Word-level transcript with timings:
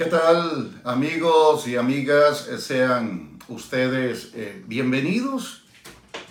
¿Qué 0.00 0.06
tal 0.06 0.80
amigos 0.84 1.68
y 1.68 1.76
amigas? 1.76 2.48
Sean 2.60 3.38
ustedes 3.48 4.30
eh, 4.34 4.64
bienvenidos 4.66 5.64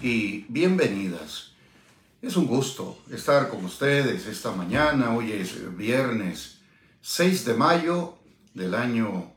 y 0.02 0.44
bienvenidas. 0.50 1.52
Es 2.20 2.36
un 2.36 2.48
gusto 2.48 2.98
estar 3.12 3.48
con 3.48 3.64
ustedes 3.64 4.26
esta 4.26 4.54
mañana. 4.54 5.16
Hoy 5.16 5.34
es 5.34 5.78
viernes 5.78 6.62
6 7.02 7.46
de 7.46 7.54
mayo 7.54 8.16
del 8.56 8.74
año 8.74 9.34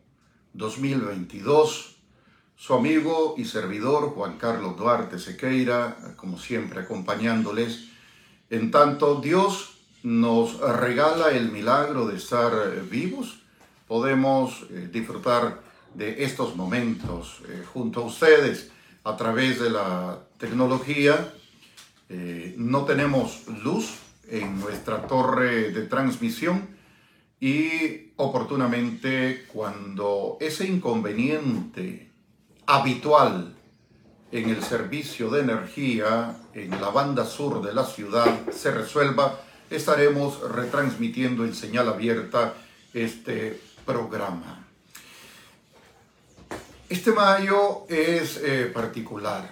2022. 0.54 1.96
Su 2.56 2.72
amigo 2.72 3.34
y 3.36 3.44
servidor 3.44 4.14
Juan 4.14 4.38
Carlos 4.38 4.78
Duarte 4.78 5.18
Sequeira, 5.18 6.14
como 6.16 6.38
siempre 6.38 6.80
acompañándoles. 6.80 7.88
En 8.48 8.70
tanto 8.70 9.20
Dios 9.20 9.74
nos 10.02 10.58
regala 10.58 11.32
el 11.32 11.52
milagro 11.52 12.06
de 12.06 12.16
estar 12.16 12.50
vivos 12.90 13.41
podemos 13.92 14.64
eh, 14.70 14.88
disfrutar 14.90 15.60
de 15.92 16.24
estos 16.24 16.56
momentos 16.56 17.42
eh, 17.46 17.62
junto 17.74 18.00
a 18.00 18.04
ustedes 18.06 18.70
a 19.04 19.18
través 19.18 19.60
de 19.60 19.68
la 19.68 20.18
tecnología. 20.38 21.34
Eh, 22.08 22.54
no 22.56 22.86
tenemos 22.86 23.46
luz 23.62 23.98
en 24.28 24.58
nuestra 24.58 25.06
torre 25.06 25.72
de 25.72 25.82
transmisión 25.82 26.68
y 27.38 28.14
oportunamente 28.16 29.44
cuando 29.52 30.38
ese 30.40 30.66
inconveniente 30.66 32.10
habitual 32.64 33.54
en 34.30 34.48
el 34.48 34.62
servicio 34.62 35.28
de 35.28 35.42
energía 35.42 36.34
en 36.54 36.70
la 36.80 36.88
banda 36.88 37.26
sur 37.26 37.60
de 37.60 37.74
la 37.74 37.84
ciudad 37.84 38.50
se 38.52 38.70
resuelva, 38.70 39.38
estaremos 39.68 40.40
retransmitiendo 40.50 41.44
en 41.44 41.54
señal 41.54 41.90
abierta 41.90 42.54
este 42.94 43.60
programa. 43.84 44.66
Este 46.88 47.12
mayo 47.12 47.86
es 47.88 48.38
eh, 48.42 48.70
particular. 48.72 49.48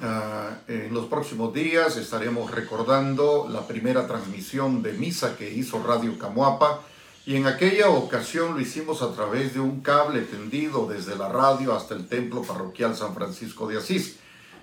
Ah, 0.00 0.58
en 0.66 0.92
los 0.92 1.06
próximos 1.06 1.54
días 1.54 1.96
estaremos 1.96 2.50
recordando 2.50 3.48
la 3.48 3.66
primera 3.66 4.06
transmisión 4.06 4.82
de 4.82 4.92
misa 4.92 5.36
que 5.36 5.50
hizo 5.50 5.82
Radio 5.82 6.18
Camuapa 6.18 6.80
y 7.24 7.36
en 7.36 7.46
aquella 7.46 7.88
ocasión 7.88 8.54
lo 8.54 8.60
hicimos 8.60 9.00
a 9.02 9.12
través 9.12 9.54
de 9.54 9.60
un 9.60 9.80
cable 9.80 10.22
tendido 10.22 10.86
desde 10.86 11.16
la 11.16 11.28
radio 11.28 11.74
hasta 11.74 11.94
el 11.94 12.06
templo 12.06 12.42
parroquial 12.42 12.94
San 12.96 13.14
Francisco 13.14 13.66
de 13.66 13.78
Asís. 13.78 14.16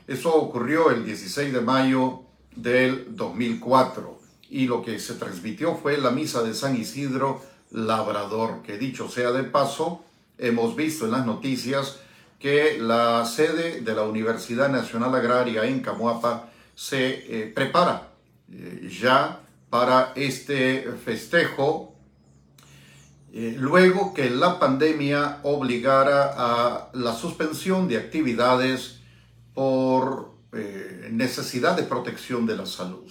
Eso 0.05 0.35
ocurrió 0.35 0.91
el 0.91 1.05
16 1.05 1.53
de 1.53 1.61
mayo 1.61 2.23
del 2.55 3.15
2004 3.15 4.19
y 4.49 4.67
lo 4.67 4.83
que 4.83 4.99
se 4.99 5.15
transmitió 5.15 5.75
fue 5.75 5.97
la 5.97 6.11
misa 6.11 6.43
de 6.43 6.53
San 6.53 6.75
Isidro 6.75 7.41
labrador, 7.71 8.61
que 8.63 8.77
dicho 8.77 9.09
sea 9.09 9.31
de 9.31 9.43
paso, 9.43 10.03
hemos 10.37 10.75
visto 10.75 11.05
en 11.05 11.11
las 11.11 11.25
noticias 11.25 11.99
que 12.39 12.77
la 12.79 13.23
sede 13.25 13.81
de 13.81 13.95
la 13.95 14.03
Universidad 14.03 14.69
Nacional 14.69 15.13
Agraria 15.15 15.63
en 15.65 15.81
Camuapa 15.81 16.49
se 16.75 17.43
eh, 17.43 17.51
prepara 17.53 18.09
eh, 18.51 18.89
ya 18.99 19.41
para 19.69 20.11
este 20.15 20.91
festejo, 21.05 21.95
eh, 23.31 23.55
luego 23.57 24.13
que 24.13 24.29
la 24.29 24.59
pandemia 24.59 25.39
obligara 25.43 26.33
a 26.35 26.89
la 26.93 27.13
suspensión 27.13 27.87
de 27.87 27.97
actividades 27.97 28.99
por 29.53 30.31
necesidad 31.11 31.77
de 31.77 31.83
protección 31.83 32.45
de 32.45 32.57
la 32.57 32.65
salud 32.65 33.09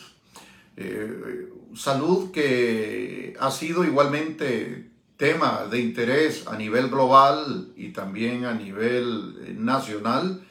salud 1.74 2.30
que 2.30 3.34
ha 3.38 3.50
sido 3.50 3.84
igualmente 3.84 4.90
tema 5.20 5.66
de 5.70 5.80
interés 5.80 6.46
a 6.46 6.56
nivel 6.56 6.88
global 6.88 7.72
y 7.76 7.90
también 7.90 8.46
a 8.46 8.54
nivel 8.54 9.36
eh, 9.46 9.54
nacional 9.54 10.42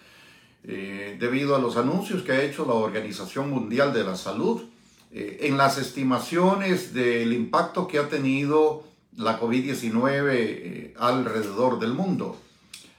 eh, 0.63 1.17
debido 1.19 1.55
a 1.55 1.59
los 1.59 1.75
anuncios 1.75 2.21
que 2.21 2.33
ha 2.33 2.43
hecho 2.43 2.65
la 2.67 2.73
Organización 2.73 3.49
Mundial 3.49 3.93
de 3.93 4.03
la 4.03 4.15
Salud 4.15 4.61
eh, 5.11 5.39
en 5.41 5.58
las 5.58 5.79
estimaciones 5.79 6.93
del 6.93 7.33
impacto 7.33 7.87
que 7.87 7.97
ha 7.97 8.09
tenido 8.09 8.83
la 9.17 9.39
COVID-19 9.39 10.93
alrededor 10.99 11.79
del 11.79 11.93
mundo. 11.93 12.37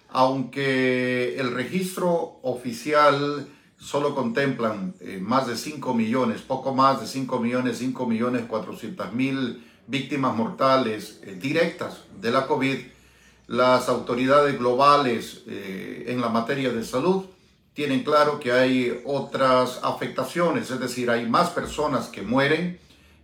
Aunque 0.08 1.38
el 1.38 1.54
registro 1.54 2.40
oficial 2.42 3.46
solo 3.80 4.14
contemplan 4.14 4.94
eh, 5.00 5.18
más 5.20 5.46
de 5.46 5.56
5 5.56 5.94
millones, 5.94 6.42
poco 6.42 6.74
más 6.74 7.00
de 7.00 7.06
5 7.06 7.40
millones, 7.40 7.78
5 7.78 8.06
millones 8.06 8.42
400 8.46 9.12
mil 9.14 9.64
víctimas 9.86 10.36
mortales 10.36 11.20
eh, 11.22 11.34
directas 11.40 12.04
de 12.20 12.30
la 12.30 12.46
COVID, 12.46 12.78
las 13.46 13.88
autoridades 13.88 14.58
globales 14.58 15.42
eh, 15.48 16.04
en 16.08 16.20
la 16.20 16.28
materia 16.28 16.70
de 16.70 16.84
salud 16.84 17.24
tienen 17.72 18.04
claro 18.04 18.38
que 18.38 18.52
hay 18.52 19.00
otras 19.06 19.80
afectaciones, 19.82 20.70
es 20.70 20.78
decir, 20.78 21.10
hay 21.10 21.26
más 21.28 21.50
personas 21.50 22.08
que 22.08 22.22
mueren 22.22 22.78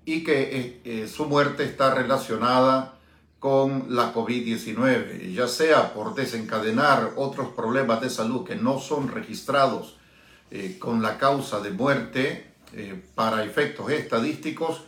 y 0.04 0.24
que 0.24 1.10
su 1.12 1.26
muerte 1.26 1.64
está 1.64 1.92
relacionada 1.92 2.96
con 3.40 3.86
la 3.90 4.14
COVID-19, 4.14 5.32
ya 5.34 5.48
sea 5.48 5.92
por 5.92 6.14
desencadenar 6.14 7.14
otros 7.16 7.48
problemas 7.48 8.00
de 8.00 8.08
salud 8.08 8.46
que 8.46 8.54
no 8.54 8.78
son 8.78 9.08
registrados 9.08 9.95
eh, 10.50 10.76
con 10.78 11.02
la 11.02 11.18
causa 11.18 11.60
de 11.60 11.70
muerte 11.70 12.46
eh, 12.72 13.00
para 13.14 13.44
efectos 13.44 13.90
estadísticos, 13.90 14.82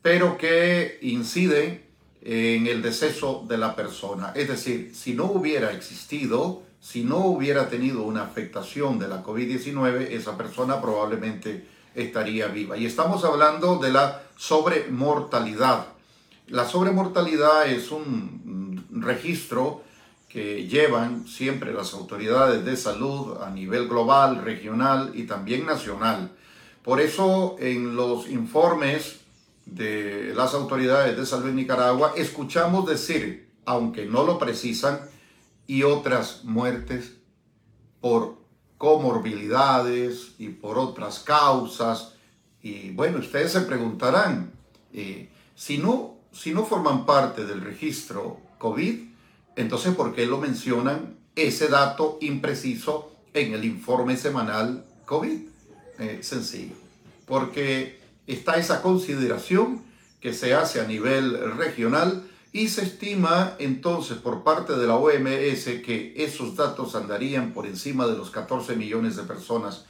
pero 0.00 0.36
que 0.36 0.98
incide 1.02 1.86
en 2.24 2.66
el 2.68 2.82
deceso 2.82 3.44
de 3.48 3.58
la 3.58 3.74
persona. 3.74 4.32
Es 4.36 4.48
decir, 4.48 4.92
si 4.94 5.12
no 5.14 5.24
hubiera 5.24 5.72
existido, 5.72 6.62
si 6.80 7.02
no 7.02 7.18
hubiera 7.18 7.68
tenido 7.68 8.02
una 8.02 8.22
afectación 8.22 8.98
de 8.98 9.08
la 9.08 9.24
COVID-19, 9.24 10.08
esa 10.10 10.36
persona 10.38 10.80
probablemente 10.80 11.66
estaría 11.94 12.46
viva. 12.46 12.76
Y 12.76 12.86
estamos 12.86 13.24
hablando 13.24 13.78
de 13.78 13.90
la 13.90 14.22
sobremortalidad. 14.36 15.86
La 16.48 16.68
sobremortalidad 16.68 17.68
es 17.68 17.90
un 17.90 18.86
registro 18.90 19.81
que 20.32 20.66
llevan 20.66 21.28
siempre 21.28 21.74
las 21.74 21.92
autoridades 21.92 22.64
de 22.64 22.74
salud 22.78 23.36
a 23.42 23.50
nivel 23.50 23.86
global, 23.86 24.42
regional 24.42 25.12
y 25.14 25.24
también 25.24 25.66
nacional. 25.66 26.32
Por 26.82 27.02
eso 27.02 27.56
en 27.58 27.96
los 27.96 28.30
informes 28.30 29.20
de 29.66 30.32
las 30.34 30.54
autoridades 30.54 31.18
de 31.18 31.26
salud 31.26 31.50
en 31.50 31.56
Nicaragua 31.56 32.14
escuchamos 32.16 32.88
decir, 32.88 33.50
aunque 33.66 34.06
no 34.06 34.24
lo 34.24 34.38
precisan, 34.38 35.00
y 35.66 35.82
otras 35.82 36.44
muertes 36.44 37.12
por 38.00 38.38
comorbilidades 38.78 40.32
y 40.38 40.48
por 40.48 40.78
otras 40.78 41.20
causas. 41.20 42.14
Y 42.62 42.90
bueno, 42.92 43.18
ustedes 43.18 43.52
se 43.52 43.60
preguntarán, 43.60 44.50
eh, 44.94 45.28
si, 45.54 45.76
no, 45.76 46.16
si 46.32 46.52
no 46.52 46.64
forman 46.64 47.04
parte 47.04 47.44
del 47.44 47.60
registro 47.60 48.40
COVID, 48.58 49.11
entonces, 49.56 49.94
¿por 49.94 50.14
qué 50.14 50.26
lo 50.26 50.38
mencionan 50.38 51.16
ese 51.34 51.68
dato 51.68 52.18
impreciso 52.20 53.12
en 53.34 53.54
el 53.54 53.64
informe 53.64 54.16
semanal 54.16 54.84
COVID? 55.06 55.48
Eh, 55.98 56.18
sencillo, 56.22 56.74
porque 57.26 58.00
está 58.26 58.56
esa 58.56 58.82
consideración 58.82 59.82
que 60.20 60.32
se 60.32 60.54
hace 60.54 60.80
a 60.80 60.84
nivel 60.84 61.56
regional 61.56 62.24
y 62.52 62.68
se 62.68 62.82
estima 62.82 63.56
entonces 63.58 64.18
por 64.18 64.42
parte 64.42 64.74
de 64.74 64.86
la 64.86 64.96
OMS 64.96 65.64
que 65.84 66.14
esos 66.16 66.54
datos 66.54 66.94
andarían 66.94 67.52
por 67.52 67.66
encima 67.66 68.06
de 68.06 68.16
los 68.16 68.30
14 68.30 68.76
millones 68.76 69.16
de 69.16 69.22
personas 69.22 69.86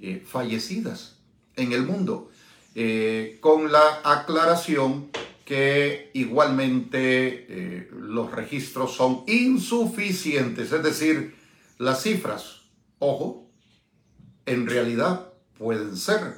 eh, 0.00 0.24
fallecidas 0.26 1.16
en 1.56 1.72
el 1.72 1.82
mundo, 1.82 2.30
eh, 2.74 3.38
con 3.40 3.70
la 3.70 4.00
aclaración 4.02 5.10
que 5.50 6.12
igualmente 6.14 7.00
eh, 7.48 7.90
los 7.92 8.30
registros 8.30 8.94
son 8.94 9.24
insuficientes, 9.26 10.70
es 10.70 10.80
decir, 10.80 11.34
las 11.76 12.04
cifras, 12.04 12.60
ojo, 13.00 13.50
en 14.46 14.68
realidad 14.68 15.32
pueden 15.58 15.96
ser 15.96 16.36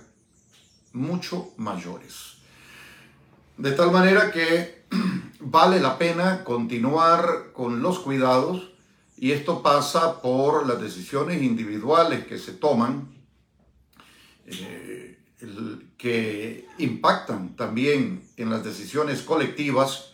mucho 0.94 1.52
mayores. 1.58 2.38
De 3.58 3.72
tal 3.72 3.90
manera 3.90 4.32
que 4.32 4.86
vale 5.40 5.78
la 5.78 5.98
pena 5.98 6.42
continuar 6.42 7.52
con 7.52 7.82
los 7.82 7.98
cuidados 7.98 8.72
y 9.18 9.32
esto 9.32 9.62
pasa 9.62 10.22
por 10.22 10.66
las 10.66 10.80
decisiones 10.80 11.42
individuales 11.42 12.24
que 12.24 12.38
se 12.38 12.52
toman. 12.52 13.12
Eh, 14.46 15.18
que 15.96 16.66
impactan 16.78 17.56
también 17.56 18.28
en 18.36 18.50
las 18.50 18.64
decisiones 18.64 19.22
colectivas, 19.22 20.12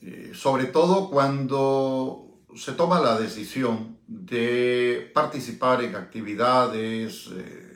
eh, 0.00 0.32
sobre 0.34 0.66
todo 0.66 1.10
cuando 1.10 2.40
se 2.56 2.72
toma 2.72 3.00
la 3.00 3.18
decisión 3.18 3.98
de 4.06 5.10
participar 5.14 5.82
en 5.82 5.96
actividades 5.96 7.30
eh, 7.34 7.72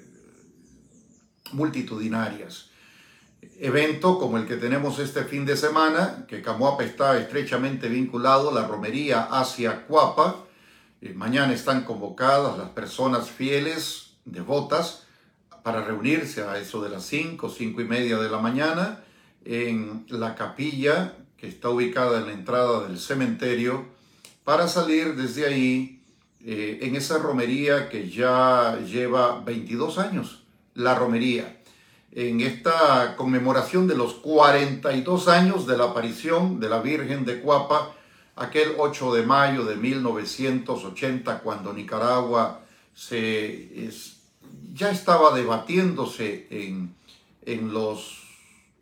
multitudinarias. 1.52 2.70
evento 3.58 4.18
como 4.18 4.36
el 4.36 4.46
que 4.46 4.56
tenemos 4.56 4.98
este 4.98 5.24
fin 5.24 5.46
de 5.46 5.56
semana, 5.56 6.26
que 6.28 6.42
Camuapa 6.42 6.84
está 6.84 7.18
estrechamente 7.18 7.88
vinculado, 7.88 8.52
la 8.52 8.66
romería 8.66 9.22
hacia 9.22 9.86
Cuapa. 9.86 10.44
Eh, 11.00 11.14
mañana 11.14 11.54
están 11.54 11.84
convocadas 11.84 12.58
las 12.58 12.70
personas 12.70 13.30
fieles, 13.30 14.16
devotas, 14.24 15.05
para 15.66 15.82
reunirse 15.82 16.44
a 16.44 16.60
eso 16.60 16.80
de 16.80 16.90
las 16.90 17.04
5, 17.06 17.50
5 17.50 17.80
y 17.80 17.84
media 17.86 18.18
de 18.18 18.30
la 18.30 18.38
mañana 18.38 19.02
en 19.44 20.06
la 20.10 20.36
capilla 20.36 21.16
que 21.36 21.48
está 21.48 21.70
ubicada 21.70 22.18
en 22.18 22.26
la 22.26 22.34
entrada 22.34 22.86
del 22.86 23.00
cementerio 23.00 23.84
para 24.44 24.68
salir 24.68 25.16
desde 25.16 25.44
ahí 25.44 26.00
eh, 26.44 26.78
en 26.82 26.94
esa 26.94 27.18
romería 27.18 27.88
que 27.88 28.08
ya 28.08 28.78
lleva 28.86 29.40
22 29.40 29.98
años, 29.98 30.44
la 30.74 30.94
romería, 30.94 31.60
en 32.12 32.42
esta 32.42 33.16
conmemoración 33.16 33.88
de 33.88 33.96
los 33.96 34.14
42 34.14 35.26
años 35.26 35.66
de 35.66 35.76
la 35.76 35.86
aparición 35.86 36.60
de 36.60 36.68
la 36.68 36.78
Virgen 36.78 37.24
de 37.24 37.40
Cuapa, 37.40 37.92
aquel 38.36 38.74
8 38.78 39.14
de 39.14 39.26
mayo 39.26 39.64
de 39.64 39.74
1980, 39.74 41.40
cuando 41.40 41.72
Nicaragua 41.72 42.60
se, 42.94 43.90
ya 44.76 44.90
estaba 44.90 45.34
debatiéndose 45.34 46.46
en, 46.50 46.94
en 47.46 47.72
los 47.72 48.22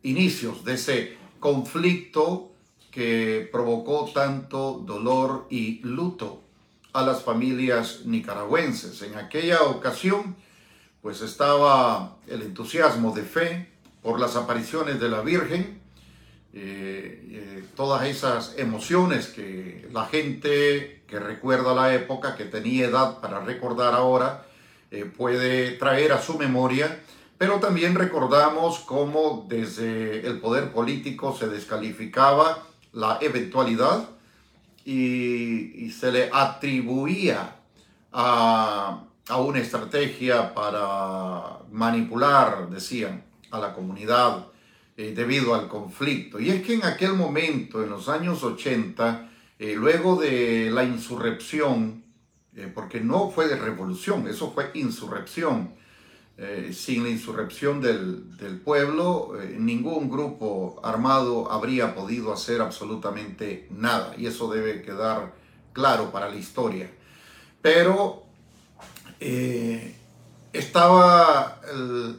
inicios 0.03 0.65
de 0.65 0.73
ese 0.73 1.17
conflicto 1.39 2.51
que 2.91 3.47
provocó 3.51 4.11
tanto 4.13 4.83
dolor 4.85 5.47
y 5.49 5.79
luto 5.83 6.41
a 6.93 7.01
las 7.01 7.23
familias 7.23 8.01
nicaragüenses. 8.05 9.01
En 9.01 9.15
aquella 9.15 9.63
ocasión, 9.63 10.35
pues 11.01 11.21
estaba 11.21 12.17
el 12.27 12.41
entusiasmo 12.41 13.13
de 13.13 13.23
fe 13.23 13.69
por 14.01 14.19
las 14.19 14.35
apariciones 14.35 14.99
de 14.99 15.09
la 15.09 15.21
Virgen, 15.21 15.81
eh, 16.53 17.21
eh, 17.31 17.63
todas 17.75 18.07
esas 18.07 18.57
emociones 18.57 19.27
que 19.27 19.87
la 19.91 20.05
gente 20.05 21.03
que 21.07 21.19
recuerda 21.19 21.73
la 21.73 21.93
época, 21.93 22.35
que 22.35 22.45
tenía 22.45 22.87
edad 22.87 23.19
para 23.19 23.41
recordar 23.41 23.93
ahora, 23.93 24.45
eh, 24.95 25.03
puede 25.05 25.71
traer 25.71 26.13
a 26.13 26.21
su 26.21 26.37
memoria, 26.37 27.01
pero 27.37 27.59
también 27.59 27.95
recordamos 27.95 28.79
cómo 28.79 29.45
desde 29.49 30.25
el 30.25 30.39
poder 30.39 30.71
político 30.71 31.35
se 31.37 31.49
descalificaba 31.49 32.63
la 32.93 33.17
eventualidad 33.19 34.07
y, 34.85 35.89
se 35.91 36.13
le 36.13 36.29
atribuía 36.31 37.57
a, 38.13 39.03
una 39.37 39.59
estrategia 39.59 40.53
para 40.53 41.59
manipular, 41.71 42.69
decían, 42.69 43.25
a 43.51 43.59
la 43.59 43.73
comunidad 43.73 44.45
eh, 44.95 45.11
debido 45.13 45.55
al 45.55 45.67
conflicto. 45.67 46.39
Y 46.39 46.51
es 46.51 46.61
que 46.63 46.75
en 46.75 46.85
aquel 46.85 47.15
momento, 47.15 47.83
en 47.83 47.89
los 47.89 48.07
años 48.07 48.43
80, 48.43 49.29
eh, 49.59 49.75
luego 49.75 50.15
de 50.15 50.69
la 50.71 50.85
insurrección, 50.85 52.04
eh, 52.57 52.71
porque 52.73 53.01
no 53.01 53.31
fue 53.31 53.49
de 53.49 53.57
revolución, 53.57 54.29
eso 54.29 54.51
fue 54.51 54.71
insurrección, 54.75 55.73
eh, 56.37 56.71
sin 56.73 57.03
la 57.03 57.09
insurrección 57.09 57.81
del, 57.81 58.61
pueblo, 58.63 59.33
eh, 59.41 59.57
ningún 59.59 60.09
grupo 60.09 60.79
armado 60.81 61.51
habría 61.51 61.93
podido 61.93 62.31
hacer 62.31 62.61
absolutamente 62.61 63.67
nada. 63.71 64.15
Y 64.17 64.27
eso 64.27 64.49
debe 64.49 64.81
quedar 64.81 65.33
claro 65.73 66.11
para 66.13 66.29
la 66.29 66.35
historia. 66.37 66.89
Pero 67.61 68.23
estaba 70.53 71.59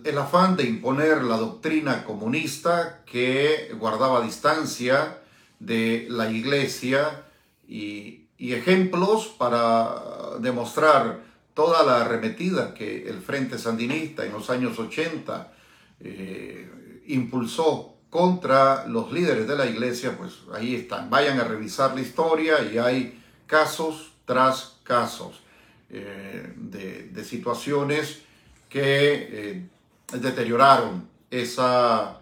el, 0.05 0.19
afán 0.19 0.56
de 0.56 0.65
imponer 0.65 1.23
la 1.23 1.37
doctrina 1.38 2.05
comunista 2.05 3.03
que 3.06 3.75
guardaba 3.79 4.23
distancia 4.23 5.19
de 5.61 6.06
la 6.11 6.31
iglesia 6.31 7.25
y 7.69 8.27
ejemplos 8.38 9.29
para 9.38 10.16
demostrar 10.41 11.21
toda 11.56 11.83
la 11.85 12.03
arremetida 12.03 12.75
que 12.75 13.09
el 13.09 13.23
Frente 13.23 13.59
Sandinista 13.59 14.27
en 14.27 14.33
los 14.33 14.50
años 14.50 14.79
80 14.79 15.53
eh, 16.00 17.03
impulsó 17.06 17.94
contra 18.11 18.87
los 18.87 19.11
líderes 19.11 19.49
de 19.49 19.56
la 19.56 19.65
iglesia, 19.65 20.19
pues 20.19 20.41
ahí 20.53 20.75
están. 20.75 21.09
Vayan 21.09 21.41
a 21.41 21.44
revisar 21.44 21.94
la 21.94 22.03
historia 22.03 22.62
y 22.62 22.77
hay 22.77 23.23
casos 23.47 24.12
tras 24.27 24.77
casos 24.83 25.41
eh, 25.88 26.53
de, 26.56 27.25
situaciones 27.25 28.21
que 28.69 28.83
eh, 28.83 29.67
deterioraron 30.12 31.09
esa 31.31 32.21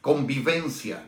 convivencia 0.00 1.06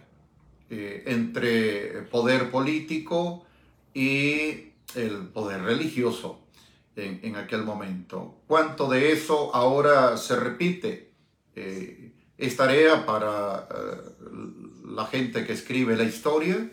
entre 0.69 2.03
poder 2.11 2.51
político 2.51 3.47
y 3.95 4.73
el 4.95 5.29
poder 5.29 5.63
religioso 5.63 6.41
en, 6.97 7.37
aquel 7.37 7.63
momento. 7.63 8.41
¿Cuánto 8.47 8.89
de 8.89 9.13
eso 9.13 9.55
ahora 9.55 10.17
se 10.17 10.37
repite? 10.37 11.13
Eh, 11.55 12.13
es 12.39 12.57
tarea 12.57 13.05
para 13.05 13.69
eh, 13.71 14.27
la 14.89 15.07
gente 15.07 15.45
que 15.45 15.53
escribe 15.53 15.97
la 15.97 16.05
historia, 16.05 16.71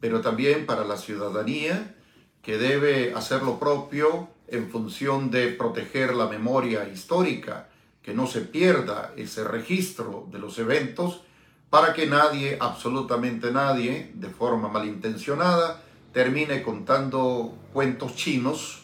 pero 0.00 0.20
también 0.20 0.66
para 0.66 0.84
la 0.84 0.96
ciudadanía 0.96 1.96
que 2.42 2.58
debe 2.58 3.14
hacer 3.14 3.42
lo 3.42 3.58
propio 3.58 4.28
en 4.48 4.68
función 4.68 5.30
de 5.30 5.48
proteger 5.48 6.14
la 6.14 6.28
memoria 6.28 6.88
histórica, 6.88 7.68
que 8.02 8.12
no 8.12 8.26
se 8.26 8.42
pierda 8.42 9.14
ese 9.16 9.44
registro 9.44 10.26
de 10.30 10.38
los 10.38 10.58
eventos 10.58 11.22
para 11.70 11.94
que 11.94 12.06
nadie, 12.06 12.58
absolutamente 12.60 13.50
nadie, 13.52 14.10
de 14.14 14.28
forma 14.28 14.68
malintencionada, 14.68 15.80
termine 16.12 16.62
contando 16.62 17.54
cuentos 17.72 18.14
chinos 18.14 18.82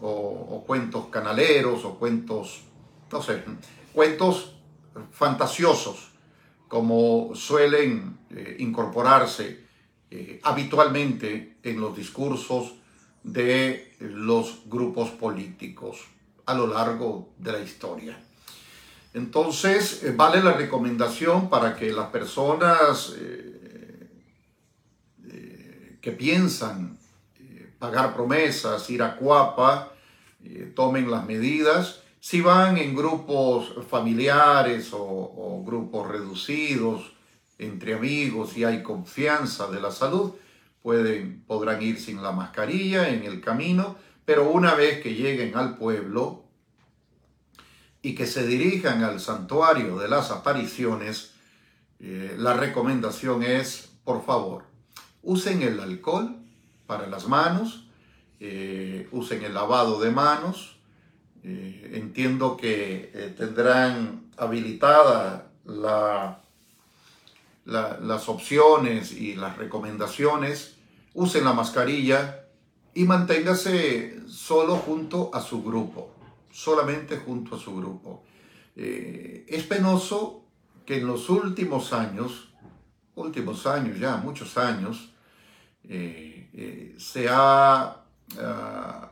o, 0.00 0.64
cuentos 0.66 1.06
canaleros 1.06 1.84
o 1.84 1.98
cuentos, 1.98 2.62
no 3.10 3.22
sé, 3.22 3.42
cuentos 3.92 4.54
fantasiosos 5.10 6.10
como 6.68 7.34
suelen 7.34 8.18
eh, 8.30 8.56
incorporarse 8.58 9.64
eh, 10.10 10.40
habitualmente 10.42 11.56
en 11.62 11.80
los 11.80 11.96
discursos 11.96 12.74
de 13.22 13.94
los 14.00 14.62
grupos 14.66 15.10
políticos 15.10 16.04
a 16.46 16.54
lo 16.54 16.66
largo 16.66 17.30
de 17.38 17.52
la 17.52 17.60
historia. 17.60 18.18
Entonces, 19.14 20.02
eh, 20.02 20.12
vale 20.14 20.42
la 20.42 20.52
recomendación 20.52 21.48
para 21.48 21.76
que 21.76 21.92
las 21.92 22.08
personas 22.08 23.14
que 26.04 26.12
piensan 26.12 26.98
pagar 27.78 28.12
promesas, 28.14 28.90
ir 28.90 29.02
a 29.02 29.16
Cuapa, 29.16 29.94
eh, 30.44 30.70
tomen 30.76 31.10
las 31.10 31.24
medidas. 31.24 32.02
Si 32.20 32.42
van 32.42 32.76
en 32.76 32.94
grupos 32.94 33.72
familiares 33.88 34.90
o, 34.92 35.62
grupos 35.66 36.06
reducidos, 36.06 37.14
entre 37.56 37.94
amigos 37.94 38.54
y 38.58 38.64
hay 38.64 38.82
confianza 38.82 39.68
de 39.68 39.80
la 39.80 39.90
salud, 39.90 40.32
pueden, 40.82 41.42
podrán 41.46 41.80
ir 41.80 41.98
sin 41.98 42.22
la 42.22 42.32
mascarilla 42.32 43.08
en 43.08 43.24
el 43.24 43.40
camino, 43.40 43.96
pero 44.26 44.50
una 44.50 44.74
vez 44.74 45.00
que 45.02 45.14
lleguen 45.14 45.56
al 45.56 45.78
pueblo 45.78 46.44
y 48.02 48.14
que 48.14 48.26
se 48.26 48.46
dirijan 48.46 49.02
al 49.04 49.20
santuario 49.20 49.96
de 49.96 50.08
las 50.08 50.30
apariciones, 50.30 51.32
eh, 51.98 52.34
la 52.36 52.52
recomendación 52.52 53.42
es, 53.42 53.88
por 54.04 54.22
favor, 54.22 54.73
usen 55.24 55.62
el 55.62 55.80
alcohol 55.80 56.36
para 56.86 57.06
las 57.08 57.28
manos, 57.28 57.84
eh, 58.40 59.08
usen 59.12 59.42
el 59.42 59.54
lavado 59.54 60.00
de 60.00 60.10
manos. 60.10 60.76
Eh, 61.42 61.92
entiendo 61.94 62.56
que 62.56 63.10
eh, 63.12 63.34
tendrán 63.36 64.30
habilitada 64.36 65.50
la, 65.64 66.40
las 67.64 68.28
opciones 68.28 69.12
y 69.12 69.34
las 69.34 69.56
recomendaciones. 69.56 70.76
Usen 71.14 71.44
la 71.44 71.52
mascarilla 71.52 72.46
y 72.94 73.04
manténgase 73.04 74.20
solo 74.26 74.76
junto 74.76 75.30
a 75.34 75.40
su 75.40 75.62
grupo, 75.62 76.10
solamente 76.50 77.18
junto 77.18 77.56
a 77.56 77.58
su 77.58 77.74
grupo. 77.76 78.24
es 78.76 79.62
penoso 79.64 80.44
que 80.84 80.98
en 80.98 81.06
los 81.06 81.30
últimos 81.30 81.92
años, 81.92 82.48
últimos 83.14 83.66
años 83.66 83.98
ya, 83.98 84.16
muchos 84.16 84.58
años, 84.58 85.13
eh, 85.88 86.94
se 86.98 87.26
ha, 87.28 88.02
ah, 88.38 89.10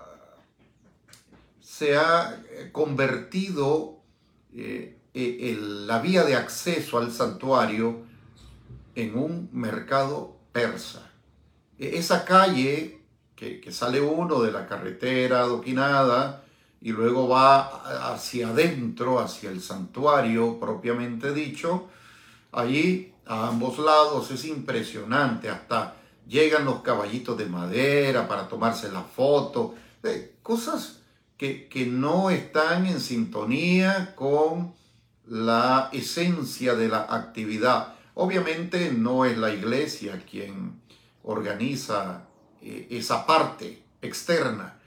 se 1.61 1.97
ha 1.97 2.43
convertido 2.71 3.99
eh, 4.55 4.99
e, 5.13 5.59
la 5.61 5.99
vía 5.99 6.25
de 6.25 6.37
acceso 6.37 6.99
al 6.99 7.11
santuario 7.11 8.03
en 8.95 9.19
un 9.19 9.49
mercado 9.53 10.37
persa. 10.53 11.11
E, 11.79 11.99
esa 11.99 12.25
calle 12.25 13.01
que, 13.35 13.73
sale 13.73 14.01
uno 14.01 14.41
de 14.41 14.53
la 14.53 14.69
carretera 14.69 15.41
adoquinada 15.41 16.45
y 16.81 16.93
luego 16.93 17.29
va 17.29 18.13
hacia 18.13 18.49
adentro, 18.49 19.19
hacia 19.19 19.51
el 19.51 19.61
santuario 19.61 20.61
propiamente 20.61 21.33
dicho, 21.33 21.89
allí 22.53 23.13
a 23.27 23.49
ambos 23.49 23.79
lados 23.79 24.31
es 24.31 24.45
impresionante, 24.45 25.49
hasta 25.49 25.97
llegan 26.27 26.65
los 26.65 26.83
caballitos 26.83 27.37
de 27.37 27.47
madera 27.47 28.29
para 28.29 28.49
tomarse 28.49 28.91
la 28.91 29.03
foto, 29.03 29.75
cosas 30.43 31.01
que, 31.37 31.69
que 31.69 31.87
no 31.87 32.31
están 32.31 32.87
en 32.87 33.01
sintonía 33.01 34.15
con 34.15 34.75
la 35.27 35.89
esencia 35.93 36.75
de 36.75 36.89
la 36.89 37.07
actividad. 37.09 37.95
Obviamente 38.15 38.93
no 38.93 39.25
es 39.25 39.39
la 39.39 39.53
iglesia 39.53 40.23
quien 40.29 40.81
organiza 41.23 42.25
eh, 42.61 42.89
esa 42.91 43.27
parte 43.27 43.83
externa, 44.03 44.79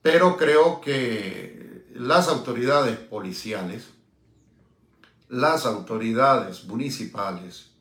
pero 0.00 0.36
creo 0.36 0.80
que 0.80 1.86
las 1.94 2.28
autoridades 2.28 2.98
policiales, 2.98 3.90
las 5.28 5.66
autoridades 5.66 6.64
municipales 6.64 7.71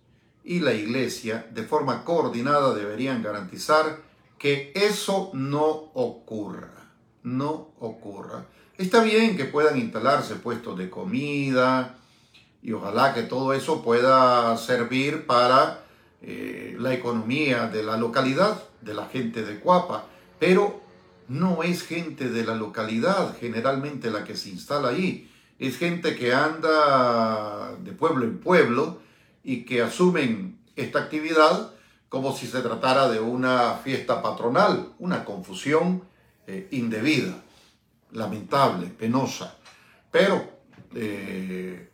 y 0.43 0.59
la 0.59 0.73
iglesia 0.73 1.47
de 1.51 1.63
forma 1.63 2.03
coordinada 2.03 2.73
deberían 2.73 3.21
garantizar 3.21 3.99
que 4.37 4.71
eso 4.75 5.29
no 5.33 5.91
ocurra, 5.93 6.91
no 7.23 7.69
ocurra. 7.79 8.45
Está 8.77 9.03
bien 9.03 9.37
que 9.37 9.45
puedan 9.45 9.77
instalarse 9.77 10.35
puestos 10.35 10.77
de 10.77 10.89
comida 10.89 11.97
y 12.63 12.71
ojalá 12.71 13.13
que 13.13 13.23
todo 13.23 13.53
eso 13.53 13.83
pueda 13.83 14.57
servir 14.57 15.27
para 15.27 15.83
eh, 16.21 16.75
la 16.79 16.93
economía 16.93 17.67
de 17.67 17.83
la 17.83 17.97
localidad, 17.97 18.63
de 18.81 18.93
la 18.95 19.05
gente 19.05 19.43
de 19.43 19.59
Cuapa, 19.59 20.05
pero 20.39 20.81
no 21.27 21.61
es 21.61 21.83
gente 21.83 22.29
de 22.29 22.43
la 22.43 22.55
localidad 22.55 23.37
generalmente 23.39 24.09
la 24.09 24.23
que 24.23 24.35
se 24.35 24.49
instala 24.49 24.89
ahí, 24.89 25.31
es 25.59 25.77
gente 25.77 26.15
que 26.15 26.33
anda 26.33 27.75
de 27.75 27.91
pueblo 27.91 28.25
en 28.25 28.39
pueblo 28.39 28.99
y 29.43 29.65
que 29.65 29.81
asumen 29.81 30.59
esta 30.75 30.99
actividad 30.99 31.71
como 32.11 32.35
si 32.35 32.45
se 32.45 32.61
tratara 32.61 33.07
de 33.07 33.21
una 33.21 33.75
fiesta 33.75 34.21
patronal, 34.21 34.93
una 34.99 35.23
confusión 35.23 36.03
eh, 36.45 36.67
indebida 36.71 37.41
lamentable, 38.11 38.87
penosa. 38.87 39.55
Pero 40.11 40.45
eh, 40.93 41.89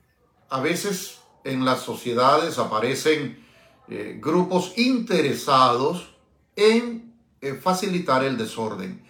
a 0.50 0.60
veces 0.60 1.20
en 1.44 1.64
las 1.64 1.82
sociedades 1.82 2.58
aparecen 2.58 3.46
eh, 3.90 4.18
grupos 4.20 4.74
interesados 4.78 6.16
en 6.56 7.14
facilitar 7.62 8.24
el 8.24 8.38
desorden. 8.38 9.06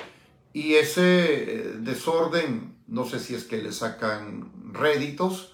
Y 0.51 0.73
ese 0.73 1.71
desorden, 1.79 2.75
no 2.87 3.05
sé 3.05 3.21
si 3.21 3.33
es 3.33 3.45
que 3.45 3.61
le 3.61 3.71
sacan 3.71 4.51
réditos 4.73 5.53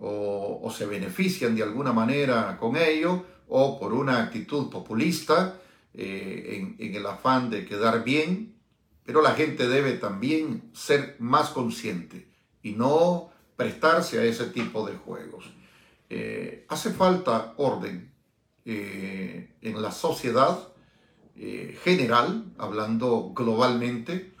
o, 0.00 0.72
se 0.76 0.86
benefician 0.86 1.56
de 1.56 1.62
alguna 1.62 1.92
manera 1.92 2.56
con 2.58 2.76
ello, 2.76 3.24
o 3.48 3.78
por 3.78 3.92
una 3.92 4.22
actitud 4.22 4.70
populista 4.70 5.58
en 5.94 6.76
el 6.78 7.06
afán 7.06 7.50
de 7.50 7.64
quedar 7.64 8.04
bien 8.04 8.58
pero 9.08 9.22
la 9.22 9.32
gente 9.32 9.66
debe 9.66 9.94
también 9.94 10.70
ser 10.74 11.16
más 11.18 11.48
consciente 11.48 12.28
y 12.62 12.72
no 12.72 13.30
prestarse 13.56 14.18
a 14.18 14.24
ese 14.24 14.48
tipo 14.48 14.86
de 14.86 14.98
juegos. 14.98 15.46
Eh, 16.10 16.66
hace 16.68 16.90
falta 16.90 17.54
orden 17.56 18.12
eh, 18.66 19.54
en 19.62 19.80
la 19.80 19.92
sociedad 19.92 20.58
eh, 21.36 21.74
general, 21.82 22.52
hablando 22.58 23.32
globalmente, 23.34 24.34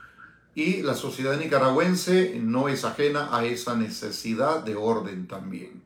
y 0.58 0.82
la 0.82 0.96
sociedad 0.96 1.38
nicaragüense 1.38 2.36
no 2.40 2.68
es 2.68 2.84
ajena 2.84 3.28
a 3.30 3.44
esa 3.44 3.76
necesidad 3.76 4.64
de 4.64 4.74
orden 4.74 5.28
también. 5.28 5.84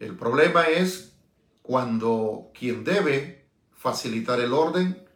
El 0.00 0.16
problema 0.16 0.62
es 0.62 1.12
cuando 1.60 2.50
quien 2.58 2.84
debe 2.84 3.44
facilitar 3.76 4.40
el 4.40 4.54
orden 4.54 5.06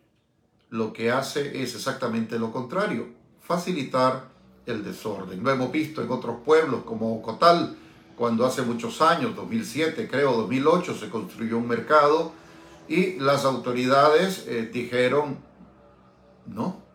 lo 0.69 0.93
que 0.93 1.11
hace 1.11 1.63
es 1.63 1.75
exactamente 1.75 2.39
lo 2.39 2.53
contrario, 2.53 3.09
facilitar 3.41 4.29
el 4.67 4.85
desorden. 4.85 5.43
Lo 5.43 5.51
hemos 5.51 5.73
visto 5.73 6.03
en 6.03 6.11
otros 6.11 6.43
pueblos 6.45 6.83
como 6.85 7.23
Cotal, 7.23 7.79
cuando 8.15 8.45
hace 8.45 8.61
muchos 8.61 9.01
años, 9.01 9.35
2007 9.37 10.07
creo, 10.07 10.35
2008, 10.35 10.99
se 10.99 11.09
construyó 11.09 11.57
un 11.57 11.67
mercado 11.67 12.33
y 12.89 13.19
las 13.21 13.47
autoridades 13.47 14.45
eh, 14.47 14.69
dijeron 14.71 15.39
no. 16.45 16.90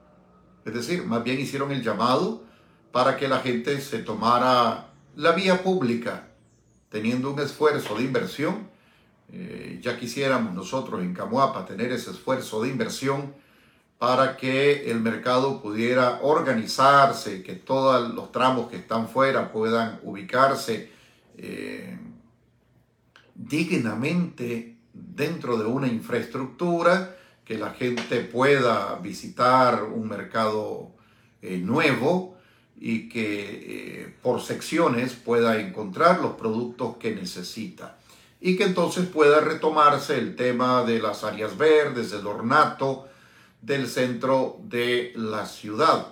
Es 0.65 0.73
decir, 0.73 1.05
más 1.05 1.23
bien 1.23 1.39
hicieron 1.39 1.71
el 1.71 1.83
llamado 1.83 2.43
para 2.91 3.15
que 3.17 3.27
la 3.27 3.39
gente 3.39 3.79
se 3.81 3.99
tomara 3.99 4.87
la 5.15 5.31
vía 5.31 5.63
pública, 5.63 6.27
teniendo 6.89 7.31
un 7.31 7.39
esfuerzo 7.39 7.95
de 7.95 8.03
inversión. 8.03 8.67
Eh, 9.31 9.79
ya 9.81 9.97
quisiéramos 9.97 10.53
nosotros 10.53 11.01
en 11.01 11.13
Camuapa 11.13 11.65
tener 11.65 11.91
ese 11.91 12.11
esfuerzo 12.11 12.63
de 12.63 12.69
inversión 12.69 13.33
para 13.97 14.35
que 14.37 14.89
el 14.91 14.99
mercado 14.99 15.61
pudiera 15.61 16.19
organizarse, 16.21 17.43
que 17.43 17.53
todos 17.53 18.13
los 18.13 18.31
tramos 18.31 18.69
que 18.69 18.77
están 18.77 19.07
fuera 19.07 19.51
puedan 19.51 19.99
ubicarse 20.03 20.89
eh, 21.37 21.97
dignamente 23.33 24.77
dentro 24.93 25.57
de 25.57 25.65
una 25.65 25.87
infraestructura, 25.87 27.15
que 27.45 27.57
la 27.57 27.71
gente 27.71 28.21
pueda 28.21 28.95
visitar 28.95 29.83
un 29.83 30.09
mercado 30.09 30.91
eh, 31.41 31.57
nuevo 31.57 32.35
y 32.75 33.07
que 33.07 34.03
eh, 34.03 34.15
por 34.21 34.41
secciones 34.41 35.13
pueda 35.13 35.61
encontrar 35.61 36.19
los 36.19 36.33
productos 36.33 36.97
que 36.97 37.13
necesita. 37.15 37.97
Y 38.41 38.57
que 38.57 38.63
entonces 38.63 39.05
pueda 39.05 39.39
retomarse 39.39 40.17
el 40.17 40.35
tema 40.35 40.83
de 40.83 40.99
las 40.99 41.23
áreas 41.23 41.57
verdes, 41.57 42.11
el 42.11 42.27
ornato, 42.27 43.07
del 43.61 43.87
centro 43.87 44.59
de 44.63 45.13
la 45.15 45.45
ciudad. 45.45 46.07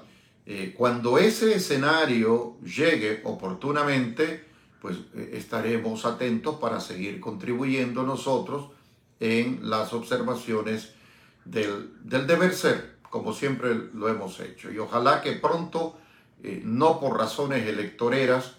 Eh, 0.46 0.74
cuando 0.78 1.18
ese 1.18 1.56
escenario 1.56 2.58
llegue 2.62 3.22
oportunamente, 3.24 4.46
pues 4.82 4.98
estaremos 5.32 6.06
atentos 6.06 6.56
para 6.56 6.80
seguir 6.80 7.20
contribuyendo 7.20 8.04
nosotros 8.04 8.70
en 9.20 9.70
las 9.70 9.94
observaciones 9.94 10.94
del, 11.46 11.92
deber 12.04 12.54
ser, 12.54 12.98
como 13.10 13.34
siempre 13.34 13.76
lo 13.94 14.10
hemos 14.10 14.40
hecho. 14.40 14.72
Y 14.72 14.80
ojalá 14.80 15.22
que 15.22 15.34
pronto, 15.34 15.98
eh, 16.44 16.62
no 16.64 17.00
por 17.00 17.18
razones 17.18 17.68
electoreras, 17.68 18.56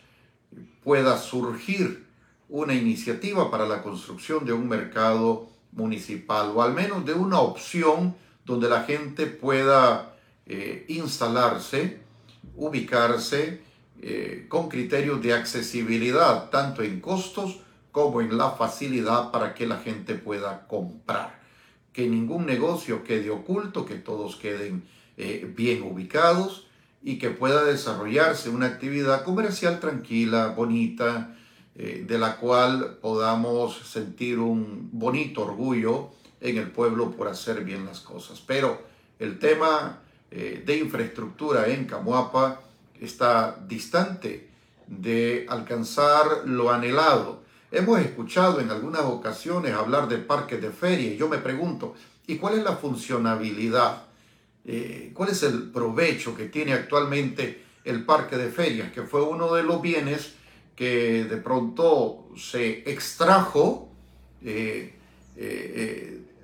pueda 0.82 1.18
surgir 1.18 2.06
una 2.48 2.74
iniciativa 2.74 3.50
para 3.50 3.66
la 3.66 3.82
construcción 3.82 4.44
de 4.44 4.52
un 4.52 4.68
mercado 4.68 5.48
municipal 5.72 6.52
o 6.54 6.62
al 6.62 6.72
menos 6.72 7.04
de 7.04 7.14
una 7.14 7.40
opción 7.40 8.14
donde 8.44 8.68
la 8.68 8.82
gente 8.84 9.26
pueda 9.26 10.14
eh, 10.46 10.84
instalarse, 10.88 12.00
ubicarse 12.54 13.62
eh, 14.02 14.46
con 14.48 14.68
criterios 14.68 15.22
de 15.22 15.32
accesibilidad, 15.32 16.50
tanto 16.50 16.82
en 16.82 17.00
costos 17.00 17.60
como 17.90 18.20
en 18.20 18.36
la 18.36 18.50
facilidad 18.50 19.30
para 19.30 19.54
que 19.54 19.66
la 19.66 19.78
gente 19.78 20.14
pueda 20.14 20.66
comprar. 20.66 21.33
Que 21.94 22.06
ningún 22.06 22.44
negocio 22.44 23.02
quede 23.04 23.30
oculto, 23.30 23.86
que 23.86 23.94
todos 23.94 24.36
queden 24.36 24.84
eh, 25.16 25.50
bien 25.56 25.82
ubicados 25.82 26.66
y 27.02 27.16
que 27.18 27.30
pueda 27.30 27.64
desarrollarse 27.64 28.50
una 28.50 28.66
actividad 28.66 29.24
comercial 29.24 29.80
tranquila, 29.80 30.48
bonita, 30.48 31.36
de 31.74 32.18
la 32.18 32.36
cual 32.36 32.98
podamos 33.02 33.76
sentir 33.88 34.38
un 34.38 34.90
bonito 34.92 35.42
orgullo 35.42 36.10
en 36.44 36.58
el 36.58 36.70
pueblo 36.70 37.10
por 37.10 37.26
hacer 37.26 37.64
bien 37.64 37.86
las 37.86 38.00
cosas. 38.00 38.40
Pero 38.46 38.80
el 39.18 39.38
tema 39.38 40.00
eh, 40.30 40.62
de 40.64 40.76
infraestructura 40.78 41.68
en 41.68 41.86
Camuapa 41.86 42.60
está 43.00 43.56
distante 43.66 44.50
de 44.86 45.46
alcanzar 45.48 46.42
lo 46.46 46.70
anhelado. 46.70 47.43
Hemos 47.74 47.98
escuchado 47.98 48.60
en 48.60 48.70
algunas 48.70 49.02
ocasiones 49.02 49.72
hablar 49.72 50.06
de 50.06 50.18
parques 50.18 50.62
de 50.62 50.70
feria 50.70 51.12
y 51.12 51.16
yo 51.16 51.28
me 51.28 51.38
pregunto, 51.38 51.96
¿y 52.24 52.36
cuál 52.36 52.56
es 52.56 52.62
la 52.62 52.76
funcionabilidad? 52.76 54.04
Eh, 54.64 55.10
¿Cuál 55.12 55.30
es 55.30 55.42
el 55.42 55.72
provecho 55.72 56.36
que 56.36 56.44
tiene 56.44 56.72
actualmente 56.72 57.64
el 57.82 58.04
parque 58.04 58.36
de 58.36 58.48
ferias, 58.50 58.92
que 58.92 59.02
fue 59.02 59.22
uno 59.22 59.52
de 59.52 59.64
los 59.64 59.82
bienes 59.82 60.34
que 60.76 61.24
de 61.24 61.36
pronto 61.38 62.28
se 62.36 62.88
extrajo 62.88 63.88
eh, 64.44 64.94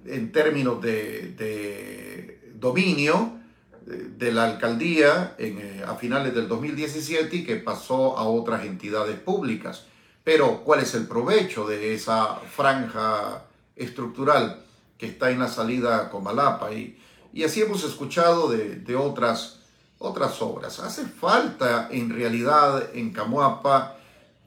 en 0.06 0.32
términos 0.32 0.82
de, 0.82 2.40
dominio 2.56 3.38
de 3.86 4.32
la 4.32 4.46
alcaldía 4.46 5.36
eh, 5.38 5.84
a 5.86 5.94
finales 5.94 6.34
del 6.34 6.48
2017 6.48 7.36
y 7.36 7.44
que 7.44 7.54
pasó 7.54 8.18
a 8.18 8.24
otras 8.24 8.64
entidades 8.64 9.16
públicas. 9.16 9.86
Pero, 10.24 10.62
¿cuál 10.64 10.80
es 10.80 10.94
el 10.94 11.06
provecho 11.06 11.66
de 11.66 11.94
esa 11.94 12.36
franja 12.36 13.44
estructural 13.74 14.62
que 14.98 15.06
está 15.06 15.30
en 15.30 15.38
la 15.38 15.48
salida 15.48 15.96
a 15.96 16.10
Comalapa? 16.10 16.72
Y, 16.72 16.98
así 17.44 17.62
hemos 17.62 17.84
escuchado 17.84 18.48
de, 18.48 18.96
otras 18.96 19.60
otras 19.98 20.40
obras. 20.40 20.80
Hace 20.80 21.04
falta 21.04 21.88
en 21.90 22.10
realidad 22.10 22.90
en 22.94 23.12
Camuapa 23.12 23.96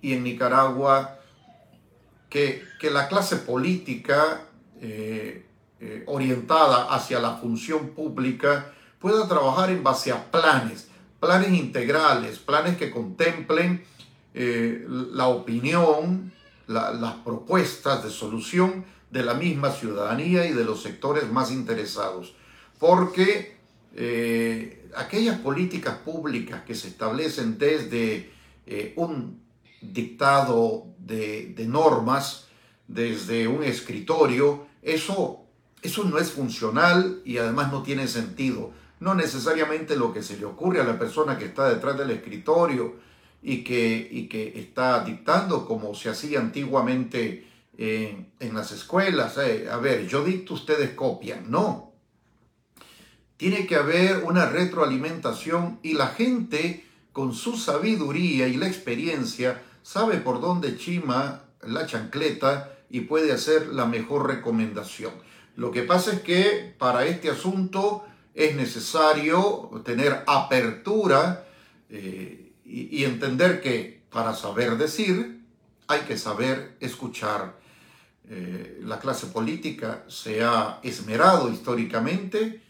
y 0.02 0.14
en 0.14 0.24
Nicaragua 0.24 1.20
que, 2.30 2.64
la 2.82 3.08
clase 3.08 3.38
política 3.38 4.42
eh, 4.82 5.46
eh, 5.80 6.04
orientada 6.08 6.94
hacia 6.94 7.20
la 7.20 7.38
función 7.38 7.90
pública 7.90 8.74
pueda 9.00 9.28
trabajar 9.28 9.70
en 9.70 9.84
base 9.84 10.12
a 10.12 10.32
planes, 10.32 10.90
planes 11.20 11.50
integrales, 11.50 12.40
planes 12.40 12.78
que 12.78 12.92
contemplen 12.92 13.86
eh, 14.34 14.86
la 14.88 15.28
opinión, 15.28 16.32
las 16.68 17.16
propuestas 17.24 18.04
de 18.04 18.10
solución 18.10 18.86
de 19.12 19.24
la 19.24 19.36
misma 19.36 19.72
ciudadanía 19.72 20.46
y 20.48 20.54
de 20.54 20.66
los 20.66 20.82
sectores 20.82 21.32
más 21.32 21.52
interesados. 21.52 22.34
Porque 22.80 23.58
eh, 23.96 24.90
aquellas 24.96 25.40
políticas 25.40 25.98
públicas 26.00 26.64
que 26.64 26.74
se 26.74 26.88
establecen 26.88 27.60
desde 27.60 28.32
eh, 28.66 28.94
un 28.96 29.42
dictado 29.82 30.88
de, 30.98 31.54
normas, 31.68 32.48
desde 32.88 33.48
un 33.48 33.64
escritorio, 33.64 34.66
eso, 34.82 35.46
eso 35.82 36.06
no 36.06 36.18
es 36.18 36.32
funcional 36.32 37.22
y 37.24 37.38
además 37.38 37.72
no 37.72 37.84
tiene 37.84 38.08
sentido. 38.08 38.72
No 39.00 39.14
necesariamente 39.14 39.96
lo 39.96 40.12
que 40.12 40.24
se 40.24 40.38
le 40.38 40.46
ocurre 40.46 40.82
a 40.82 40.86
la 40.86 40.98
persona 40.98 41.38
que 41.38 41.46
está 41.46 41.70
detrás 41.70 41.98
del 41.98 42.12
escritorio 42.12 42.96
y 43.44 43.64
que, 43.64 44.08
y 44.10 44.28
que 44.28 44.58
está 44.60 45.04
dictando 45.04 45.68
como 45.68 45.94
se 45.94 46.10
hacía 46.10 46.40
antiguamente 46.40 47.46
en, 47.78 48.54
las 48.54 48.72
escuelas. 48.72 49.38
Eh, 49.38 49.68
a 49.70 49.78
ver, 49.78 50.08
yo 50.08 50.24
dicto, 50.24 50.54
ustedes 50.54 50.92
copian. 50.92 51.52
No, 51.52 51.94
tiene 53.38 53.68
que 53.68 53.76
haber 53.76 54.24
una 54.24 54.46
retroalimentación 54.46 55.80
y 55.84 55.94
la 55.94 56.08
gente 56.08 56.86
con 57.12 57.34
su 57.34 57.58
sabiduría 57.58 58.48
y 58.48 58.56
la 58.56 58.68
experiencia 58.68 59.62
sabe 59.84 60.18
por 60.18 60.40
dónde 60.40 60.78
chima 60.78 61.44
la 61.62 61.86
chancleta 61.86 62.72
y 62.90 63.02
puede 63.02 63.32
hacer 63.32 63.68
la 63.68 63.86
mejor 63.86 64.28
recomendación. 64.28 65.14
Lo 65.56 65.72
que 65.72 65.84
pasa 65.84 66.14
es 66.14 66.22
que 66.22 66.74
para 66.78 67.06
este 67.06 67.30
asunto 67.30 68.06
es 68.34 68.56
necesario 68.56 69.70
tener 69.84 70.24
apertura 70.26 71.46
eh, 71.90 72.43
y, 72.74 73.06
entender 73.06 73.62
que 73.62 74.04
para 74.10 74.34
saber 74.34 74.78
decir 74.78 75.46
hay 75.88 76.02
que 76.02 76.18
saber 76.18 76.76
escuchar. 76.80 77.62
Eh, 78.28 78.80
la 78.84 79.00
clase 79.00 79.28
política 79.28 80.06
se 80.08 80.44
ha 80.44 80.80
esmerado 80.82 81.52
históricamente 81.52 82.62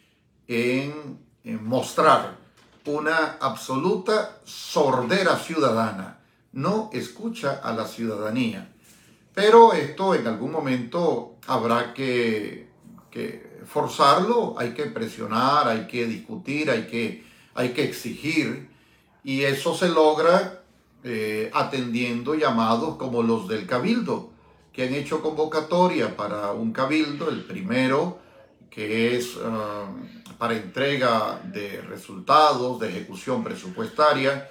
en, 0.47 1.21
mostrar 1.61 2.37
una 2.85 3.37
absoluta 3.39 4.39
sordera 4.43 5.37
ciudadana. 5.37 6.19
No 6.51 6.89
escucha 6.93 7.61
a 7.63 7.73
la 7.73 7.85
ciudadanía. 7.85 8.73
Pero 9.33 9.73
esto 9.73 10.15
en 10.15 10.27
algún 10.27 10.51
momento 10.51 11.37
habrá 11.47 11.93
que, 11.93 12.67
forzarlo, 13.65 14.55
hay 14.57 14.73
que 14.73 14.85
presionar, 14.85 15.67
hay 15.67 15.87
que 15.87 16.05
discutir, 16.05 16.69
hay 16.69 16.87
que, 16.87 17.25
hay 17.55 17.69
que 17.69 17.83
exigir. 17.83 18.72
Y 19.23 19.43
eso 19.43 19.75
se 19.75 19.89
logra 19.89 20.63
eh, 21.03 21.51
atendiendo 21.53 22.35
llamados 22.35 22.97
como 22.97 23.23
los 23.23 23.47
del 23.47 23.65
cabildo, 23.67 24.31
que 24.71 24.83
han 24.83 24.93
hecho 24.93 25.21
convocatoria 25.21 26.15
para 26.15 26.51
un 26.51 26.73
cabildo, 26.73 27.29
el 27.29 27.43
primero, 27.43 28.19
que 28.69 29.15
es 29.15 29.37
ah, 29.43 29.85
para 30.37 30.55
entrega 30.55 31.41
de 31.45 31.81
resultados, 31.81 32.79
de 32.79 32.89
ejecución 32.89 33.43
presupuestaria, 33.43 34.49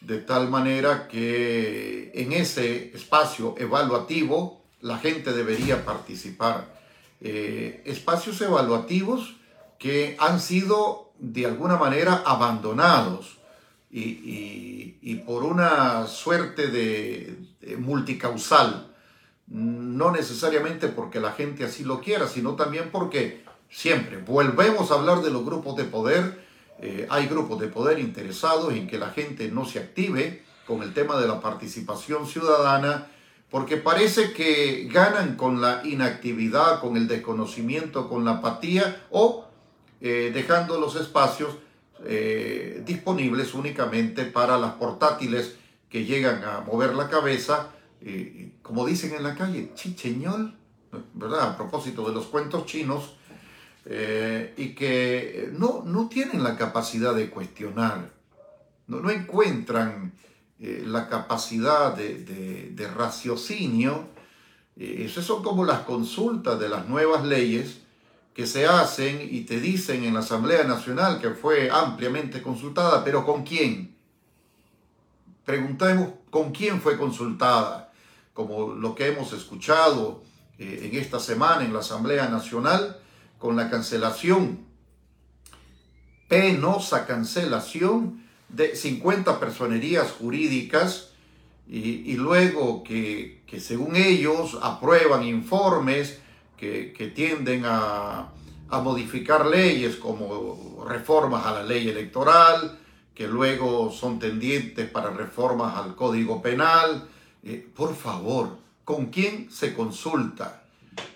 de 0.00 0.18
tal 0.18 0.48
manera 0.48 1.06
que 1.06 2.10
en 2.14 2.32
ese 2.32 2.94
espacio 2.94 3.54
evaluativo 3.58 4.62
la 4.80 4.98
gente 4.98 5.32
debería 5.32 5.84
participar. 5.84 6.74
Eh, 7.20 7.82
espacios 7.86 8.40
evaluativos 8.40 9.36
que 9.78 10.16
han 10.18 10.40
sido 10.40 11.12
de 11.18 11.46
alguna 11.46 11.76
manera 11.76 12.22
abandonados 12.26 13.38
y, 13.92 15.14
por 15.26 15.44
una 15.44 16.06
suerte 16.06 16.68
de 16.68 17.36
multicausal, 17.78 18.92
no 19.52 20.10
necesariamente 20.10 20.88
porque 20.88 21.20
la 21.20 21.32
gente 21.32 21.64
así 21.64 21.84
lo 21.84 22.00
quiera, 22.00 22.26
sino 22.26 22.54
también 22.54 22.88
porque 22.90 23.44
siempre 23.68 24.18
volvemos 24.18 24.90
a 24.90 24.94
hablar 24.94 25.22
de 25.22 25.30
los 25.30 25.44
grupos 25.44 25.76
de 25.76 25.84
poder. 25.84 26.42
Eh, 26.80 27.06
hay 27.10 27.26
grupos 27.26 27.60
de 27.60 27.68
poder 27.68 27.98
interesados 27.98 28.72
en 28.72 28.86
que 28.86 28.98
la 28.98 29.10
gente 29.10 29.50
no 29.50 29.66
se 29.66 29.78
active 29.78 30.42
con 30.66 30.82
el 30.82 30.94
tema 30.94 31.20
de 31.20 31.28
la 31.28 31.40
participación 31.40 32.26
ciudadana, 32.26 33.08
porque 33.50 33.76
parece 33.76 34.32
que 34.32 34.88
ganan 34.90 35.36
con 35.36 35.60
la 35.60 35.82
inactividad, 35.84 36.80
con 36.80 36.96
el 36.96 37.06
desconocimiento, 37.06 38.08
con 38.08 38.24
la 38.24 38.32
apatía 38.32 39.06
o 39.10 39.46
eh, 40.00 40.30
dejando 40.32 40.80
los 40.80 40.96
espacios 40.96 41.56
eh, 42.04 42.82
disponibles 42.84 43.54
únicamente 43.54 44.24
para 44.24 44.58
las 44.58 44.72
portátiles 44.74 45.56
que 45.88 46.04
llegan 46.04 46.42
a 46.44 46.60
mover 46.60 46.94
la 46.94 47.08
cabeza, 47.08 47.70
como 48.62 48.84
dicen 48.86 49.14
en 49.14 49.22
la 49.22 49.36
calle, 49.36 49.70
chicheñol, 49.74 50.56
¿verdad? 51.14 51.50
A 51.50 51.56
propósito 51.56 52.06
de 52.08 52.14
los 52.14 52.26
cuentos 52.26 52.66
chinos, 52.66 53.14
eh, 53.84 54.54
y 54.56 54.74
que 54.74 55.50
no, 55.52 55.82
no 55.84 56.08
tienen 56.08 56.42
la 56.42 56.56
capacidad 56.56 57.14
de 57.14 57.30
cuestionar, 57.30 58.10
no, 58.86 59.00
no 59.00 59.10
encuentran 59.10 60.12
eh, 60.60 60.84
la 60.86 61.08
capacidad 61.08 61.94
de, 61.94 62.70
de, 62.70 62.88
raciocinio. 62.88 64.06
Esas 64.76 65.24
son 65.24 65.42
como 65.42 65.64
las 65.64 65.80
consultas 65.80 66.58
de 66.58 66.68
las 66.68 66.88
nuevas 66.88 67.24
leyes 67.24 67.81
que 68.34 68.46
se 68.46 68.66
hacen 68.66 69.28
y 69.30 69.42
te 69.42 69.60
dicen 69.60 70.04
en 70.04 70.14
la 70.14 70.20
Asamblea 70.20 70.64
Nacional 70.64 71.20
que 71.20 71.30
fue 71.30 71.70
ampliamente 71.70 72.42
consultada, 72.42 73.04
pero 73.04 73.24
¿con 73.26 73.42
quién? 73.44 73.94
Preguntemos 75.44 76.10
con 76.30 76.52
quién 76.52 76.80
fue 76.80 76.96
consultada, 76.96 77.92
como 78.32 78.74
lo 78.74 78.94
que 78.94 79.08
hemos 79.08 79.32
escuchado 79.32 80.22
en 80.58 80.96
esta 80.96 81.18
semana 81.18 81.64
en 81.64 81.72
la 81.72 81.80
Asamblea 81.80 82.28
Nacional, 82.28 82.98
con 83.38 83.56
la 83.56 83.68
cancelación, 83.68 84.64
penosa 86.28 87.06
cancelación 87.06 88.22
de 88.48 88.76
50 88.76 89.40
personerías 89.40 90.12
jurídicas 90.12 91.10
y, 91.68 92.14
luego 92.16 92.82
que, 92.84 93.42
según 93.58 93.96
ellos 93.96 94.58
aprueban 94.62 95.24
informes 95.24 96.18
que, 96.62 97.12
tienden 97.14 97.64
a, 97.64 98.28
modificar 98.70 99.44
leyes 99.44 99.96
como 99.96 100.82
reformas 100.88 101.44
a 101.44 101.52
la 101.52 101.62
ley 101.62 101.88
electoral, 101.88 102.78
que 103.14 103.26
luego 103.26 103.90
son 103.90 104.18
tendientes 104.18 104.88
para 104.88 105.10
reformas 105.10 105.76
al 105.76 105.94
Código 105.94 106.40
Penal. 106.40 107.06
Eh, 107.42 107.68
por 107.74 107.94
favor, 107.94 108.56
¿con 108.84 109.06
quién 109.06 109.50
se 109.50 109.74
consulta? 109.74 110.62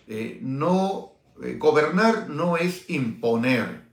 Eh, 0.07 0.39
no 0.43 1.13
eh, 1.43 1.57
gobernar 1.59 2.29
no 2.29 2.59
es 2.59 2.91
imponer, 2.91 3.85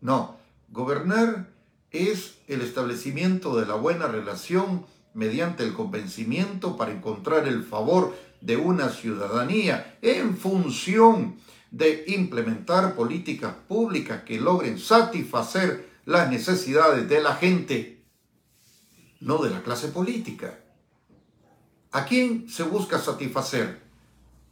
no, 0.00 0.36
gobernar 0.70 1.48
es 1.90 2.38
el 2.46 2.60
establecimiento 2.60 3.56
de 3.56 3.66
la 3.66 3.74
buena 3.74 4.06
relación 4.06 4.86
mediante 5.14 5.64
el 5.64 5.72
convencimiento 5.72 6.76
para 6.76 6.92
encontrar 6.92 7.48
el 7.48 7.64
favor 7.64 8.14
de 8.42 8.56
una 8.56 8.90
ciudadanía 8.90 9.98
en 10.02 10.36
función 10.36 11.36
de 11.70 12.04
implementar 12.08 12.94
políticas 12.94 13.54
públicas 13.66 14.24
que 14.24 14.38
logren 14.38 14.78
satisfacer 14.78 15.88
las 16.04 16.28
necesidades 16.28 17.08
de 17.08 17.22
la 17.22 17.36
gente, 17.36 18.04
no 19.20 19.38
de 19.38 19.50
la 19.50 19.62
clase 19.62 19.88
política. 19.88 20.58
¿A 21.92 22.04
quién 22.04 22.48
se 22.50 22.64
busca 22.64 22.98
satisfacer? 22.98 23.80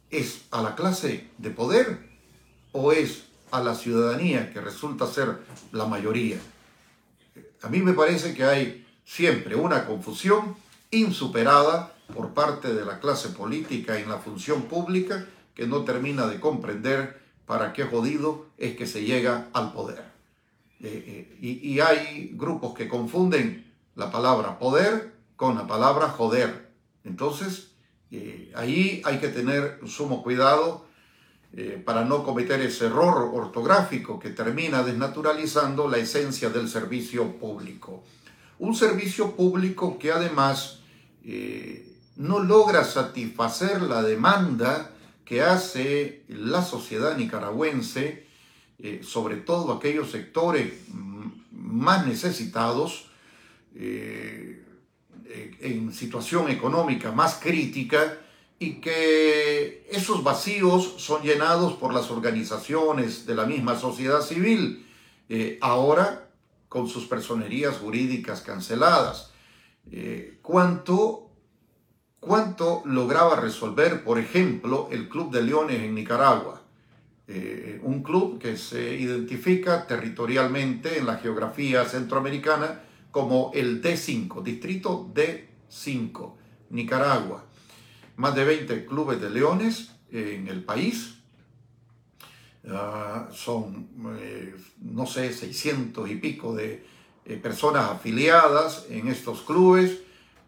¿Es 0.09 0.45
a 0.51 0.61
la 0.63 0.75
clase 0.75 1.29
de 1.37 1.49
poder? 1.51 2.11
o 2.71 2.91
es 2.91 3.23
a 3.51 3.61
la 3.61 3.75
ciudadanía 3.75 4.51
que 4.51 4.61
resulta 4.61 5.07
ser 5.07 5.39
la 5.71 5.85
mayoría. 5.85 6.37
A 7.61 7.69
mí 7.69 7.79
me 7.79 7.93
parece 7.93 8.33
que 8.33 8.43
hay 8.43 8.87
siempre 9.05 9.55
una 9.55 9.85
confusión 9.85 10.55
insuperada 10.89 11.93
por 12.11 12.33
parte 12.33 12.73
de 12.73 12.85
la 12.85 12.99
clase 12.99 13.29
política 13.29 13.99
en 13.99 14.09
la 14.09 14.17
función 14.17 14.63
pública 14.63 15.25
que 15.55 15.67
no 15.67 15.83
termina 15.83 16.27
de 16.27 16.39
comprender 16.39 17.21
para 17.45 17.73
qué 17.73 17.83
jodido 17.83 18.45
es 18.57 18.75
que 18.75 18.87
se 18.87 19.03
llega 19.03 19.47
al 19.53 19.73
poder. 19.73 20.03
Eh, 20.79 21.27
eh, 21.31 21.37
y, 21.41 21.79
hay 21.79 22.31
grupos 22.33 22.73
que 22.73 22.87
confunden 22.87 23.71
la 23.95 24.11
palabra 24.11 24.57
poder 24.57 25.13
con 25.35 25.55
la 25.55 25.67
palabra 25.67 26.09
joder. 26.09 26.71
Entonces, 27.03 27.71
eh, 28.09 28.51
ahí 28.55 29.01
hay 29.05 29.19
que 29.19 29.27
tener 29.27 29.79
sumo 29.85 30.23
cuidado 30.23 30.85
eh, 31.53 31.81
para 31.83 32.05
no 32.05 32.23
cometer 32.23 32.61
ese 32.61 32.85
error 32.85 33.29
ortográfico 33.33 34.17
que 34.17 34.29
termina 34.29 34.83
desnaturalizando 34.83 35.89
la 35.89 35.97
esencia 35.97 36.49
del 36.49 36.69
servicio 36.69 37.37
público. 37.37 38.05
Un 38.57 38.73
servicio 38.73 39.35
público 39.35 39.99
que 39.99 40.13
además 40.13 40.79
eh, 41.25 41.90
no 42.15 42.39
logra 42.39 42.83
satisfacer 42.83 43.81
la 43.81 44.03
demanda 44.03 44.91
que 45.25 45.41
hace 45.41 46.23
la 46.27 46.63
sociedad 46.63 47.17
nicaragüense, 47.17 48.27
eh, 48.79 49.01
sobre 49.03 49.37
todo 49.37 49.73
aquellos 49.73 50.11
sectores 50.11 50.73
más 51.51 52.05
necesitados, 52.05 53.07
en 53.73 54.59
situación 55.93 56.49
económica 56.49 57.13
más 57.13 57.35
crítica, 57.35 58.17
y 58.61 58.73
que 58.73 59.87
esos 59.89 60.23
vacíos 60.23 60.93
son 60.97 61.23
llenados 61.23 61.73
por 61.73 61.95
las 61.95 62.11
organizaciones 62.11 63.25
de 63.25 63.33
la 63.33 63.47
misma 63.47 63.75
sociedad 63.75 64.21
civil, 64.21 64.85
eh, 65.29 65.57
ahora 65.61 66.29
con 66.69 66.87
sus 66.87 67.07
personerías 67.07 67.77
jurídicas 67.77 68.41
canceladas. 68.41 69.31
Eh, 69.91 70.37
¿cuánto, 70.43 71.30
¿Cuánto 72.21 72.81
lograba 72.85 73.35
resolver, 73.35 74.05
por 74.05 74.17
ejemplo, 74.17 74.87
el 74.91 75.09
Club 75.09 75.31
de 75.31 75.41
Leones 75.43 75.81
en 75.81 75.93
Nicaragua? 75.93 76.61
Eh, 77.27 77.81
un 77.83 78.01
club 78.01 78.39
que 78.39 78.55
se 78.55 78.95
identifica 78.95 79.85
territorialmente 79.85 80.97
en 80.97 81.05
la 81.05 81.17
geografía 81.17 81.83
centroamericana 81.83 82.81
como 83.11 83.51
el 83.53 83.81
D5, 83.81 84.41
Distrito 84.41 85.11
D5, 85.13 86.33
Nicaragua 86.69 87.43
más 88.21 88.35
de 88.35 88.45
20 88.45 88.85
clubes 88.85 89.19
de 89.19 89.29
leones 89.31 89.91
en 90.11 90.47
el 90.47 90.63
país. 90.63 91.15
Ah, 92.67 93.29
son, 93.33 93.89
eh, 94.19 94.55
no 94.79 95.07
sé, 95.07 95.33
600 95.33 96.09
y 96.09 96.15
pico 96.17 96.53
de 96.53 96.85
eh, 97.25 97.37
personas 97.37 97.89
afiliadas 97.89 98.85
en 98.89 99.07
estos 99.07 99.41
clubes, 99.41 100.01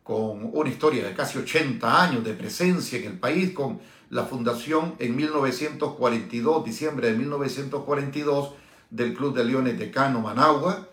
con 0.03 0.49
una 0.53 0.69
historia 0.69 1.05
de 1.05 1.13
casi 1.13 1.37
80 1.37 2.03
años 2.03 2.23
de 2.23 2.33
presencia 2.33 2.99
en 2.99 3.05
el 3.05 3.19
país, 3.19 3.51
con 3.51 3.79
la 4.09 4.25
fundación 4.25 4.95
en 4.99 5.15
1942, 5.15 6.65
diciembre 6.65 7.11
de 7.11 7.17
1942, 7.17 8.51
del 8.89 9.13
Club 9.15 9.33
de 9.33 9.45
Leones 9.45 9.79
de 9.79 9.89
Cano, 9.89 10.21
Managua, 10.21 10.87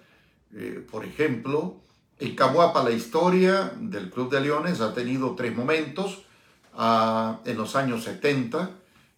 eh, 0.54 0.84
por 0.90 1.04
ejemplo. 1.04 1.76
En 2.18 2.34
Camuapa 2.36 2.82
la 2.82 2.90
historia 2.90 3.72
del 3.78 4.10
Club 4.10 4.30
de 4.30 4.40
Leones 4.40 4.80
ha 4.80 4.94
tenido 4.94 5.34
tres 5.34 5.54
momentos 5.56 6.22
en 7.44 7.56
los 7.56 7.76
años 7.76 8.04
70, 8.04 8.70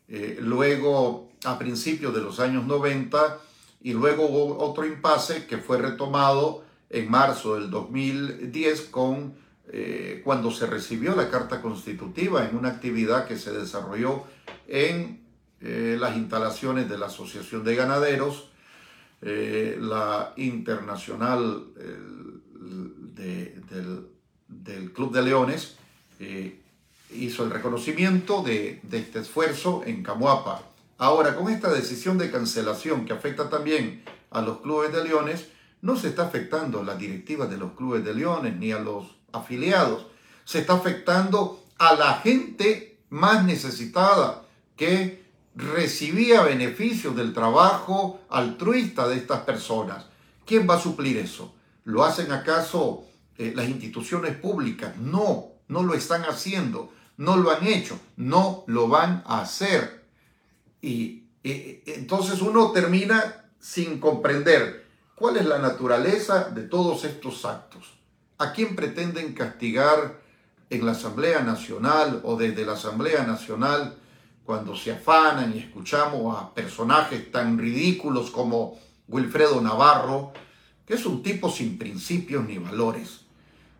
eh, 0.08 0.38
luego 0.40 1.30
a 1.44 1.58
principios 1.58 2.14
de 2.14 2.20
los 2.20 2.40
años 2.40 2.64
90 2.66 3.38
y 3.82 3.92
luego 3.92 4.26
hubo 4.26 4.58
otro 4.58 4.86
impasse 4.86 5.46
que 5.46 5.58
fue 5.58 5.78
retomado 5.78 6.64
en 6.90 7.10
marzo 7.10 7.54
del 7.54 7.70
2010 7.70 8.82
con, 8.82 9.34
eh, 9.70 10.20
cuando 10.24 10.50
se 10.50 10.66
recibió 10.66 11.14
la 11.14 11.30
Carta 11.30 11.62
Constitutiva 11.62 12.48
en 12.48 12.56
una 12.56 12.70
actividad 12.70 13.26
que 13.26 13.38
se 13.38 13.52
desarrolló 13.52 14.24
en 14.68 15.20
eh, 15.60 15.96
las 16.00 16.16
instalaciones 16.16 16.88
de 16.88 16.98
la 16.98 17.06
Asociación 17.06 17.64
de 17.64 17.76
Ganaderos, 17.76 18.48
la 19.24 20.32
Internacional 20.36 21.66
del, 24.48 24.92
Club 24.92 25.12
de 25.12 25.22
Leones, 25.22 25.76
hizo 27.14 27.44
el 27.44 27.50
reconocimiento 27.50 28.42
de, 28.42 28.80
este 28.90 29.20
esfuerzo 29.20 29.82
en 29.86 30.02
Camuapa. 30.02 30.62
Ahora, 30.98 31.34
con 31.34 31.50
esta 31.50 31.72
decisión 31.72 32.18
de 32.18 32.30
cancelación 32.30 33.04
que 33.04 33.12
afecta 33.12 33.50
también 33.50 34.04
a 34.30 34.40
los 34.40 34.60
clubes 34.60 34.92
de 34.92 35.04
leones, 35.04 35.48
no 35.80 35.96
se 35.96 36.08
está 36.08 36.26
afectando 36.26 36.80
a 36.80 36.84
las 36.84 36.98
directivas 36.98 37.50
de 37.50 37.56
los 37.56 37.72
clubes 37.72 38.04
de 38.04 38.14
leones 38.14 38.56
ni 38.56 38.72
a 38.72 38.78
los 38.78 39.06
afiliados. 39.32 40.06
Se 40.44 40.60
está 40.60 40.74
afectando 40.74 41.64
a 41.78 41.94
la 41.94 42.14
gente 42.14 42.98
más 43.10 43.44
necesitada 43.44 44.42
que 44.76 45.22
recibía 45.54 46.42
beneficios 46.42 47.14
del 47.14 47.32
trabajo 47.32 48.20
altruista 48.30 49.08
de 49.08 49.16
estas 49.16 49.40
personas. 49.40 50.06
¿Quién 50.46 50.68
va 50.68 50.76
a 50.76 50.80
suplir 50.80 51.18
eso? 51.18 51.54
¿Lo 51.84 52.04
hacen 52.04 52.32
acaso 52.32 53.04
eh, 53.38 53.52
las 53.54 53.68
instituciones 53.68 54.36
públicas? 54.36 54.96
No, 54.96 55.48
no 55.68 55.82
lo 55.82 55.94
están 55.94 56.22
haciendo 56.22 56.92
no 57.16 57.36
lo 57.36 57.50
han 57.50 57.66
hecho, 57.66 57.98
no 58.16 58.64
lo 58.66 58.88
van 58.88 59.22
a 59.26 59.40
hacer. 59.40 60.04
Y, 60.80 61.22
entonces 61.44 62.40
uno 62.40 62.70
termina 62.70 63.50
sin 63.58 63.98
comprender 63.98 64.86
cuál 65.14 65.36
es 65.36 65.46
la 65.46 65.58
naturaleza 65.58 66.50
de 66.50 66.62
todos 66.62 67.04
estos 67.04 67.44
actos. 67.44 67.94
¿A 68.42 68.52
quién 68.52 68.74
pretenden 68.74 69.34
castigar 69.34 70.20
en 70.68 70.84
la 70.84 70.92
Asamblea 70.92 71.42
Nacional 71.42 72.22
o 72.24 72.34
desde 72.34 72.66
la 72.66 72.72
Asamblea 72.72 73.22
Nacional 73.24 73.94
cuando 74.44 74.74
se 74.74 74.90
afanan 74.90 75.54
y 75.54 75.60
escuchamos 75.60 76.36
a 76.36 76.52
personajes 76.52 77.30
tan 77.30 77.56
ridículos 77.56 78.32
como 78.32 78.80
Wilfredo 79.06 79.60
Navarro, 79.60 80.32
que 80.84 80.94
es 80.94 81.06
un 81.06 81.22
tipo 81.22 81.52
sin 81.52 81.78
principios 81.78 82.44
ni 82.44 82.58
valores? 82.58 83.20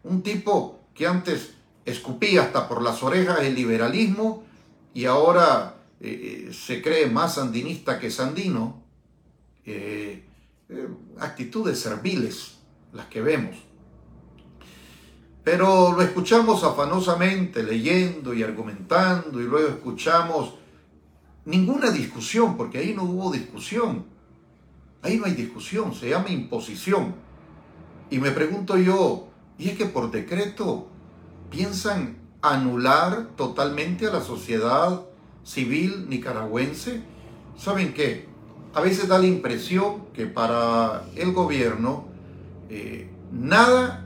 Un 0.05 0.23
tipo 0.23 0.79
que 0.95 1.09
antes 1.09 1.55
escupía 1.85 2.43
hasta 2.43 2.69
por 2.69 2.83
las 2.83 3.03
orejas 3.03 3.41
el 3.41 3.57
liberalismo 3.57 4.45
y 4.95 5.07
ahora 5.07 5.75
eh, 5.99 6.47
eh, 6.51 6.53
se 6.53 6.81
cree 6.81 7.09
más 7.09 7.35
sandinista 7.35 7.99
que 7.99 8.13
sandino. 8.13 8.81
Eh, 9.67 10.23
actitudes 11.19 11.81
serviles 11.81 12.59
las 12.93 13.07
que 13.07 13.21
vemos. 13.21 13.72
Pero 15.45 15.93
lo 15.93 16.03
escuchamos 16.03 16.63
afanosamente, 16.63 17.63
leyendo 17.63 18.33
y 18.33 18.43
argumentando, 18.43 19.41
y 19.41 19.45
luego 19.45 19.69
escuchamos 19.69 20.55
ninguna 21.45 21.91
discusión, 21.91 22.57
porque 22.57 22.79
ahí 22.79 22.95
no 22.95 23.03
hubo 23.03 23.33
discusión. 23.33 24.05
Ahí 25.03 25.19
no 25.19 25.25
hay 25.25 25.35
discusión, 25.35 25.95
se 25.95 26.11
llama 26.11 26.31
imposición. 26.31 27.15
Y 28.09 28.19
me 28.19 28.31
pregunto 28.31 28.77
yo, 28.79 29.29
¿y 29.59 29.71
es 29.71 29.77
que 29.77 29.87
por 29.87 30.13
decreto 30.13 30.87
piensan 31.51 32.19
anular 32.41 33.31
totalmente 33.37 34.07
a 34.07 34.13
la 34.13 34.21
sociedad 34.21 35.03
civil 35.43 36.09
nicaragüense? 36.09 37.03
¿Saben 37.57 37.95
qué? 37.95 38.29
A 38.75 38.81
veces 38.81 39.09
da 39.09 39.19
la 39.19 39.27
impresión 39.27 40.07
que 40.15 40.27
para 40.27 41.05
el 41.17 41.33
gobierno 41.33 42.07
eh, 42.71 43.11
nada 43.33 44.02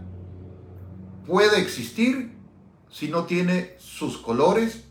puede 1.26 1.60
existir 1.60 2.30
si 2.90 3.08
no 3.08 3.24
tiene 3.24 3.74
sus 3.78 4.18
colores 4.18 4.84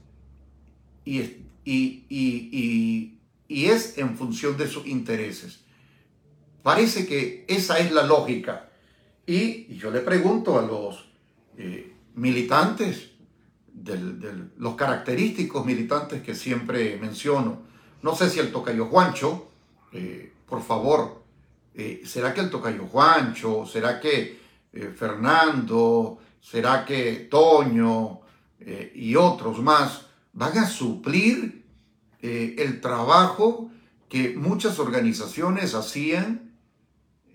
y, 1.05 1.45
y, 1.63 3.19
es 3.47 3.97
en 3.97 4.17
función 4.17 4.57
de 4.57 4.67
sus 4.67 4.85
intereses. 4.85 5.61
Parece 6.61 7.05
que 7.05 7.45
esa 7.47 7.79
es 7.79 7.91
la 7.91 8.03
lógica. 8.03 8.69
Y, 9.25 9.75
yo 9.75 9.91
le 9.91 10.01
pregunto 10.01 10.59
a 10.59 10.61
los 10.61 11.05
eh, 11.57 11.93
militantes, 12.15 13.11
de 13.67 14.49
los 14.57 14.75
característicos 14.75 15.65
militantes 15.65 16.21
que 16.21 16.33
siempre 16.33 16.97
menciono. 16.97 17.63
No 18.01 18.15
sé 18.15 18.29
si 18.29 18.39
el 18.39 18.51
tocayo 18.51 18.85
Juancho, 18.85 19.49
eh, 19.91 20.31
por 20.47 20.63
favor, 20.63 21.23
eh, 21.73 22.01
¿será 22.05 22.33
que 22.33 22.41
el 22.41 22.49
tocayo 22.49 22.85
Juancho, 22.87 23.65
será 23.65 23.99
que 23.99 24.45
Fernando, 24.95 26.19
será 26.45 26.85
que 26.85 27.27
Toño 27.29 28.21
y 28.93 29.15
otros 29.15 29.59
más 29.59 30.05
van 30.33 30.57
a 30.57 30.67
suplir 30.67 31.65
el 32.21 32.81
trabajo 32.81 33.69
que 34.09 34.35
muchas 34.35 34.79
organizaciones 34.79 35.73
hacían, 35.73 36.53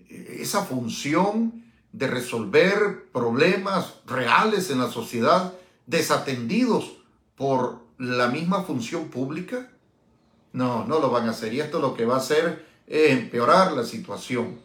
esa 0.09 0.63
función 0.63 1.63
de 1.91 2.07
resolver 2.07 3.09
problemas 3.11 3.95
reales 4.05 4.69
en 4.69 4.79
la 4.79 4.89
sociedad 4.89 5.53
desatendidos 5.85 6.97
por 7.35 7.81
la 7.97 8.27
misma 8.27 8.63
función 8.63 9.09
pública? 9.09 9.69
No, 10.53 10.85
no 10.85 10.99
lo 10.99 11.09
van 11.09 11.27
a 11.27 11.31
hacer. 11.31 11.53
Y 11.53 11.61
esto 11.61 11.79
lo 11.79 11.93
que 11.93 12.05
va 12.05 12.15
a 12.15 12.19
hacer 12.19 12.65
es 12.87 13.11
empeorar 13.11 13.73
la 13.73 13.83
situación. 13.83 14.59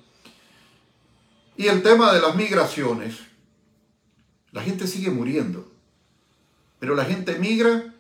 Y 1.57 1.67
el 1.67 1.83
tema 1.83 2.13
de 2.13 2.21
las 2.21 2.35
migraciones. 2.35 3.19
La 4.57 4.63
gente 4.63 4.87
sigue 4.87 5.11
muriendo. 5.11 5.71
Pero 6.81 6.95
la 6.97 7.05
gente 7.05 7.39
migra 7.39 7.95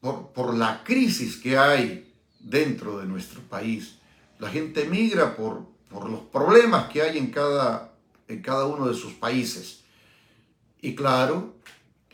por, 0.00 0.32
por 0.32 0.54
la 0.54 0.82
crisis 0.84 1.36
que 1.36 1.56
hay 1.56 2.12
dentro 2.40 2.98
de 2.98 3.06
nuestro 3.06 3.40
país. 3.40 3.96
La 4.38 4.50
gente 4.50 4.84
migra 4.84 5.36
por, 5.36 5.64
por 5.88 6.10
los 6.10 6.20
problemas 6.20 6.90
que 6.90 7.02
hay 7.02 7.16
en 7.16 7.30
cada 7.30 7.96
en 8.28 8.42
cada 8.42 8.66
uno 8.66 8.88
de 8.88 8.94
sus 8.94 9.12
países. 9.14 9.80
Y 10.80 10.94
claro, 10.94 11.54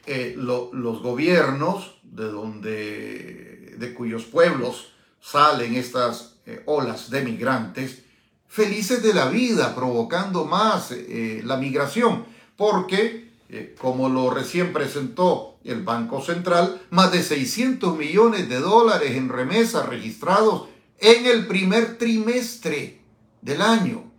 eh, 0.07 0.35
los 0.37 1.03
gobiernos 1.03 1.97
de, 2.03 2.25
donde, 2.25 3.75
de 3.79 3.95
cuyos 3.95 4.25
pueblos 4.25 4.93
salen 5.21 5.75
estas 5.75 6.37
eh, 6.47 6.63
olas 6.67 7.11
de 7.11 7.23
migrantes, 7.23 8.03
felices 8.49 9.03
de 9.03 9.15
la 9.15 9.29
vida, 9.29 9.75
provocando 9.75 10.45
más 10.45 10.91
eh, 10.93 11.41
la 11.45 11.57
migración, 11.57 12.25
porque, 12.57 13.22
eh, 13.53 13.77
como 13.79 14.09
lo 14.09 14.31
recién 14.31 14.73
presentó 14.73 15.59
el 15.63 15.83
Banco 15.83 16.23
Central, 16.23 16.81
más 16.89 17.13
de 17.13 17.23
600 17.23 17.99
millones 17.99 18.49
de 18.49 18.59
dólares 18.59 19.13
en 19.13 19.29
remesas 19.29 19.87
registrados 19.89 20.69
en 20.99 21.27
el 21.27 21.47
primer 21.47 21.99
trimestre 21.99 23.03
del 23.43 23.61
año. 23.61 24.11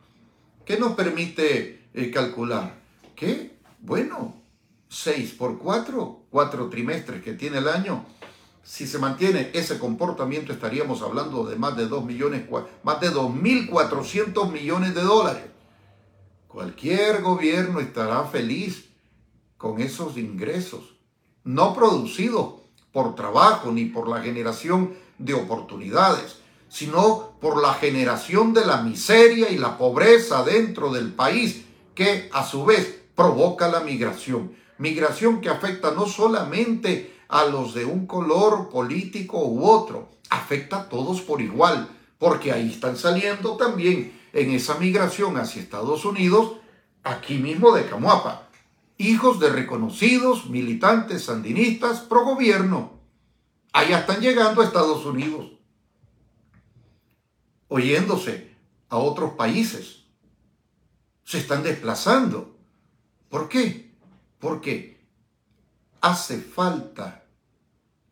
¿Qué 0.66 0.78
nos 0.78 0.94
permite 0.94 1.88
calcular? 2.14 2.76
Que, 3.16 3.58
bueno, 3.82 4.36
6 4.90 5.32
por 5.32 5.58
4, 5.58 6.26
4 6.30 6.70
trimestres 6.70 7.24
que 7.24 7.34
tiene 7.34 7.58
el 7.58 7.68
año, 7.68 8.06
si 8.64 8.86
se 8.86 9.00
mantiene 9.00 9.50
ese 9.54 9.80
comportamiento 9.80 10.54
estaríamos 10.54 11.02
hablando 11.02 11.44
de 11.46 11.56
más 11.56 11.76
de 11.76 11.88
2 11.88 12.06
millones, 12.06 12.44
más 12.84 13.02
de 13.02 13.12
2.400 13.12 14.52
millones 14.52 14.94
de 14.94 15.02
dólares. 15.02 15.44
Cualquier 16.48 17.24
gobierno 17.24 17.80
estará 17.80 18.26
feliz 18.26 18.93
con 19.64 19.80
esos 19.80 20.18
ingresos, 20.18 20.94
no 21.46 21.74
producidos 21.74 22.56
por 22.92 23.16
trabajo 23.16 23.72
ni 23.72 23.86
por 23.86 24.10
la 24.10 24.22
generación 24.22 24.94
de 25.18 25.36
oportunidades, 25.36 26.40
sino 26.68 27.38
por 27.40 27.62
la 27.62 27.74
generación 27.76 28.54
de 28.54 28.66
la 28.66 28.82
miseria 28.82 29.50
y 29.50 29.58
la 29.58 29.78
pobreza 29.78 30.44
dentro 30.44 30.92
del 30.92 31.14
país, 31.14 31.64
que 31.96 32.30
a 32.34 32.46
su 32.46 32.66
vez 32.66 33.04
provoca 33.16 33.70
la 33.70 33.80
migración. 33.80 34.52
Migración 34.80 35.40
que 35.40 35.48
afecta 35.48 35.92
no 35.92 36.08
solamente 36.08 37.22
a 37.30 37.46
los 37.46 37.74
de 37.74 37.86
un 37.86 38.06
color 38.06 38.68
político 38.68 39.46
u 39.46 39.66
otro. 39.66 40.10
Afecta 40.30 40.82
a 40.82 40.90
todos 40.90 41.22
por 41.22 41.40
igual, 41.40 41.88
porque 42.20 42.52
ahí 42.52 42.70
están 42.70 42.98
saliendo 42.98 43.56
también 43.56 44.20
en 44.34 44.52
esa 44.52 44.78
migración 44.78 45.38
hacia 45.38 45.62
Estados 45.62 46.04
Unidos, 46.04 46.58
aquí 47.06 47.36
mismo 47.36 47.72
de 47.72 47.86
Camuapa, 47.86 48.43
hijos 49.08 49.40
de 49.40 49.50
reconocidos 49.50 50.50
militantes 50.50 51.26
sandinistas 51.26 52.02
pro 52.02 52.24
gobierno. 52.24 53.00
Allá 53.74 54.00
están 54.00 54.22
llegando 54.22 54.62
a 54.62 54.66
Estados 54.66 55.06
Unidos, 55.06 55.52
oyéndose 57.68 58.56
a 58.90 58.98
otros 58.98 59.34
países. 59.34 60.04
Se 61.24 61.40
están 61.40 61.64
desplazando. 61.64 62.58
¿Por 63.30 63.50
qué? 63.50 63.96
Porque 64.40 65.06
hace 66.02 66.40
falta 66.40 67.26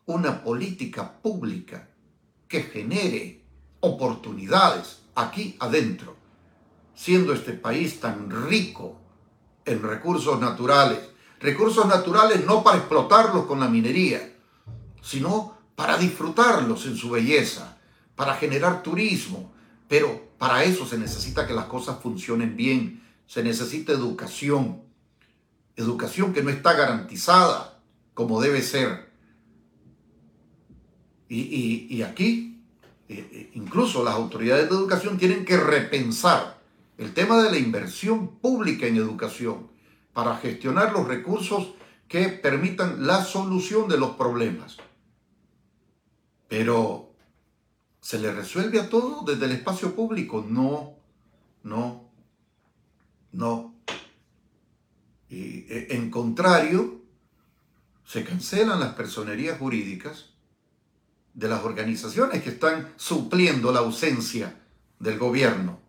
una 0.06 0.42
política 0.42 1.20
pública 1.22 1.88
que 2.48 2.62
genere 2.62 3.44
oportunidades 3.80 5.02
aquí 5.14 5.56
adentro, 5.60 6.16
siendo 6.94 7.32
este 7.32 7.52
país 7.52 8.00
tan 8.00 8.30
rico 8.48 9.01
en 9.64 9.82
recursos 9.82 10.40
naturales. 10.40 10.98
Recursos 11.40 11.86
naturales 11.86 12.44
no 12.46 12.62
para 12.62 12.78
explotarlos 12.78 13.46
con 13.46 13.60
la 13.60 13.68
minería, 13.68 14.36
sino 15.00 15.56
para 15.74 15.96
disfrutarlos 15.98 16.86
en 16.86 16.96
su 16.96 17.10
belleza, 17.10 17.78
para 18.14 18.34
generar 18.34 18.82
turismo. 18.82 19.52
Pero 19.88 20.28
para 20.38 20.64
eso 20.64 20.86
se 20.86 20.98
necesita 20.98 21.46
que 21.46 21.54
las 21.54 21.66
cosas 21.66 21.98
funcionen 22.00 22.56
bien, 22.56 23.02
se 23.26 23.42
necesita 23.42 23.92
educación, 23.92 24.82
educación 25.76 26.32
que 26.32 26.42
no 26.42 26.50
está 26.50 26.74
garantizada 26.74 27.80
como 28.14 28.40
debe 28.40 28.62
ser 28.62 29.12
y, 31.34 32.02
aquí, 32.02 32.62
eh, 33.08 33.28
eh, 33.32 33.50
incluso 33.54 34.04
las 34.04 34.14
autoridades 34.14 34.68
de 34.68 34.76
educación 34.76 35.16
tienen 35.16 35.46
que 35.46 35.56
repensar 35.56 36.61
el 37.02 37.14
tema 37.14 37.42
de 37.42 37.50
la 37.50 37.58
inversión 37.58 38.38
pública 38.38 38.86
en 38.86 38.96
educación 38.96 39.68
para 40.12 40.36
gestionar 40.36 40.92
los 40.92 41.08
recursos 41.08 41.74
que 42.06 42.28
permitan 42.28 43.06
la 43.06 43.24
solución 43.24 43.88
de 43.88 43.98
los 43.98 44.10
problemas. 44.10 44.76
Pero, 46.48 47.12
¿se 48.00 48.20
le 48.20 48.32
resuelve 48.32 48.78
a 48.78 48.88
todo 48.88 49.24
desde 49.24 49.46
el 49.46 49.52
espacio 49.52 49.96
público? 49.96 50.46
No, 50.48 50.94
no, 51.64 52.08
no. 53.32 53.74
Y 55.28 55.64
eh, 55.68 55.88
en 55.90 56.10
contrario, 56.10 57.00
se 58.04 58.22
cancelan 58.22 58.78
las 58.78 58.94
personerías 58.94 59.58
jurídicas 59.58 60.26
de 61.34 61.48
las 61.48 61.64
organizaciones 61.64 62.42
que 62.42 62.50
están 62.50 62.92
supliendo 62.96 63.72
la 63.72 63.80
ausencia 63.80 64.60
del 65.00 65.18
gobierno. 65.18 65.81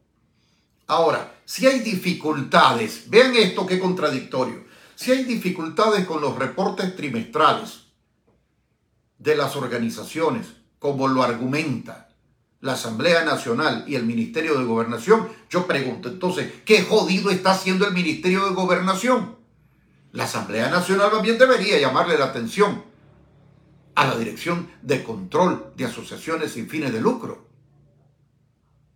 Ahora, 0.88 1.40
si 1.46 1.66
hay 1.66 1.80
dificultades, 1.80 3.10
vean 3.10 3.36
esto 3.36 3.66
qué 3.66 3.80
contradictorio, 3.80 4.66
si 4.96 5.12
hay 5.12 5.24
dificultades 5.24 6.06
con 6.06 6.22
los 6.22 6.38
reportes 6.38 6.96
trimestrales 6.96 7.84
de 9.18 9.36
las 9.36 9.56
organizaciones, 9.56 10.48
como 10.80 11.08
lo 11.08 11.24
argumenta 11.24 12.10
la 12.64 12.74
Asamblea 12.74 13.26
Nacional 13.26 13.84
y 13.88 13.96
el 13.96 14.06
Ministerio 14.06 14.58
de 14.58 14.64
Gobernación, 14.64 15.28
yo 15.50 15.68
pregunto 15.68 16.08
entonces, 16.08 16.52
¿qué 16.64 16.82
jodido 16.84 17.30
está 17.30 17.52
haciendo 17.52 17.86
el 17.86 17.94
Ministerio 17.94 18.46
de 18.46 18.56
Gobernación? 18.56 19.36
La 20.14 20.24
Asamblea 20.24 20.70
Nacional 20.70 21.12
también 21.12 21.38
debería 21.38 21.78
llamarle 21.78 22.18
la 22.18 22.26
atención 22.26 22.84
a 23.96 24.08
la 24.08 24.18
Dirección 24.18 24.70
de 24.82 25.04
Control 25.04 25.74
de 25.76 25.86
Asociaciones 25.86 26.54
sin 26.54 26.70
fines 26.70 26.94
de 26.94 27.02
lucro. 27.02 27.50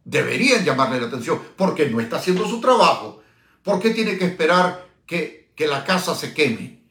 Deberían 0.08 0.64
llamarle 0.64 1.02
la 1.02 1.08
atención 1.08 1.42
porque 1.58 1.90
no 1.90 2.00
está 2.00 2.16
haciendo 2.16 2.48
su 2.48 2.62
trabajo. 2.62 3.22
¿Por 3.62 3.82
qué 3.82 3.90
tiene 3.90 4.18
que 4.18 4.24
esperar 4.24 4.88
que, 5.06 5.52
que 5.54 5.68
la 5.68 5.84
casa 5.84 6.16
se 6.16 6.34
queme? 6.34 6.82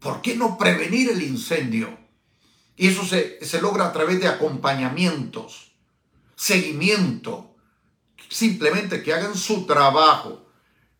¿Por 0.00 0.20
qué 0.20 0.34
no 0.34 0.58
prevenir 0.58 1.08
el 1.08 1.22
incendio? 1.22 1.96
Y 2.74 2.88
eso 2.88 3.04
se, 3.04 3.38
se 3.44 3.62
logra 3.62 3.86
a 3.86 3.92
través 3.92 4.20
de 4.20 4.26
acompañamientos, 4.26 5.70
seguimiento, 6.34 7.54
simplemente 8.28 9.04
que 9.04 9.14
hagan 9.14 9.36
su 9.36 9.66
trabajo 9.66 10.44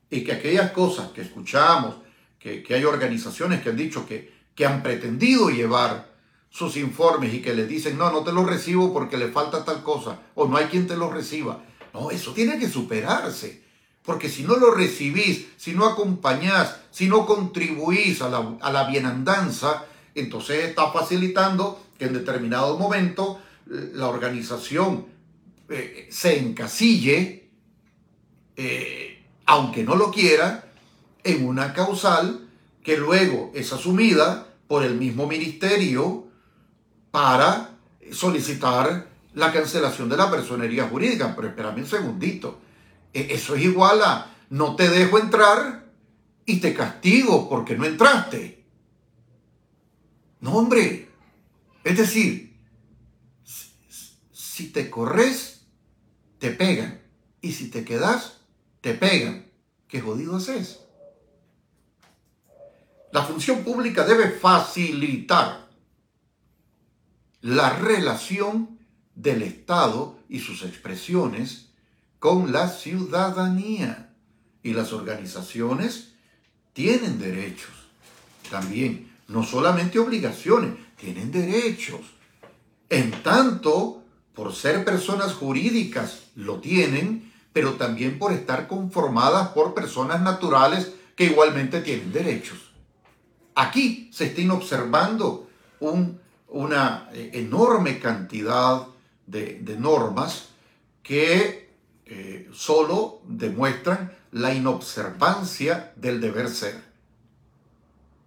y 0.09 0.23
que 0.23 0.31
aquellas 0.31 0.71
cosas 0.71 1.11
que 1.11 1.23
escuchamos, 1.23 1.97
que, 2.39 2.63
que 2.63 2.75
hay 2.77 2.85
organizaciones 2.85 3.63
que 3.63 3.71
han 3.71 3.77
dicho 3.77 4.07
que, 4.07 4.33
que 4.55 4.65
han 4.65 4.81
pretendido 4.81 5.51
llevar 5.51 6.14
sus 6.55 6.77
informes 6.77 7.35
y 7.35 7.43
que 7.43 7.53
le 7.53 7.67
dicen, 7.67 7.99
no, 7.99 8.13
no 8.13 8.23
te 8.23 8.31
lo 8.31 8.47
recibo 8.47 8.93
porque 8.93 9.17
le 9.17 9.27
falta 9.27 9.65
tal 9.65 9.83
cosa, 9.83 10.21
o 10.37 10.47
no 10.47 10.57
hay 10.57 10.67
quien 10.67 10.87
te 10.87 10.97
lo 10.97 11.11
reciba. 11.11 11.65
No, 11.93 12.13
eso 12.13 12.33
tiene 12.33 12.61
que 12.61 12.69
superarse. 12.69 13.65
Porque 14.05 14.29
si 14.29 14.45
no 14.45 14.55
lo 14.55 14.73
recibís, 14.73 15.47
si 15.57 15.73
no 15.73 15.85
acompañás, 15.85 16.77
si 16.93 17.09
no 17.09 17.27
contribuís 17.27 18.23
a 18.23 18.29
la, 18.29 18.57
a 18.61 18.71
la 18.71 18.85
bienandanza, 18.85 19.87
entonces 20.15 20.67
está 20.67 20.93
facilitando 20.93 21.87
que 21.99 22.05
en 22.05 22.13
determinado 22.13 22.79
momento 22.79 23.41
eh, 23.69 23.91
la 23.95 24.07
organización 24.07 25.07
eh, 25.69 26.07
se 26.09 26.39
encasille, 26.39 27.49
eh, 28.57 29.25
aunque 29.47 29.83
no 29.83 29.97
lo 29.97 30.13
quiera, 30.13 30.71
en 31.25 31.45
una 31.45 31.73
causal 31.73 32.49
que 32.85 32.97
luego 32.97 33.51
es 33.57 33.73
asumida 33.73 34.55
por 34.69 34.85
el 34.85 34.95
mismo 34.95 35.27
ministerio 35.27 36.24
para 37.15 37.79
solicitar 38.11 39.07
la 39.35 39.53
cancelación 39.53 40.09
de 40.09 40.17
la 40.17 40.29
personería 40.29 40.89
jurídica. 40.89 41.33
Pero 41.37 41.47
espérame 41.47 41.79
un 41.79 41.87
segundito. 41.87 42.59
E, 43.13 43.29
eso 43.31 43.55
es 43.55 43.63
igual 43.63 44.03
a 44.03 44.35
no 44.51 44.75
te 44.75 44.89
dejo 44.89 45.21
entrar 45.21 45.85
y 46.45 46.59
te 46.59 46.75
castigo 46.75 47.49
porque 47.49 47.79
no 47.79 47.85
entraste. 47.85 48.65
No, 50.41 50.57
hombre. 50.57 51.09
Es 51.85 51.97
decir, 51.97 52.59
si 54.33 54.73
te 54.73 54.91
corres, 54.91 55.69
te 56.41 56.51
pegan. 56.51 57.01
Y 57.41 57.53
si 57.53 57.71
te 57.71 57.85
quedas, 57.85 58.41
te 58.81 58.93
pegan. 58.93 59.47
¿Qué 59.87 60.01
jodido 60.01 60.35
haces? 60.35 60.81
La 63.13 63.23
función 63.23 63.63
pública 63.63 64.05
debe 64.05 64.33
facilitar 64.33 65.64
la 67.45 67.69
relación 67.69 68.79
del 69.15 69.43
Estado 69.43 70.19
y 70.31 70.41
sus 70.41 70.63
expresiones 70.63 71.67
con 72.19 72.53
la 72.53 72.71
ciudadanía. 72.71 74.15
Y 74.63 74.73
las 74.73 74.95
organizaciones 74.95 76.15
tienen 76.73 77.19
derechos 77.19 77.71
también, 78.51 79.13
no 79.29 79.43
solamente 79.43 79.99
obligaciones, 79.99 80.73
tienen 80.97 81.31
derechos. 81.31 82.01
En 82.89 83.11
tanto, 83.23 84.03
por 84.35 84.55
ser 84.55 84.83
personas 84.83 85.35
jurídicas, 85.35 86.21
lo 86.37 86.61
tienen, 86.61 87.31
pero 87.53 87.75
también 87.75 88.19
por 88.19 88.33
estar 88.33 88.69
conformadas 88.69 89.49
por 89.49 89.75
personas 89.75 90.23
naturales 90.23 90.93
que 91.15 91.27
igualmente 91.27 91.83
tienen 91.83 92.11
derechos. 92.11 92.73
Aquí 93.55 94.09
se 94.15 94.25
está 94.25 94.51
observando 94.55 95.51
un 95.81 96.24
una 96.55 97.09
eh, 97.13 97.31
enorme 97.35 97.99
cantidad 97.99 98.87
de, 99.27 99.77
normas 99.79 100.51
que 101.03 101.71
eh, 102.07 102.49
solo 102.53 103.23
demuestran 103.27 104.13
la 104.31 104.55
inobservancia 104.55 105.93
del 105.97 106.21
deber 106.21 106.49
ser. 106.49 106.81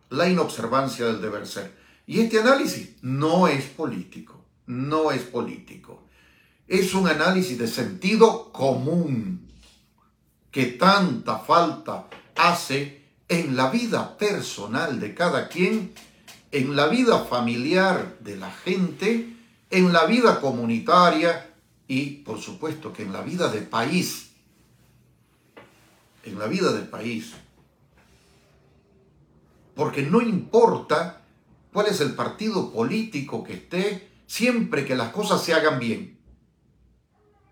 La 0.09 0.27
inobservancia 0.27 1.05
del 1.05 1.21
deber 1.21 1.47
ser. 1.47 1.73
Y 2.05 2.19
este 2.19 2.39
análisis 2.39 2.95
no 3.01 3.47
es 3.47 3.65
político, 3.65 4.43
no 4.65 5.11
es 5.11 5.21
político. 5.21 6.03
Es 6.67 6.93
un 6.93 7.07
análisis 7.07 7.57
de 7.57 7.67
sentido 7.67 8.51
común 8.51 9.47
que 10.51 10.65
tanta 10.65 11.39
falta 11.39 12.07
hace 12.35 13.05
en 13.29 13.55
la 13.55 13.69
vida 13.69 14.17
personal 14.17 14.99
de 14.99 15.13
cada 15.13 15.47
quien, 15.47 15.93
en 16.51 16.75
la 16.75 16.87
vida 16.87 17.25
familiar 17.25 18.17
de 18.19 18.37
la 18.37 18.51
gente, 18.51 19.33
en 19.69 19.93
la 19.93 20.05
vida 20.05 20.39
comunitaria 20.39 21.53
y 21.87 22.21
por 22.23 22.39
supuesto 22.39 22.93
que 22.93 23.03
en 23.03 23.13
la 23.13 23.21
vida 23.21 23.49
del 23.49 23.65
país. 23.65 24.31
En 26.23 26.37
la 26.39 26.47
vida 26.47 26.71
del 26.71 26.87
país. 26.87 27.33
Porque 29.75 30.01
no 30.03 30.21
importa 30.21 31.21
cuál 31.71 31.87
es 31.87 32.01
el 32.01 32.15
partido 32.15 32.71
político 32.71 33.43
que 33.43 33.53
esté, 33.53 34.09
siempre 34.25 34.85
que 34.85 34.95
las 34.95 35.11
cosas 35.11 35.43
se 35.43 35.53
hagan 35.53 35.79
bien. 35.79 36.17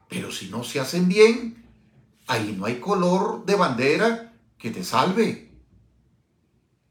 Pero 0.10 0.32
si 0.32 0.50
no 0.50 0.64
se 0.64 0.80
hacen 0.80 1.08
bien, 1.08 1.64
ahí 2.28 2.56
no 2.58 2.66
hay 2.66 2.80
color 2.80 3.46
de 3.46 3.56
bandera 3.56 4.34
que 4.58 4.72
te 4.72 4.84
salve. 4.84 5.52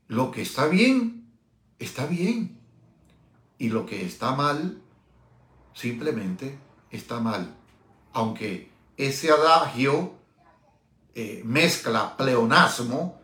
Lo 0.08 0.30
que 0.30 0.42
está 0.42 0.66
bien, 0.66 1.23
está 1.78 2.06
bien. 2.06 2.58
Y 3.58 3.68
lo 3.68 3.86
que 3.86 4.04
está 4.04 4.34
mal, 4.34 4.82
simplemente 5.74 6.58
está 6.90 7.20
mal. 7.20 7.54
Aunque 8.12 8.70
ese 8.96 9.30
adagio 9.30 10.14
eh, 11.14 11.42
mezcla 11.44 12.16
pleonasmo, 12.16 13.20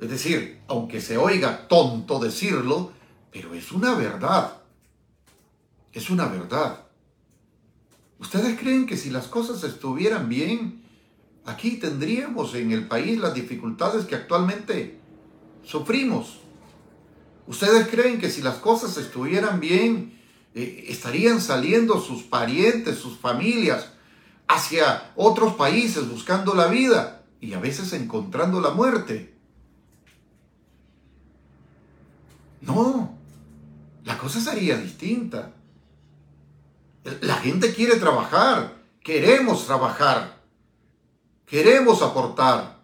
es 0.00 0.08
decir, 0.08 0.60
aunque 0.68 1.00
se 1.00 1.16
oiga 1.16 1.66
tonto 1.68 2.18
decirlo, 2.18 2.92
pero 3.32 3.54
es 3.54 3.72
una 3.72 3.94
verdad. 3.94 4.58
Es 5.92 6.10
una 6.10 6.26
verdad. 6.26 6.84
¿Ustedes 8.18 8.58
creen 8.58 8.86
que 8.86 8.96
si 8.96 9.10
las 9.10 9.26
cosas 9.26 9.62
estuvieran 9.64 10.28
bien, 10.28 10.82
aquí 11.44 11.76
tendríamos 11.76 12.54
en 12.54 12.72
el 12.72 12.86
país 12.86 13.18
las 13.18 13.34
dificultades 13.34 14.04
que 14.06 14.16
actualmente 14.16 14.98
sufrimos? 15.64 16.40
¿Ustedes 17.48 17.88
creen 17.88 18.20
que 18.20 18.30
si 18.30 18.42
las 18.42 18.56
cosas 18.56 18.98
estuvieran 18.98 19.58
bien, 19.58 20.20
eh, 20.54 20.84
estarían 20.88 21.40
saliendo 21.40 21.98
sus 21.98 22.22
parientes, 22.22 22.98
sus 22.98 23.18
familias, 23.18 23.88
hacia 24.46 25.12
otros 25.16 25.54
países 25.54 26.10
buscando 26.10 26.54
la 26.54 26.66
vida 26.66 27.24
y 27.40 27.54
a 27.54 27.58
veces 27.58 27.94
encontrando 27.94 28.60
la 28.60 28.72
muerte? 28.72 29.34
No, 32.60 33.16
la 34.04 34.18
cosa 34.18 34.42
sería 34.42 34.76
distinta. 34.76 35.54
La 37.22 37.36
gente 37.36 37.72
quiere 37.72 37.96
trabajar, 37.96 38.76
queremos 39.02 39.64
trabajar, 39.64 40.42
queremos 41.46 42.02
aportar. 42.02 42.82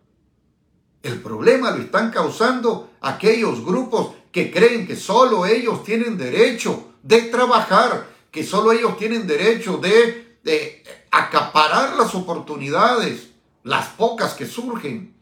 El 1.03 1.21
problema 1.21 1.71
lo 1.73 1.83
están 1.83 2.11
causando 2.11 2.91
aquellos 3.03 3.63
grupos 3.63 4.24
que 4.35 4.51
creen 4.51 4.85
que 4.85 4.97
solo 4.97 5.47
ellos 5.47 5.85
tienen 5.85 6.19
derecho 6.19 6.95
de 7.05 7.23
trabajar, 7.23 8.09
que 8.33 8.43
solo 8.43 8.73
ellos 8.73 8.99
tienen 8.99 9.29
derecho 9.29 9.77
de, 9.77 10.39
de 10.43 10.83
acaparar 11.13 11.95
las 11.95 12.17
oportunidades, 12.17 13.29
las 13.63 13.87
pocas 13.91 14.35
que 14.35 14.45
surgen. 14.45 15.15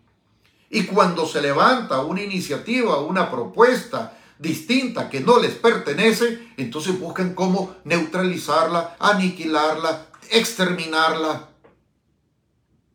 Y 0.71 0.85
cuando 0.85 1.27
se 1.27 1.43
levanta 1.43 2.01
una 2.01 2.23
iniciativa, 2.23 3.03
una 3.03 3.31
propuesta, 3.31 4.19
distinta 4.39 5.11
que 5.11 5.21
no 5.21 5.39
les 5.39 5.57
pertenece, 5.57 6.49
entonces 6.57 6.99
buscan 6.99 7.35
cómo 7.35 7.77
neutralizarla, 7.85 8.97
aniquilarla, 8.99 10.07
exterminarla. 10.31 11.51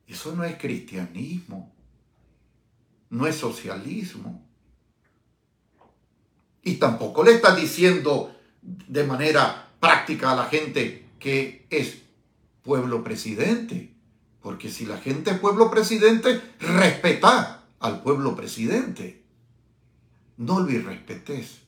Eso 0.08 0.36
no 0.36 0.44
es 0.44 0.58
cristianismo, 0.58 1.72
no 3.12 3.28
es 3.28 3.36
socialismo. 3.36 4.47
Y 6.68 6.74
tampoco 6.74 7.24
le 7.24 7.32
está 7.32 7.56
diciendo 7.56 8.36
de 8.62 9.06
manera 9.06 9.70
práctica 9.80 10.34
a 10.34 10.36
la 10.36 10.48
gente 10.48 11.12
que 11.18 11.66
es 11.70 12.00
pueblo 12.62 13.06
presidente. 13.06 13.96
Porque 14.42 14.70
si 14.70 14.86
la 14.86 14.98
gente 14.98 15.32
es 15.32 15.40
pueblo 15.40 15.72
presidente, 15.72 16.42
respeta 16.60 17.64
al 17.80 18.02
pueblo 18.02 18.36
presidente 18.36 19.24
no 20.36 20.60
lo 20.60 20.70
irrespetes. 20.70 21.62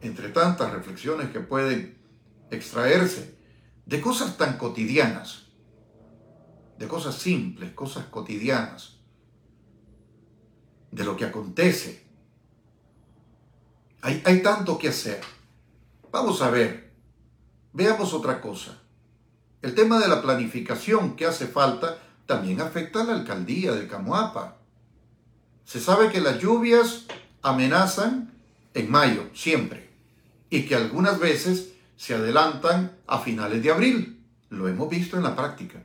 Entre 0.00 0.28
tantas 0.28 0.72
reflexiones 0.72 1.30
que 1.30 1.40
pueden 1.40 1.98
extraerse 2.52 3.36
de 3.84 4.00
cosas 4.00 4.36
tan 4.36 4.58
cotidianas, 4.58 5.46
de 6.78 6.86
cosas 6.86 7.16
simples, 7.16 7.72
cosas 7.72 8.04
cotidianas, 8.04 8.95
de 10.96 11.04
lo 11.04 11.14
que 11.14 11.26
acontece. 11.26 12.02
Hay, 14.00 14.22
hay 14.24 14.42
tanto 14.42 14.78
que 14.78 14.88
hacer. 14.88 15.20
Vamos 16.10 16.40
a 16.40 16.48
ver, 16.48 16.90
veamos 17.74 18.14
otra 18.14 18.40
cosa. 18.40 18.78
El 19.60 19.74
tema 19.74 19.98
de 19.98 20.08
la 20.08 20.22
planificación 20.22 21.14
que 21.14 21.26
hace 21.26 21.46
falta 21.48 21.98
también 22.24 22.62
afecta 22.62 23.02
a 23.02 23.04
la 23.04 23.12
alcaldía 23.12 23.72
de 23.72 23.86
Camuapa. 23.86 24.56
Se 25.66 25.80
sabe 25.80 26.08
que 26.10 26.22
las 26.22 26.40
lluvias 26.40 27.04
amenazan 27.42 28.32
en 28.72 28.90
mayo, 28.90 29.28
siempre, 29.34 29.90
y 30.48 30.62
que 30.62 30.76
algunas 30.76 31.18
veces 31.18 31.74
se 31.96 32.14
adelantan 32.14 32.96
a 33.06 33.18
finales 33.18 33.62
de 33.62 33.70
abril. 33.70 34.24
Lo 34.48 34.66
hemos 34.66 34.88
visto 34.88 35.18
en 35.18 35.24
la 35.24 35.36
práctica. 35.36 35.82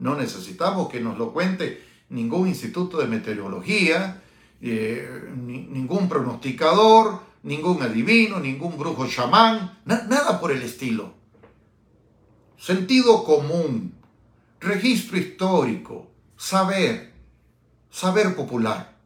No 0.00 0.16
necesitamos 0.16 0.88
que 0.88 1.00
nos 1.00 1.16
lo 1.16 1.32
cuente 1.32 1.84
ningún 2.08 2.48
instituto 2.48 2.98
de 2.98 3.06
meteorología, 3.06 4.22
eh, 4.60 5.30
ningún 5.36 6.08
pronosticador, 6.08 7.20
ningún 7.42 7.82
adivino, 7.82 8.40
ningún 8.40 8.76
brujo 8.76 9.06
chamán, 9.06 9.78
nada 9.84 10.40
por 10.40 10.52
el 10.52 10.62
estilo. 10.62 11.14
Sentido 12.56 13.24
común, 13.24 13.94
registro 14.60 15.16
histórico, 15.16 16.10
saber, 16.36 17.12
saber 17.90 18.34
popular. 18.34 18.96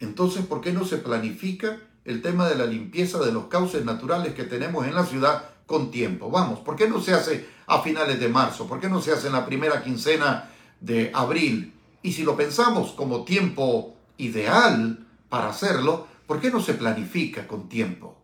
Entonces, 0.00 0.46
¿por 0.46 0.60
qué 0.60 0.72
no 0.72 0.84
se 0.84 0.98
planifica 0.98 1.78
el 2.04 2.22
tema 2.22 2.48
de 2.48 2.54
la 2.54 2.64
limpieza 2.64 3.18
de 3.18 3.32
los 3.32 3.46
cauces 3.46 3.84
naturales 3.84 4.34
que 4.34 4.44
tenemos 4.44 4.86
en 4.86 4.94
la 4.94 5.04
ciudad 5.04 5.50
con 5.66 5.90
tiempo? 5.90 6.30
Vamos, 6.30 6.60
¿por 6.60 6.76
qué 6.76 6.88
no 6.88 7.00
se 7.00 7.12
hace 7.12 7.46
a 7.66 7.82
finales 7.82 8.18
de 8.18 8.28
marzo? 8.28 8.66
¿Por 8.66 8.80
qué 8.80 8.88
no 8.88 9.02
se 9.02 9.12
hace 9.12 9.26
en 9.26 9.34
la 9.34 9.44
primera 9.44 9.82
quincena 9.82 10.50
de 10.80 11.10
abril? 11.12 11.74
Y 12.02 12.12
si 12.12 12.22
lo 12.22 12.36
pensamos 12.36 12.92
como 12.92 13.24
tiempo 13.24 13.97
ideal 14.18 15.06
para 15.28 15.48
hacerlo, 15.48 16.06
¿por 16.26 16.40
qué 16.40 16.50
no 16.50 16.60
se 16.60 16.74
planifica 16.74 17.46
con 17.46 17.68
tiempo? 17.68 18.18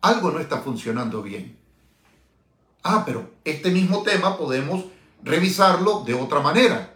Algo 0.00 0.30
no 0.30 0.40
está 0.40 0.58
funcionando 0.58 1.22
bien. 1.22 1.58
Ah, 2.82 3.02
pero 3.04 3.30
este 3.44 3.70
mismo 3.70 4.02
tema 4.02 4.38
podemos 4.38 4.84
revisarlo 5.22 6.04
de 6.04 6.14
otra 6.14 6.40
manera. 6.40 6.94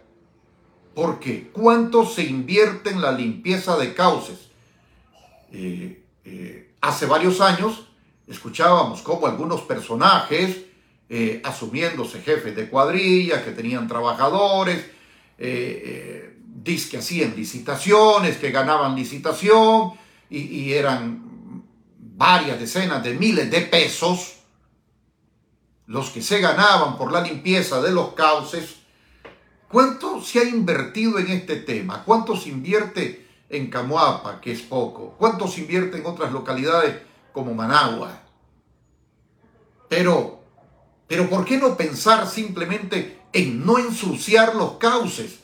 Porque 0.95 1.49
¿cuánto 1.51 2.05
se 2.05 2.23
invierte 2.23 2.91
en 2.91 3.01
la 3.01 3.11
limpieza 3.11 3.77
de 3.77 3.93
cauces? 3.93 4.49
Eh, 5.51 6.03
eh, 6.23 6.73
hace 6.81 7.05
varios 7.05 7.41
años 7.41 7.87
escuchábamos 8.27 9.01
cómo 9.01 9.27
algunos 9.27 9.61
personajes, 9.61 10.63
eh, 11.09 11.41
asumiéndose 11.43 12.21
jefes 12.21 12.55
de 12.55 12.69
cuadrillas, 12.69 13.43
que 13.43 13.51
tenían 13.51 13.87
trabajadores, 13.87 14.89
que 16.63 16.97
hacían 16.97 17.35
licitaciones, 17.35 18.37
que 18.37 18.51
ganaban 18.51 18.95
licitación 18.95 19.93
y, 20.29 20.39
y 20.39 20.73
eran 20.73 21.63
varias 21.97 22.59
decenas 22.59 23.03
de 23.03 23.13
miles 23.13 23.49
de 23.51 23.61
pesos 23.61 24.35
los 25.85 26.09
que 26.09 26.21
se 26.21 26.39
ganaban 26.39 26.97
por 26.97 27.11
la 27.11 27.21
limpieza 27.21 27.81
de 27.81 27.91
los 27.91 28.13
cauces 28.13 28.83
¿Cuánto 29.73 30.21
se 30.21 30.37
ha 30.37 30.43
invertido 30.43 31.17
en 31.17 31.31
este 31.31 31.55
tema? 31.55 32.03
¿Cuánto 32.03 32.37
se 32.37 32.49
invierte 32.49 33.27
en 33.49 33.71
Camuapa, 33.71 34.39
que 34.39 34.51
es 34.51 34.61
poco? 34.61 35.15
¿Cuánto 35.17 35.47
se 35.47 35.61
invierte 35.61 35.97
en 35.97 36.05
otras 36.05 36.31
localidades 36.31 37.01
como 37.33 37.55
Managua? 37.55 38.21
Pero, 39.89 40.41
pero 41.07 41.27
¿por 41.27 41.43
qué 41.43 41.57
no 41.57 41.75
pensar 41.75 42.27
simplemente 42.27 43.21
en 43.33 43.65
no 43.65 43.79
ensuciar 43.79 44.53
los 44.53 44.73
cauces? 44.73 45.39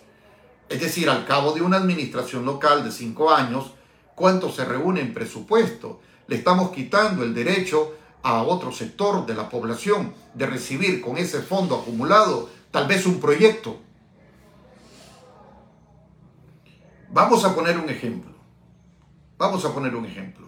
Es 0.70 0.80
decir, 0.80 1.10
al 1.10 1.26
cabo 1.26 1.52
de 1.52 1.62
una 1.62 1.78
administración 1.78 2.46
local 2.46 2.84
de 2.84 2.92
cinco 2.92 3.32
años, 3.32 3.72
¿cuánto 4.16 4.52
se 4.52 4.64
reúne 4.64 5.02
en 5.02 5.14
presupuesto? 5.14 6.00
le 6.30 6.36
estamos 6.36 6.70
quitando 6.70 7.24
el 7.24 7.34
derecho 7.34 7.96
a 8.22 8.44
otro 8.44 8.72
sector 8.72 9.26
de 9.26 9.34
la 9.34 9.50
población 9.50 10.14
de 10.36 10.46
recibir 10.46 11.02
con 11.02 11.18
ese 11.18 11.42
fondo 11.42 11.76
acumulado 11.76 12.50
tal 12.70 12.88
vez 12.88 13.08
un 13.08 13.20
proyecto. 13.20 13.80
Vamos 17.10 17.44
a 17.44 17.56
poner 17.56 17.80
un 17.80 17.90
ejemplo. 17.90 18.32
Vamos 19.40 19.66
a 19.66 19.74
poner 19.74 19.96
un 19.96 20.06
ejemplo. 20.06 20.48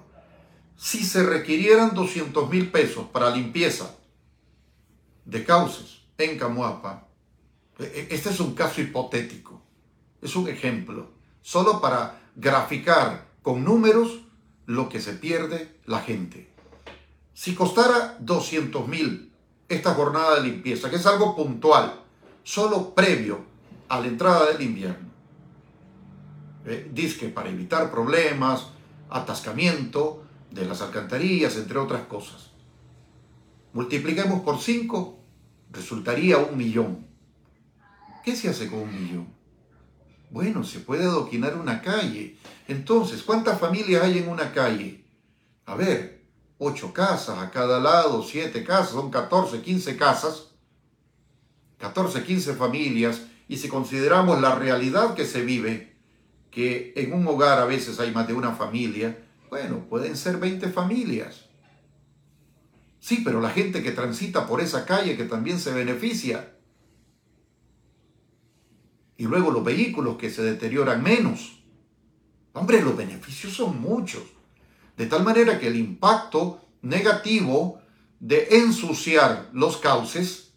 Si 0.76 1.03
se 1.03 1.24
requirieran 1.24 1.95
200 1.95 2.47
mil 2.49 2.69
pesos 2.69 3.07
para 3.07 3.32
limpieza 3.32 3.95
de 5.26 5.43
cauces 5.43 6.03
en 6.17 6.38
Camuapa, 6.38 7.07
e, 7.80 7.84
e, 7.84 8.15
este 8.15 8.30
es 8.30 8.39
un 8.39 8.53
caso 8.53 8.82
hipotético, 8.82 9.61
es 10.22 10.36
un 10.36 10.47
ejemplo, 10.47 11.09
solo 11.41 11.82
para 11.82 12.22
graficar 12.36 13.28
con 13.41 13.63
números 13.63 14.22
lo 14.65 14.88
que 14.89 15.01
se 15.01 15.13
pierde 15.13 15.80
la 15.86 15.99
gente. 15.99 16.49
Si 17.34 17.55
costara 17.55 18.17
200 18.19 18.88
mil 18.88 19.32
esta 19.67 19.93
jornada 19.93 20.36
de 20.36 20.49
limpieza, 20.49 20.89
que 20.89 20.97
es 20.97 21.05
algo 21.05 21.36
puntual, 21.36 22.01
solo 22.43 22.93
previo 22.93 23.39
a 23.89 23.99
la 23.99 24.07
entrada 24.07 24.51
del 24.51 24.61
invierno, 24.61 25.09
eh, 26.65 26.89
dice 26.93 27.19
que 27.19 27.30
para 27.30 27.49
evitar 27.49 27.89
problemas, 27.89 28.67
atascamiento 29.09 30.24
de 30.51 30.65
las 30.65 30.82
alcantarillas, 30.82 31.57
entre 31.57 31.80
otras 31.80 32.03
cosas. 32.03 32.51
Multipliquemos 33.74 34.41
por 34.41 34.59
5, 34.59 35.19
resultaría 35.72 36.38
un 36.38 36.57
millón. 36.57 37.07
¿Qué 38.24 38.36
se 38.36 38.49
hace 38.49 38.69
con 38.69 38.80
un 38.80 39.03
millón? 39.03 39.41
Bueno, 40.32 40.63
se 40.63 40.79
puede 40.79 41.03
adoquinar 41.03 41.57
una 41.57 41.82
calle. 41.82 42.38
Entonces, 42.69 43.21
¿cuántas 43.21 43.59
familias 43.59 44.03
hay 44.03 44.19
en 44.19 44.29
una 44.29 44.53
calle? 44.53 45.03
A 45.65 45.75
ver, 45.75 46.23
ocho 46.57 46.93
casas 46.93 47.38
a 47.38 47.51
cada 47.51 47.82
lado, 47.82 48.23
siete 48.23 48.63
casas, 48.63 48.91
son 48.91 49.11
14, 49.11 49.61
15 49.61 49.97
casas. 49.97 50.47
14, 51.79 52.23
15 52.23 52.53
familias. 52.53 53.23
Y 53.49 53.57
si 53.57 53.67
consideramos 53.67 54.39
la 54.39 54.55
realidad 54.55 55.15
que 55.15 55.25
se 55.25 55.41
vive, 55.41 55.97
que 56.49 56.93
en 56.95 57.11
un 57.11 57.27
hogar 57.27 57.59
a 57.59 57.65
veces 57.65 57.99
hay 57.99 58.11
más 58.11 58.25
de 58.25 58.34
una 58.34 58.53
familia, 58.53 59.17
bueno, 59.49 59.86
pueden 59.89 60.15
ser 60.15 60.38
20 60.38 60.69
familias. 60.69 61.45
Sí, 63.01 63.21
pero 63.25 63.41
la 63.41 63.49
gente 63.49 63.84
que 63.84 63.91
transita 63.91 64.47
por 64.47 64.61
esa 64.61 64.86
calle 64.86 65.17
que 65.17 65.25
también 65.25 65.59
se 65.59 65.73
beneficia. 65.73 66.55
Y 69.22 69.26
luego 69.26 69.51
los 69.51 69.63
vehículos 69.63 70.17
que 70.17 70.32
se 70.32 70.41
deterioran 70.41 71.03
menos. 71.03 71.61
Hombre, 72.53 72.82
los 72.82 72.97
beneficios 72.97 73.53
son 73.53 73.80
muchos. 73.80 74.24
De 74.97 75.05
tal 75.05 75.24
manera 75.24 75.59
que 75.59 75.67
el 75.67 75.76
impacto 75.76 76.59
negativo 76.82 77.80
de 78.19 78.47
ensuciar 78.49 79.47
los 79.53 79.78
cauces 79.78 80.53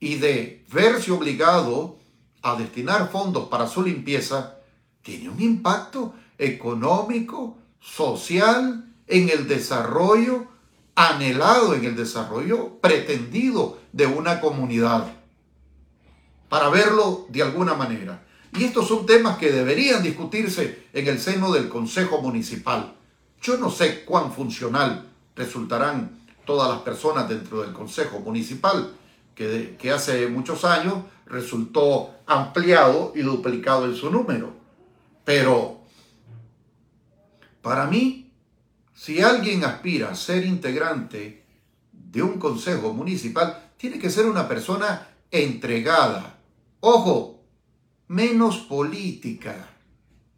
y 0.00 0.14
de 0.14 0.64
verse 0.72 1.12
obligado 1.12 1.98
a 2.40 2.56
destinar 2.56 3.10
fondos 3.10 3.50
para 3.50 3.66
su 3.66 3.82
limpieza, 3.82 4.60
tiene 5.02 5.28
un 5.28 5.42
impacto 5.42 6.14
económico, 6.38 7.58
social, 7.80 8.94
en 9.06 9.28
el 9.28 9.46
desarrollo, 9.46 10.46
anhelado 10.94 11.74
en 11.74 11.84
el 11.84 11.96
desarrollo 11.96 12.80
pretendido 12.80 13.78
de 13.92 14.06
una 14.06 14.40
comunidad, 14.40 15.23
para 16.54 16.68
verlo 16.68 17.26
de 17.30 17.42
alguna 17.42 17.74
manera. 17.74 18.22
Y 18.56 18.62
estos 18.62 18.86
son 18.86 19.04
temas 19.06 19.38
que 19.38 19.50
deberían 19.50 20.04
discutirse 20.04 20.84
en 20.92 21.08
el 21.08 21.18
seno 21.18 21.50
del 21.50 21.68
Consejo 21.68 22.22
Municipal. 22.22 22.94
Yo 23.42 23.56
no 23.56 23.72
sé 23.72 24.04
cuán 24.04 24.32
funcional 24.32 25.04
resultarán 25.34 26.16
todas 26.46 26.70
las 26.70 26.82
personas 26.82 27.28
dentro 27.28 27.62
del 27.62 27.72
Consejo 27.72 28.20
Municipal, 28.20 28.94
que, 29.34 29.74
que 29.76 29.90
hace 29.90 30.28
muchos 30.28 30.64
años 30.64 30.98
resultó 31.26 32.14
ampliado 32.24 33.12
y 33.16 33.22
duplicado 33.22 33.86
en 33.86 33.96
su 33.96 34.08
número. 34.08 34.52
Pero 35.24 35.80
para 37.62 37.88
mí, 37.88 38.30
si 38.94 39.20
alguien 39.20 39.64
aspira 39.64 40.10
a 40.10 40.14
ser 40.14 40.46
integrante 40.46 41.44
de 41.90 42.22
un 42.22 42.38
consejo 42.38 42.92
municipal, 42.92 43.72
tiene 43.76 43.98
que 43.98 44.08
ser 44.08 44.26
una 44.26 44.46
persona 44.46 45.08
entregada. 45.32 46.33
Ojo, 46.86 47.40
menos 48.08 48.58
política, 48.58 49.70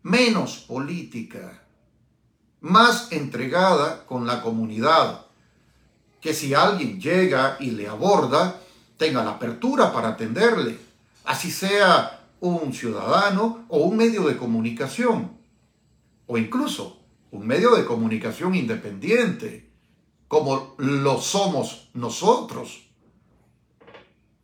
menos 0.05 0.59
política, 0.59 1.65
más 2.61 3.11
entregada 3.11 4.07
con 4.07 4.29
la 4.29 4.43
comunidad. 4.43 5.27
Que 6.21 6.33
si 6.33 6.55
alguien 6.55 7.01
llega 7.01 7.57
y 7.59 7.73
le 7.73 7.89
aborda, 7.89 8.61
tenga 8.97 9.25
la 9.25 9.33
apertura 9.33 9.93
para 9.93 10.11
atenderle, 10.11 10.79
así 11.25 11.51
sea 11.51 12.21
un 12.39 12.73
ciudadano 12.73 13.65
o 13.67 13.79
un 13.79 13.97
medio 13.97 14.23
de 14.29 14.37
comunicación, 14.37 15.37
o 16.29 16.39
incluso 16.39 17.01
un 17.33 17.45
medio 17.45 17.75
de 17.75 17.85
comunicación 17.85 18.55
independiente, 18.55 19.69
como 20.29 20.77
lo 20.79 21.21
somos 21.21 21.89
nosotros, 21.93 22.86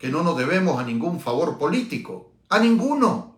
que 0.02 0.08
no 0.08 0.24
nos 0.24 0.36
debemos 0.36 0.80
a 0.80 0.84
ningún 0.84 1.20
favor 1.20 1.58
político, 1.58 2.32
a 2.48 2.58
ninguno, 2.58 3.36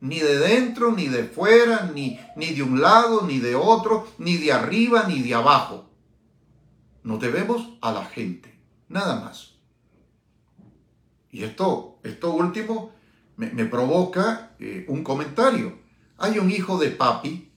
ni 0.00 0.18
de 0.18 0.36
dentro, 0.36 0.90
ni 0.90 1.06
de 1.06 1.22
fuera, 1.22 1.92
ni, 1.94 2.18
ni 2.34 2.46
de 2.54 2.64
un 2.64 2.80
lado, 2.80 3.22
ni 3.22 3.38
de 3.38 3.54
otro, 3.54 4.04
ni 4.18 4.36
de 4.36 4.52
arriba, 4.52 5.04
ni 5.06 5.22
de 5.22 5.32
abajo. 5.32 5.88
Nos 7.04 7.20
debemos 7.20 7.68
a 7.82 7.92
la 7.92 8.04
gente, 8.04 8.60
nada 8.88 9.20
más. 9.20 9.54
Y 11.30 11.44
esto, 11.44 12.00
esto 12.02 12.32
último 12.32 12.90
me, 13.36 13.64
provoca 13.66 14.56
eh, 14.58 14.84
un 14.88 15.04
comentario. 15.04 15.78
Hay 16.18 16.40
un 16.40 16.50
hijo 16.50 16.78
de 16.78 16.90
papi 16.90 17.52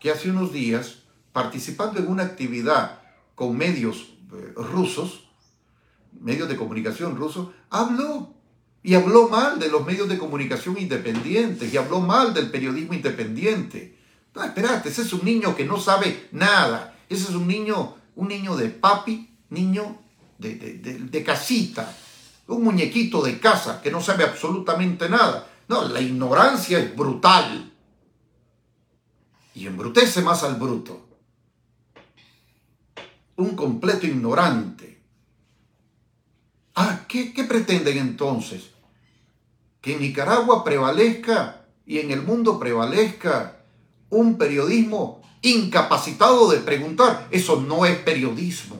que 0.00 0.10
hace 0.10 0.30
unos 0.30 0.52
días, 0.52 1.04
participando 1.32 2.00
en 2.00 2.08
una 2.08 2.24
actividad 2.24 2.98
con 3.36 3.56
medios 3.56 4.16
eh, 4.32 4.52
rusos, 4.56 5.24
medios 6.20 6.48
de 6.48 6.56
comunicación 6.56 7.16
rusos, 7.16 7.48
habló 7.70 8.34
y 8.82 8.94
habló 8.94 9.28
mal 9.28 9.58
de 9.58 9.68
los 9.68 9.84
medios 9.84 10.08
de 10.08 10.18
comunicación 10.18 10.78
independientes 10.78 11.72
y 11.72 11.76
habló 11.76 12.00
mal 12.00 12.34
del 12.34 12.50
periodismo 12.50 12.94
independiente. 12.94 13.98
No, 14.34 14.42
espérate, 14.44 14.88
ese 14.88 15.02
es 15.02 15.12
un 15.12 15.24
niño 15.24 15.56
que 15.56 15.64
no 15.64 15.78
sabe 15.78 16.28
nada. 16.32 16.96
Ese 17.08 17.24
es 17.24 17.30
un 17.30 17.46
niño, 17.46 17.94
un 18.16 18.28
niño 18.28 18.56
de 18.56 18.68
papi, 18.68 19.36
niño 19.50 19.98
de, 20.38 20.54
de 20.54 21.24
casita, 21.24 21.96
un 22.48 22.62
muñequito 22.62 23.22
de 23.22 23.38
casa 23.38 23.80
que 23.80 23.90
no 23.90 24.00
sabe 24.00 24.24
absolutamente 24.24 25.08
nada. 25.08 25.48
No, 25.68 25.88
la 25.88 26.00
ignorancia 26.00 26.78
es 26.78 26.94
brutal 26.94 27.72
y 29.54 29.66
embrutece 29.66 30.20
más 30.20 30.42
al 30.42 30.56
bruto. 30.56 31.06
Un 33.36 33.56
completo 33.56 34.06
ignorante. 34.06 34.93
Ah, 36.74 37.00
¿qué, 37.08 37.32
¿qué, 37.32 37.44
pretenden 37.44 37.98
entonces? 37.98 38.70
Que 39.80 39.94
en 39.94 40.00
Nicaragua 40.00 40.64
prevalezca 40.64 41.66
y 41.86 41.98
en 41.98 42.10
el 42.10 42.22
mundo 42.22 42.58
prevalezca 42.58 43.58
un 44.10 44.38
periodismo 44.38 45.22
incapacitado 45.42 46.50
de 46.50 46.58
preguntar. 46.58 47.28
Eso 47.30 47.60
no 47.60 47.84
es 47.84 47.96
periodismo. 47.98 48.76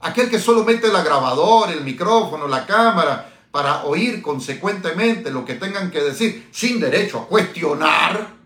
Aquel 0.00 0.28
que 0.30 0.38
solo 0.38 0.64
mete 0.64 0.88
la 0.88 1.02
grabadora, 1.02 1.72
el 1.72 1.84
micrófono, 1.84 2.48
la 2.48 2.66
cámara 2.66 3.32
para 3.50 3.84
oír 3.84 4.22
consecuentemente 4.22 5.30
lo 5.30 5.44
que 5.44 5.54
tengan 5.54 5.90
que 5.90 6.00
decir 6.00 6.48
sin 6.52 6.80
derecho 6.80 7.18
a 7.18 7.26
cuestionar 7.26 8.40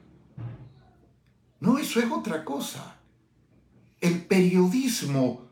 no, 1.65 1.79
eso 1.79 1.99
es 1.99 2.11
otra 2.13 2.45
cosa. 2.45 2.97
El 3.99 4.21
periodismo, 4.27 5.49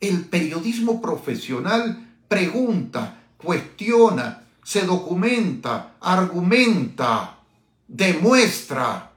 el 0.00 0.24
periodismo 0.24 1.00
profesional 1.00 2.11
pregunta, 2.32 3.24
cuestiona, 3.36 4.48
se 4.64 4.86
documenta, 4.86 5.96
argumenta, 6.00 7.40
demuestra, 7.86 9.12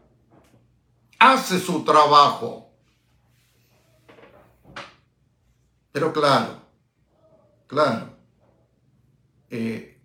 hace 1.18 1.62
su 1.62 1.86
trabajo. 1.86 2.74
Pero 5.94 6.12
claro, 6.12 6.60
claro, 7.68 8.18
eh, 9.50 9.98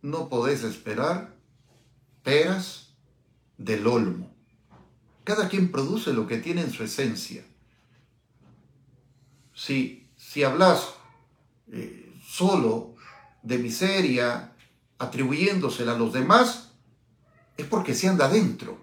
no 0.00 0.30
podés 0.30 0.64
esperar 0.64 1.34
peras 2.22 2.94
del 3.58 3.86
olmo. 3.86 4.34
Cada 5.24 5.50
quien 5.50 5.70
produce 5.70 6.14
lo 6.14 6.26
que 6.26 6.38
tiene 6.38 6.62
en 6.62 6.72
su 6.72 6.82
esencia. 6.84 7.44
Si, 9.52 10.08
si 10.16 10.42
hablas 10.42 10.94
eh, 11.70 12.05
solo 12.36 12.94
de 13.42 13.56
miseria, 13.58 14.52
atribuyéndosela 14.98 15.92
a 15.92 15.98
los 15.98 16.12
demás, 16.12 16.72
es 17.56 17.66
porque 17.66 17.94
se 17.94 18.08
anda 18.08 18.26
adentro 18.26 18.78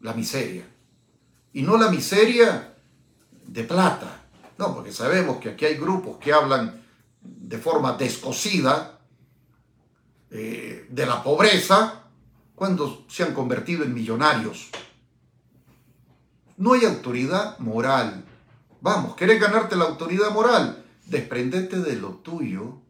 la 0.00 0.14
miseria. 0.14 0.64
y 1.52 1.62
no 1.62 1.76
la 1.76 1.90
miseria 1.90 2.74
de 3.46 3.64
plata. 3.64 4.20
No, 4.58 4.74
porque 4.74 4.92
sabemos 4.92 5.38
que 5.38 5.50
aquí 5.50 5.64
hay 5.64 5.74
grupos 5.76 6.18
que 6.18 6.32
hablan 6.32 6.82
de 7.20 7.58
forma 7.58 7.94
descosida 7.94 9.00
eh, 10.30 10.86
de 10.88 11.06
la 11.06 11.22
pobreza 11.22 12.04
cuando 12.54 13.04
se 13.08 13.24
han 13.24 13.34
convertido 13.34 13.82
en 13.82 13.94
millonarios. 13.94 14.68
No 16.58 16.74
hay 16.74 16.84
autoridad 16.84 17.58
moral. 17.58 18.24
Vamos, 18.80 19.16
¿querés 19.16 19.40
ganarte 19.40 19.74
la 19.74 19.86
autoridad 19.86 20.30
moral? 20.30 20.84
Desprendete 21.08 21.78
de 21.78 21.96
lo 21.96 22.16
tuyo 22.16 22.80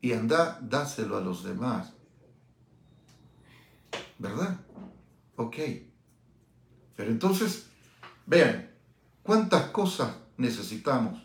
y 0.00 0.12
anda, 0.12 0.58
dáselo 0.60 1.16
a 1.16 1.20
los 1.20 1.44
demás. 1.44 1.92
¿Verdad? 4.18 4.60
Ok. 5.36 5.56
Pero 6.96 7.10
entonces, 7.10 7.66
vean, 8.26 8.70
¿cuántas 9.22 9.70
cosas 9.70 10.16
necesitamos? 10.36 11.22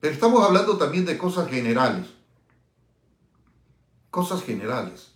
Pero 0.00 0.14
estamos 0.14 0.42
hablando 0.42 0.78
también 0.78 1.04
de 1.04 1.18
cosas 1.18 1.50
generales. 1.50 2.06
Cosas 4.10 4.42
generales. 4.44 5.12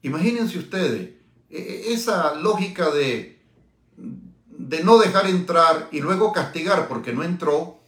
Imagínense 0.00 0.58
ustedes 0.58 1.10
e, 1.50 1.58
e, 1.58 1.92
esa 1.92 2.34
lógica 2.36 2.90
de, 2.90 3.38
de 3.96 4.82
no 4.82 4.96
dejar 4.98 5.26
entrar 5.26 5.88
y 5.92 6.00
luego 6.00 6.32
castigar 6.32 6.88
porque 6.88 7.12
no 7.12 7.22
entró, 7.22 7.81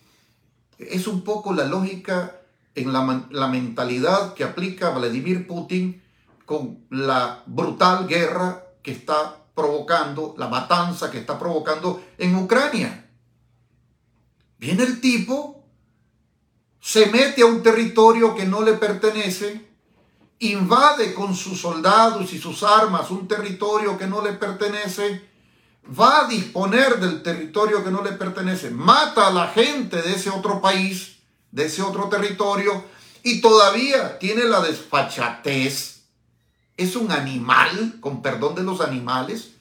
es 0.78 1.06
un 1.06 1.22
poco 1.22 1.52
la 1.52 1.64
lógica 1.64 2.40
en 2.74 2.92
la, 2.92 3.26
la 3.30 3.48
mentalidad 3.48 4.34
que 4.34 4.44
aplica 4.44 4.90
Vladimir 4.90 5.46
Putin 5.46 6.02
con 6.44 6.84
la 6.90 7.42
brutal 7.46 8.06
guerra 8.06 8.64
que 8.82 8.92
está 8.92 9.36
provocando, 9.54 10.34
la 10.36 10.48
matanza 10.48 11.10
que 11.10 11.18
está 11.18 11.38
provocando 11.38 12.04
en 12.18 12.34
Ucrania. 12.36 13.08
Viene 14.58 14.82
el 14.82 15.00
tipo, 15.00 15.64
se 16.80 17.06
mete 17.06 17.42
a 17.42 17.46
un 17.46 17.62
territorio 17.62 18.34
que 18.34 18.44
no 18.44 18.62
le 18.62 18.74
pertenece, 18.74 19.68
invade 20.40 21.14
con 21.14 21.34
sus 21.34 21.60
soldados 21.60 22.32
y 22.32 22.38
sus 22.38 22.62
armas 22.62 23.10
un 23.10 23.28
territorio 23.28 23.96
que 23.96 24.06
no 24.06 24.22
le 24.22 24.32
pertenece, 24.32 25.33
va 25.86 26.24
a 26.24 26.28
disponer 26.28 26.98
del 26.98 27.22
territorio 27.22 27.84
que 27.84 27.90
no 27.90 28.02
le 28.02 28.12
pertenece, 28.12 28.70
mata 28.70 29.28
a 29.28 29.32
la 29.32 29.48
gente 29.48 30.00
de 30.00 30.14
ese 30.14 30.30
otro 30.30 30.60
país, 30.60 31.16
de 31.50 31.66
ese 31.66 31.82
otro 31.82 32.08
territorio, 32.08 32.84
y 33.22 33.40
todavía 33.40 34.18
tiene 34.18 34.44
la 34.44 34.60
desfachatez, 34.60 36.02
es 36.76 36.96
un 36.96 37.12
animal, 37.12 37.98
con 38.00 38.22
perdón 38.22 38.54
de 38.54 38.62
los 38.62 38.80
animales, 38.80 39.52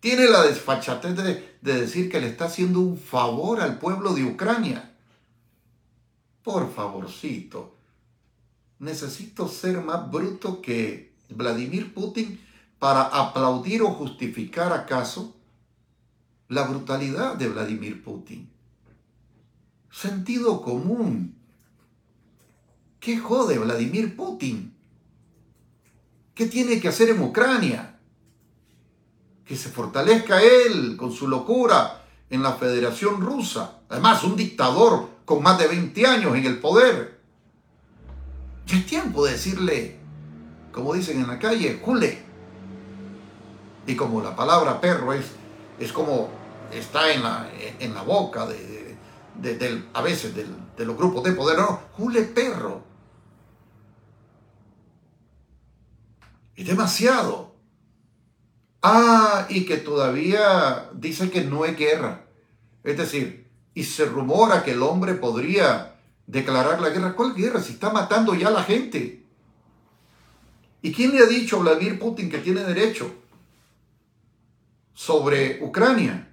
tiene 0.00 0.26
la 0.26 0.42
desfachatez 0.42 1.16
de, 1.16 1.58
de 1.60 1.80
decir 1.80 2.10
que 2.10 2.20
le 2.20 2.28
está 2.28 2.46
haciendo 2.46 2.80
un 2.80 2.98
favor 2.98 3.60
al 3.60 3.78
pueblo 3.78 4.14
de 4.14 4.24
Ucrania. 4.24 4.92
Por 6.42 6.72
favorcito, 6.72 7.74
necesito 8.78 9.48
ser 9.48 9.80
más 9.82 10.10
bruto 10.10 10.62
que 10.62 11.12
Vladimir 11.28 11.92
Putin 11.92 12.40
para 12.78 13.02
aplaudir 13.02 13.82
o 13.82 13.90
justificar 13.90 14.72
acaso 14.72 15.34
la 16.48 16.62
brutalidad 16.62 17.36
de 17.36 17.48
Vladimir 17.48 18.02
Putin. 18.02 18.50
Sentido 19.90 20.62
común. 20.62 21.34
¿Qué 23.00 23.18
jode 23.18 23.58
Vladimir 23.58 24.16
Putin? 24.16 24.74
¿Qué 26.34 26.46
tiene 26.46 26.80
que 26.80 26.88
hacer 26.88 27.10
en 27.10 27.22
Ucrania? 27.22 27.98
Que 29.44 29.56
se 29.56 29.68
fortalezca 29.68 30.42
él 30.42 30.96
con 30.96 31.12
su 31.12 31.28
locura 31.28 32.04
en 32.30 32.42
la 32.42 32.54
Federación 32.54 33.20
Rusa. 33.20 33.80
Además, 33.88 34.24
un 34.24 34.36
dictador 34.36 35.08
con 35.24 35.42
más 35.42 35.58
de 35.58 35.68
20 35.68 36.06
años 36.06 36.36
en 36.36 36.44
el 36.44 36.58
poder. 36.58 37.20
Ya 38.66 38.78
es 38.78 38.86
tiempo 38.86 39.24
de 39.24 39.32
decirle, 39.32 39.96
como 40.72 40.94
dicen 40.94 41.20
en 41.20 41.26
la 41.26 41.38
calle, 41.38 41.80
jule. 41.82 42.22
Y 43.86 43.96
como 43.96 44.22
la 44.22 44.36
palabra 44.36 44.80
perro 44.80 45.12
es, 45.14 45.26
es 45.78 45.92
como 45.92 46.37
está 46.72 47.12
en 47.12 47.22
la, 47.22 47.48
en 47.78 47.94
la 47.94 48.02
boca 48.02 48.46
de, 48.46 48.96
a 49.92 50.02
veces 50.02 50.34
de 50.34 50.84
los 50.84 50.96
grupos 50.96 51.24
de 51.24 51.32
poder, 51.32 51.58
no, 51.58 51.80
jule 51.92 52.22
perro. 52.22 52.82
Es 56.56 56.66
demasiado. 56.66 57.54
Ah, 58.82 59.46
y 59.48 59.64
que 59.64 59.76
todavía 59.76 60.90
dice 60.92 61.30
que 61.30 61.44
no 61.44 61.64
es 61.64 61.76
guerra. 61.76 62.24
Es 62.82 62.96
decir, 62.96 63.48
y 63.74 63.84
se 63.84 64.04
rumora 64.04 64.64
que 64.64 64.72
el 64.72 64.82
hombre 64.82 65.14
podría 65.14 65.94
declarar 66.26 66.80
la 66.80 66.90
guerra. 66.90 67.14
¿Cuál 67.14 67.34
guerra? 67.34 67.60
Si 67.60 67.74
está 67.74 67.90
matando 67.90 68.34
ya 68.34 68.48
a 68.48 68.52
la 68.52 68.64
gente. 68.64 69.24
¿Y 70.82 70.92
quién 70.92 71.12
le 71.12 71.22
ha 71.22 71.26
dicho 71.26 71.56
a 71.56 71.60
Vladimir 71.60 71.98
Putin 71.98 72.28
que 72.28 72.38
tiene 72.38 72.64
derecho 72.64 73.12
sobre 74.94 75.62
Ucrania? 75.62 76.27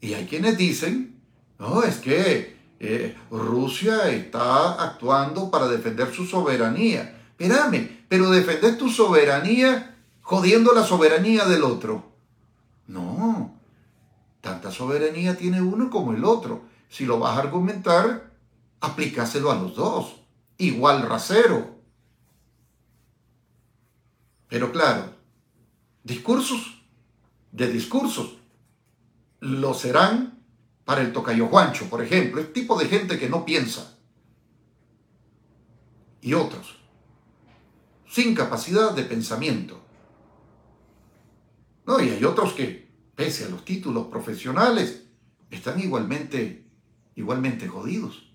Y 0.00 0.14
hay 0.14 0.26
quienes 0.26 0.56
dicen, 0.56 1.20
no, 1.58 1.82
es 1.82 1.96
que 1.96 2.56
eh, 2.80 3.16
Rusia 3.30 4.08
está 4.10 4.82
actuando 4.82 5.50
para 5.50 5.66
defender 5.68 6.12
su 6.12 6.24
soberanía. 6.24 7.20
Espérame, 7.30 8.04
pero 8.08 8.30
defender 8.30 8.78
tu 8.78 8.88
soberanía 8.88 9.96
jodiendo 10.22 10.72
la 10.72 10.84
soberanía 10.84 11.44
del 11.46 11.64
otro. 11.64 12.12
No, 12.86 13.58
tanta 14.40 14.70
soberanía 14.70 15.36
tiene 15.36 15.60
uno 15.60 15.90
como 15.90 16.12
el 16.12 16.24
otro. 16.24 16.62
Si 16.88 17.04
lo 17.04 17.18
vas 17.18 17.36
a 17.36 17.40
argumentar, 17.40 18.30
aplicáselo 18.80 19.50
a 19.50 19.56
los 19.56 19.74
dos. 19.74 20.20
Igual 20.56 21.02
rasero. 21.02 21.76
Pero 24.48 24.72
claro, 24.72 25.12
discursos 26.04 26.82
de 27.52 27.70
discursos 27.70 28.37
lo 29.40 29.74
serán 29.74 30.42
para 30.84 31.02
el 31.02 31.12
tocayo 31.12 31.48
Juancho, 31.48 31.88
por 31.88 32.02
ejemplo, 32.02 32.40
el 32.40 32.52
tipo 32.52 32.78
de 32.78 32.86
gente 32.86 33.18
que 33.18 33.28
no 33.28 33.44
piensa. 33.44 33.98
Y 36.20 36.34
otros, 36.34 36.78
sin 38.08 38.34
capacidad 38.34 38.92
de 38.92 39.02
pensamiento. 39.04 39.80
No, 41.86 42.00
y 42.00 42.10
hay 42.10 42.24
otros 42.24 42.52
que, 42.52 42.88
pese 43.14 43.44
a 43.44 43.48
los 43.48 43.64
títulos 43.64 44.06
profesionales, 44.06 45.04
están 45.50 45.80
igualmente, 45.80 46.66
igualmente 47.16 47.68
jodidos. 47.68 48.28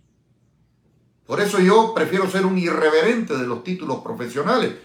Por 1.25 1.39
eso 1.39 1.59
yo 1.59 1.93
prefiero 1.93 2.29
ser 2.29 2.45
un 2.45 2.57
irreverente 2.57 3.37
de 3.37 3.47
los 3.47 3.63
títulos 3.63 4.03
profesionales. 4.03 4.75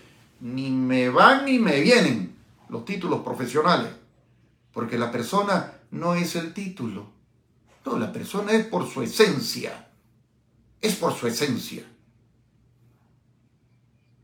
Ni 0.40 0.70
me 0.70 1.08
van 1.08 1.44
ni 1.44 1.58
me 1.58 1.80
vienen 1.80 2.36
los 2.68 2.84
títulos 2.84 3.20
profesionales. 3.20 3.90
Porque 4.72 4.98
la 4.98 5.10
persona 5.10 5.77
no 5.90 6.14
es 6.14 6.36
el 6.36 6.52
título. 6.54 7.10
No, 7.84 7.98
la 7.98 8.12
persona 8.12 8.52
es 8.52 8.66
por 8.66 8.88
su 8.88 9.02
esencia. 9.02 9.90
Es 10.80 10.96
por 10.96 11.14
su 11.14 11.26
esencia. 11.26 11.84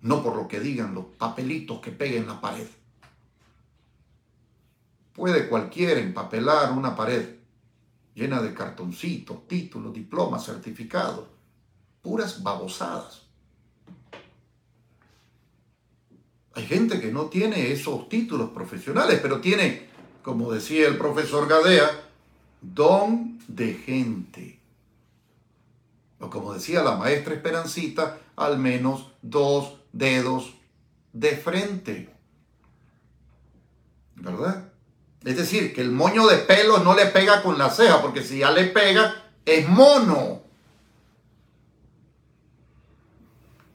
No 0.02 0.22
por 0.22 0.36
lo 0.36 0.46
que 0.46 0.60
digan 0.60 0.94
los 0.94 1.06
papelitos 1.06 1.80
que 1.80 1.90
peguen 1.90 2.22
en 2.22 2.28
la 2.28 2.40
pared. 2.40 2.66
Puede 5.14 5.48
cualquiera 5.48 6.00
empapelar 6.00 6.72
una 6.72 6.94
pared 6.94 7.36
llena 8.14 8.42
de 8.42 8.52
cartoncitos, 8.52 9.48
títulos, 9.48 9.92
diplomas, 9.92 10.44
certificados 10.44 11.34
puras 12.04 12.42
babosadas. 12.42 13.22
Hay 16.52 16.66
gente 16.66 17.00
que 17.00 17.10
no 17.10 17.24
tiene 17.24 17.72
esos 17.72 18.08
títulos 18.08 18.50
profesionales, 18.50 19.18
pero 19.20 19.40
tiene, 19.40 19.88
como 20.24 20.50
decía 20.50 20.88
el 20.88 20.98
profesor 20.98 21.48
Gadea, 21.48 21.88
don 22.60 23.38
de 23.46 23.74
gente. 23.74 24.58
O 26.18 26.28
como 26.28 26.54
decía 26.54 26.82
la 26.82 26.96
maestra 26.96 27.34
Esperancita, 27.34 28.18
al 28.34 28.58
menos 28.58 29.12
dos 29.22 29.74
dedos 29.92 30.54
de 31.12 31.36
frente. 31.36 32.12
¿Verdad? 34.16 34.72
Es 35.22 35.36
decir, 35.36 35.72
que 35.72 35.82
el 35.82 35.92
moño 35.92 36.26
de 36.26 36.38
pelo 36.38 36.78
no 36.78 36.96
le 36.96 37.06
pega 37.06 37.40
con 37.40 37.56
la 37.56 37.70
ceja, 37.70 38.02
porque 38.02 38.24
si 38.24 38.38
ya 38.38 38.50
le 38.50 38.64
pega, 38.64 39.14
es 39.46 39.68
mono. 39.68 40.44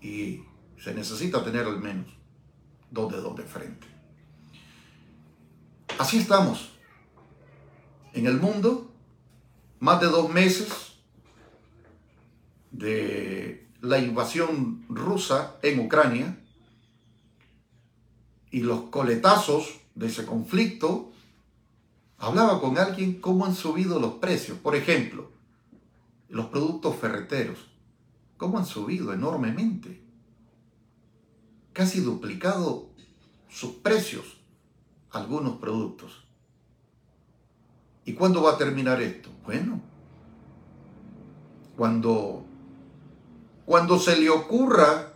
y 0.02 0.44
se 0.78 0.94
necesita 0.94 1.44
tener 1.44 1.66
al 1.66 1.80
menos 1.80 2.08
dos 2.90 3.12
dedos 3.12 3.36
de 3.36 3.44
frente. 3.44 3.88
Así 5.98 6.18
estamos. 6.18 6.70
En 8.14 8.26
el 8.26 8.40
mundo, 8.40 8.92
más 9.80 10.00
de 10.02 10.08
dos 10.08 10.30
meses 10.30 10.94
de 12.72 13.68
la 13.82 14.00
invasión 14.00 14.86
rusa 14.90 15.58
en 15.62 15.80
Ucrania 15.80 16.38
y 18.52 18.62
los 18.62 18.84
coletazos 18.84 19.80
de 19.96 20.08
ese 20.08 20.26
conflicto 20.26 21.12
hablaba 22.18 22.60
con 22.60 22.78
alguien 22.78 23.20
cómo 23.22 23.46
han 23.46 23.56
subido 23.56 24.00
los 24.00 24.16
precios. 24.16 24.58
Por 24.58 24.76
ejemplo, 24.76 25.32
los 26.30 26.48
productos 26.48 26.96
ferreteros, 26.96 27.60
cómo 28.38 28.58
han 28.58 28.66
subido 28.66 29.14
enormemente. 29.14 30.02
Casi 31.74 32.02
duplicado 32.02 32.90
sus 33.50 33.72
precios 33.76 34.39
algunos 35.12 35.58
productos. 35.58 36.26
¿Y 38.06 38.14
cuándo 38.14 38.42
va 38.42 38.54
a 38.54 38.58
terminar 38.58 39.02
esto? 39.02 39.30
Bueno, 39.46 39.82
cuando, 41.78 42.44
cuando 43.66 44.00
se 44.00 44.18
le 44.18 44.30
ocurra 44.30 45.14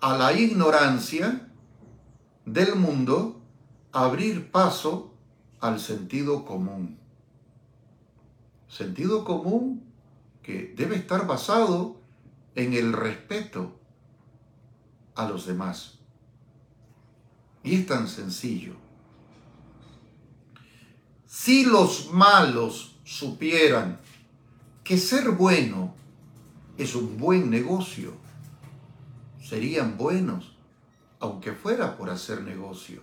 a 0.00 0.16
la 0.16 0.32
ignorancia 0.32 1.48
del 2.46 2.74
mundo 2.74 3.40
abrir 3.92 4.50
paso 4.50 5.14
al 5.60 5.78
sentido 5.78 6.44
común. 6.44 6.98
Sentido 8.68 9.24
común 9.24 9.84
que 10.42 10.74
debe 10.76 10.96
estar 10.96 11.26
basado 11.26 12.00
en 12.54 12.72
el 12.72 12.92
respeto 12.92 13.78
a 15.14 15.28
los 15.28 15.46
demás. 15.46 15.99
Y 17.62 17.76
es 17.76 17.86
tan 17.86 18.08
sencillo. 18.08 18.74
Si 21.26 21.64
los 21.64 22.10
malos 22.12 22.96
supieran 23.04 23.98
que 24.82 24.98
ser 24.98 25.30
bueno 25.30 25.94
es 26.76 26.94
un 26.94 27.18
buen 27.18 27.50
negocio, 27.50 28.14
serían 29.42 29.96
buenos, 29.96 30.56
aunque 31.18 31.52
fuera 31.52 31.96
por 31.96 32.10
hacer 32.10 32.42
negocio. 32.42 33.02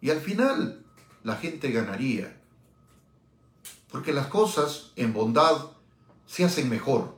Y 0.00 0.10
al 0.10 0.20
final 0.20 0.84
la 1.22 1.36
gente 1.36 1.70
ganaría. 1.70 2.36
Porque 3.90 4.12
las 4.12 4.26
cosas 4.28 4.92
en 4.96 5.12
bondad 5.12 5.70
se 6.26 6.44
hacen 6.44 6.68
mejor. 6.68 7.16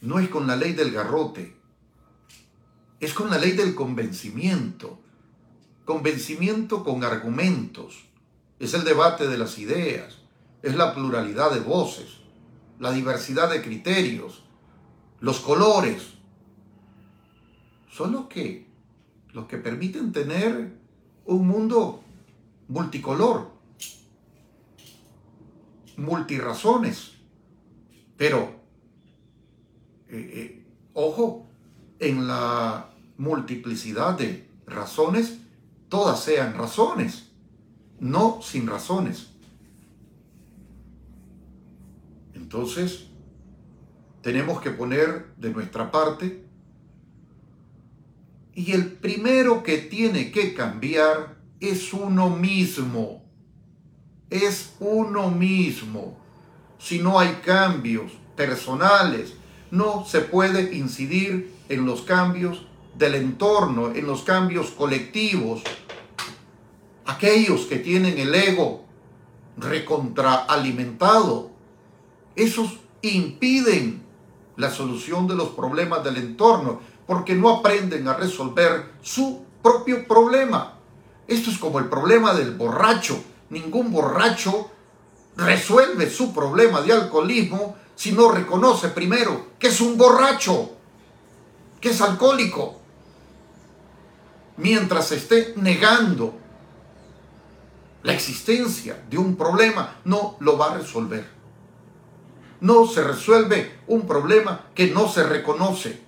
No 0.00 0.18
es 0.18 0.28
con 0.28 0.46
la 0.46 0.56
ley 0.56 0.72
del 0.72 0.92
garrote, 0.92 1.56
es 3.02 3.14
con 3.14 3.30
la 3.30 3.38
ley 3.38 3.50
del 3.50 3.74
convencimiento. 3.74 5.00
Convencimiento 5.84 6.84
con 6.84 7.02
argumentos. 7.02 8.04
Es 8.60 8.74
el 8.74 8.84
debate 8.84 9.26
de 9.26 9.36
las 9.36 9.58
ideas. 9.58 10.18
Es 10.62 10.76
la 10.76 10.94
pluralidad 10.94 11.50
de 11.50 11.58
voces. 11.58 12.18
La 12.78 12.92
diversidad 12.92 13.50
de 13.50 13.60
criterios. 13.60 14.44
Los 15.18 15.40
colores. 15.40 16.14
Son 17.90 18.12
los 18.12 18.26
que, 18.28 18.68
los 19.32 19.46
que 19.48 19.58
permiten 19.58 20.12
tener 20.12 20.72
un 21.24 21.48
mundo 21.48 22.04
multicolor. 22.68 23.50
Multirazones. 25.96 27.14
Pero, 28.16 28.60
eh, 30.08 30.30
eh, 30.34 30.66
ojo, 30.94 31.48
en 31.98 32.28
la 32.28 32.91
multiplicidad 33.16 34.18
de 34.18 34.48
razones, 34.66 35.38
todas 35.88 36.22
sean 36.22 36.54
razones, 36.54 37.30
no 38.00 38.40
sin 38.42 38.66
razones. 38.66 39.28
Entonces, 42.34 43.06
tenemos 44.22 44.60
que 44.60 44.70
poner 44.70 45.34
de 45.36 45.50
nuestra 45.50 45.90
parte 45.90 46.44
y 48.54 48.72
el 48.72 48.92
primero 48.92 49.62
que 49.62 49.78
tiene 49.78 50.30
que 50.30 50.54
cambiar 50.54 51.36
es 51.60 51.92
uno 51.92 52.30
mismo. 52.30 53.22
Es 54.28 54.74
uno 54.80 55.30
mismo. 55.30 56.18
Si 56.78 56.98
no 56.98 57.18
hay 57.18 57.40
cambios 57.44 58.12
personales, 58.36 59.34
no 59.70 60.04
se 60.04 60.20
puede 60.20 60.74
incidir 60.76 61.54
en 61.68 61.86
los 61.86 62.02
cambios 62.02 62.66
del 62.94 63.14
entorno, 63.14 63.92
en 63.94 64.06
los 64.06 64.22
cambios 64.22 64.70
colectivos. 64.70 65.62
Aquellos 67.06 67.62
que 67.62 67.76
tienen 67.76 68.18
el 68.18 68.34
ego 68.34 68.84
recontraalimentado, 69.56 71.50
esos 72.36 72.78
impiden 73.02 74.02
la 74.56 74.70
solución 74.70 75.26
de 75.26 75.34
los 75.34 75.50
problemas 75.50 76.04
del 76.04 76.16
entorno 76.18 76.80
porque 77.06 77.34
no 77.34 77.50
aprenden 77.50 78.06
a 78.08 78.14
resolver 78.14 78.92
su 79.02 79.42
propio 79.62 80.06
problema. 80.06 80.78
Esto 81.26 81.50
es 81.50 81.58
como 81.58 81.78
el 81.78 81.88
problema 81.88 82.34
del 82.34 82.54
borracho. 82.54 83.22
Ningún 83.50 83.90
borracho 83.90 84.70
resuelve 85.36 86.10
su 86.10 86.32
problema 86.32 86.82
de 86.82 86.92
alcoholismo 86.92 87.76
si 87.94 88.12
no 88.12 88.30
reconoce 88.30 88.88
primero 88.88 89.52
que 89.58 89.68
es 89.68 89.80
un 89.80 89.96
borracho, 89.96 90.70
que 91.80 91.90
es 91.90 92.00
alcohólico 92.00 92.81
mientras 94.56 95.12
esté 95.12 95.54
negando 95.56 96.34
la 98.02 98.12
existencia 98.12 99.02
de 99.08 99.18
un 99.18 99.36
problema, 99.36 99.96
no 100.04 100.36
lo 100.40 100.58
va 100.58 100.72
a 100.72 100.78
resolver. 100.78 101.26
No 102.60 102.86
se 102.86 103.02
resuelve 103.02 103.80
un 103.86 104.06
problema 104.06 104.66
que 104.74 104.88
no 104.88 105.08
se 105.08 105.22
reconoce. 105.22 106.00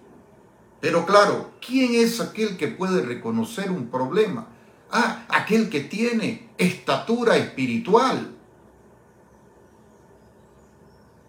Pero 0.80 1.06
claro, 1.06 1.52
¿quién 1.64 1.94
es 1.94 2.20
aquel 2.20 2.56
que 2.56 2.68
puede 2.68 3.02
reconocer 3.02 3.70
un 3.70 3.88
problema? 3.88 4.48
Ah, 4.90 5.24
aquel 5.28 5.70
que 5.70 5.80
tiene 5.80 6.50
estatura 6.58 7.36
espiritual. 7.36 8.34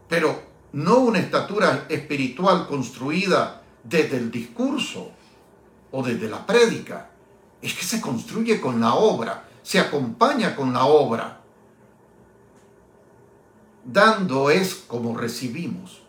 Pero 0.09 0.43
no 0.73 0.99
una 0.99 1.19
estatura 1.19 1.85
espiritual 1.89 2.67
construida 2.67 3.63
desde 3.83 4.17
el 4.17 4.29
discurso 4.29 5.14
o 5.91 6.03
desde 6.03 6.29
la 6.29 6.45
prédica, 6.45 7.09
es 7.61 7.73
que 7.73 7.83
se 7.83 8.01
construye 8.01 8.61
con 8.61 8.79
la 8.79 8.95
obra, 8.95 9.47
se 9.63 9.79
acompaña 9.79 10.55
con 10.55 10.73
la 10.73 10.85
obra. 10.85 11.41
Dando 13.83 14.49
es 14.49 14.75
como 14.75 15.17
recibimos. 15.17 16.01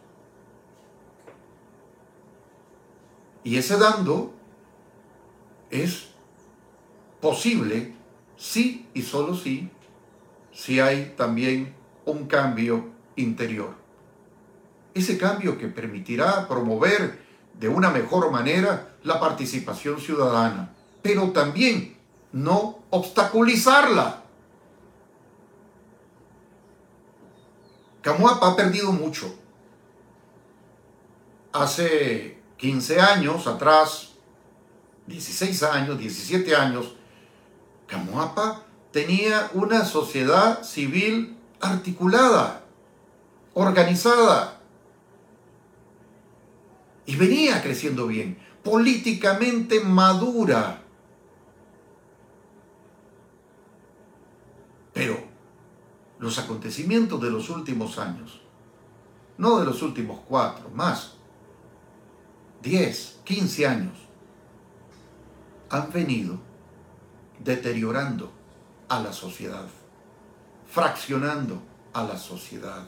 Y 3.44 3.56
ese 3.56 3.78
dando 3.78 4.34
es 5.70 6.08
posible 7.20 7.94
sí 8.36 8.86
y 8.92 9.02
solo 9.02 9.34
sí, 9.34 9.70
si 10.52 10.80
hay 10.80 11.14
también 11.16 11.74
un 12.04 12.26
cambio 12.26 12.88
interior. 13.16 13.74
Ese 14.94 15.18
cambio 15.18 15.58
que 15.58 15.68
permitirá 15.68 16.48
promover 16.48 17.20
de 17.54 17.68
una 17.68 17.90
mejor 17.90 18.30
manera 18.30 18.95
la 19.06 19.18
participación 19.20 20.00
ciudadana 20.00 20.76
pero 21.06 21.30
también 21.30 21.96
no 22.32 22.80
obstaculizarla. 22.90 24.24
Camuapa 28.02 28.48
ha 28.48 28.56
perdido 28.56 28.90
mucho. 28.90 29.32
Hace 31.52 32.42
15 32.56 33.00
años 33.00 33.46
atrás, 33.46 34.14
16 35.06 35.62
años, 35.62 35.96
17 35.98 36.56
años, 36.56 36.96
Camuapa 37.86 38.62
tenía 38.90 39.48
una 39.54 39.84
sociedad 39.84 40.64
civil 40.64 41.38
articulada, 41.60 42.64
organizada, 43.54 44.55
y 47.06 47.16
venía 47.16 47.62
creciendo 47.62 48.06
bien, 48.06 48.38
políticamente 48.62 49.80
madura. 49.80 50.82
Pero 54.92 55.16
los 56.18 56.38
acontecimientos 56.38 57.20
de 57.20 57.30
los 57.30 57.48
últimos 57.48 57.98
años, 57.98 58.40
no 59.38 59.60
de 59.60 59.66
los 59.66 59.82
últimos 59.82 60.20
cuatro, 60.26 60.68
más, 60.70 61.14
diez, 62.62 63.20
quince 63.24 63.66
años, 63.66 63.96
han 65.70 65.92
venido 65.92 66.38
deteriorando 67.38 68.32
a 68.88 69.00
la 69.00 69.12
sociedad, 69.12 69.66
fraccionando 70.66 71.62
a 71.92 72.02
la 72.04 72.18
sociedad, 72.18 72.84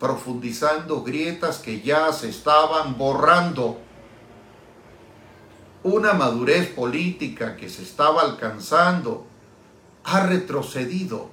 profundizando 0.00 1.04
grietas 1.04 1.58
que 1.58 1.82
ya 1.82 2.12
se 2.12 2.28
estaban 2.28 2.98
borrando. 2.98 3.78
Una 5.84 6.14
madurez 6.14 6.68
política 6.70 7.56
que 7.56 7.68
se 7.68 7.82
estaba 7.82 8.22
alcanzando 8.22 9.26
ha 10.02 10.26
retrocedido 10.26 11.30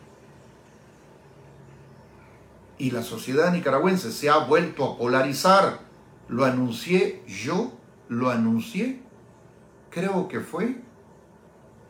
y 2.77 2.91
la 2.91 3.01
sociedad 3.01 3.51
nicaragüense 3.51 4.11
se 4.11 4.29
ha 4.29 4.37
vuelto 4.37 4.85
a 4.85 4.97
polarizar. 4.97 5.79
Lo 6.27 6.45
anuncié 6.45 7.23
yo, 7.27 7.71
lo 8.09 8.29
anuncié, 8.29 8.99
creo 9.89 10.27
que 10.27 10.41
fue 10.41 10.81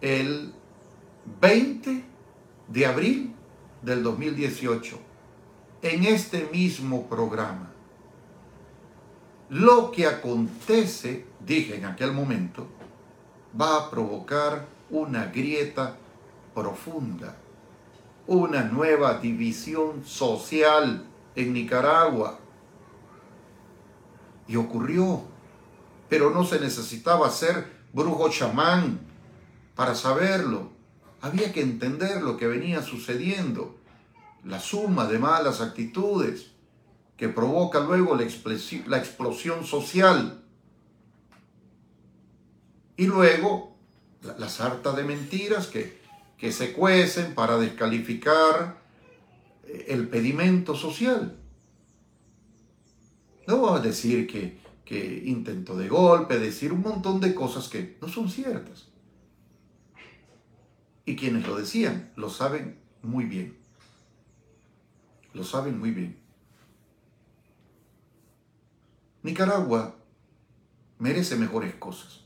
el 0.01 0.53
20 1.41 2.05
de 2.69 2.85
abril 2.85 3.35
del 3.81 4.03
2018, 4.03 4.99
en 5.81 6.03
este 6.03 6.49
mismo 6.51 7.07
programa. 7.07 7.71
Lo 9.49 9.91
que 9.91 10.05
acontece, 10.05 11.25
dije 11.45 11.75
en 11.75 11.85
aquel 11.85 12.11
momento, 12.11 12.67
va 13.59 13.77
a 13.77 13.89
provocar 13.89 14.65
una 14.89 15.27
grieta 15.27 15.95
profunda, 16.53 17.37
una 18.25 18.63
nueva 18.63 19.19
división 19.19 20.03
social 20.05 21.05
en 21.35 21.53
Nicaragua. 21.53 22.39
Y 24.47 24.55
ocurrió, 24.55 25.23
pero 26.09 26.31
no 26.31 26.43
se 26.43 26.59
necesitaba 26.59 27.29
ser 27.29 27.71
brujo 27.93 28.29
chamán 28.29 28.99
para 29.75 29.95
saberlo. 29.95 30.71
Había 31.21 31.53
que 31.53 31.61
entender 31.61 32.21
lo 32.21 32.35
que 32.37 32.47
venía 32.47 32.81
sucediendo, 32.81 33.76
la 34.43 34.59
suma 34.59 35.07
de 35.07 35.19
malas 35.19 35.61
actitudes 35.61 36.51
que 37.17 37.29
provoca 37.29 37.79
luego 37.79 38.15
la, 38.15 38.23
explosión 38.97 39.65
social. 39.65 40.43
Y 42.95 43.07
luego 43.07 43.75
la, 44.21 44.49
sarta 44.49 44.93
de 44.93 45.03
mentiras 45.03 45.67
que, 45.67 45.99
que 46.37 46.51
se 46.51 46.73
cuecen 46.73 47.33
para 47.33 47.57
descalificar 47.57 48.81
eh, 49.65 49.85
el 49.89 50.07
pedimento 50.07 50.75
social. 50.75 51.37
No 53.47 53.61
vamos 53.61 53.79
a 53.79 53.83
decir 53.83 54.27
que, 54.27 54.59
que 54.85 55.23
intento 55.25 55.75
de 55.75 55.89
golpe, 55.89 56.37
decir 56.37 56.71
un 56.71 56.81
montón 56.81 57.19
de 57.19 57.33
cosas 57.33 57.67
que 57.67 57.97
no 58.01 58.07
son 58.07 58.29
ciertas. 58.29 58.89
Y 61.05 61.15
quienes 61.15 61.47
lo 61.47 61.55
decían 61.55 62.11
lo 62.15 62.29
saben 62.29 62.79
muy 63.01 63.25
bien. 63.25 63.57
Lo 65.37 65.43
saben 65.43 65.77
muy 65.77 65.91
bien. 65.91 66.19
Nicaragua 69.21 69.93
merece 70.97 71.35
mejores 71.35 71.75
cosas 71.75 72.21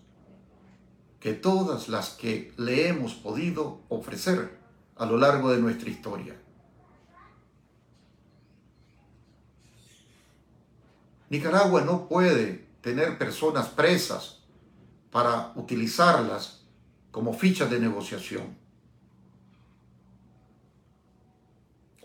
que 1.20 1.34
todas 1.34 1.89
las 1.89 2.12
que 2.12 2.53
le 2.55 2.88
hemos 2.88 3.14
podido 3.14 3.82
ofrecer 3.89 4.57
a 4.95 5.05
lo 5.05 5.18
largo 5.18 5.51
de 5.51 5.59
nuestra 5.59 5.89
historia. 5.89 6.39
Nicaragua 11.30 11.82
no 11.82 12.07
puede 12.07 12.66
tener 12.80 13.18
personas 13.18 13.68
presas 13.68 14.39
para 15.12 15.51
utilizarlas 15.55 16.64
como 17.12 17.34
fichas 17.34 17.70
de 17.70 17.80
negociación. 17.82 18.61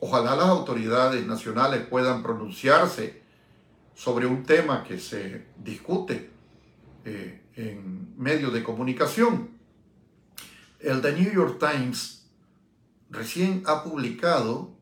Ojalá 0.00 0.36
las 0.36 0.46
autoridades 0.46 1.26
nacionales 1.26 1.86
puedan 1.86 2.22
pronunciarse 2.22 3.22
sobre 3.94 4.26
un 4.26 4.42
tema 4.42 4.84
que 4.84 5.00
se 5.00 5.46
discute 5.56 6.30
eh, 7.04 7.42
en 7.56 8.14
medios 8.18 8.52
de 8.52 8.62
comunicación. 8.62 9.50
El 10.80 11.00
The 11.00 11.12
New 11.12 11.32
York 11.32 11.58
Times 11.58 12.28
recién 13.08 13.62
ha 13.66 13.82
publicado 13.82 14.76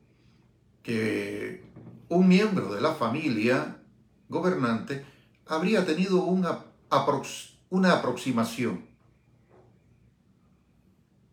que 0.83 1.63
un 2.09 2.27
miembro 2.27 2.73
de 2.73 2.81
la 2.81 2.93
familia 2.93 3.77
gobernante 4.27 5.05
habría 5.47 5.85
tenido 5.85 6.23
una, 6.23 6.65
aproximación. 6.89 8.85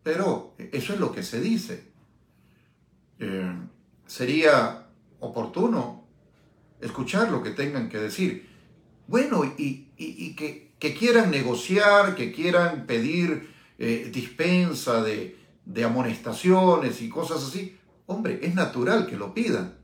Pero 0.03 0.55
eso 0.59 0.95
es 0.95 1.01
lo 1.01 1.13
que 1.13 1.23
se 1.23 1.41
dice. 1.41 1.93
Eh, 3.19 3.55
sería 4.13 4.89
oportuno 5.21 6.05
escuchar 6.83 7.31
lo 7.31 7.43
que 7.43 7.51
tengan 7.51 7.89
que 7.89 7.99
decir. 7.99 8.47
Bueno, 9.07 9.43
y, 9.57 10.35
que, 10.37 10.95
quieran 10.99 11.31
negociar, 11.31 12.15
que 12.15 12.31
quieran 12.31 12.87
pedir 12.87 13.55
eh, 13.79 14.11
dispensa 14.13 15.03
de, 15.03 15.39
de 15.65 15.85
amonestaciones 15.85 17.01
y 17.01 17.09
cosas 17.09 17.43
así. 17.43 17.79
Hombre, 18.05 18.41
es 18.43 18.55
natural 18.55 19.07
que 19.07 19.17
lo 19.17 19.33
pidan. 19.33 19.79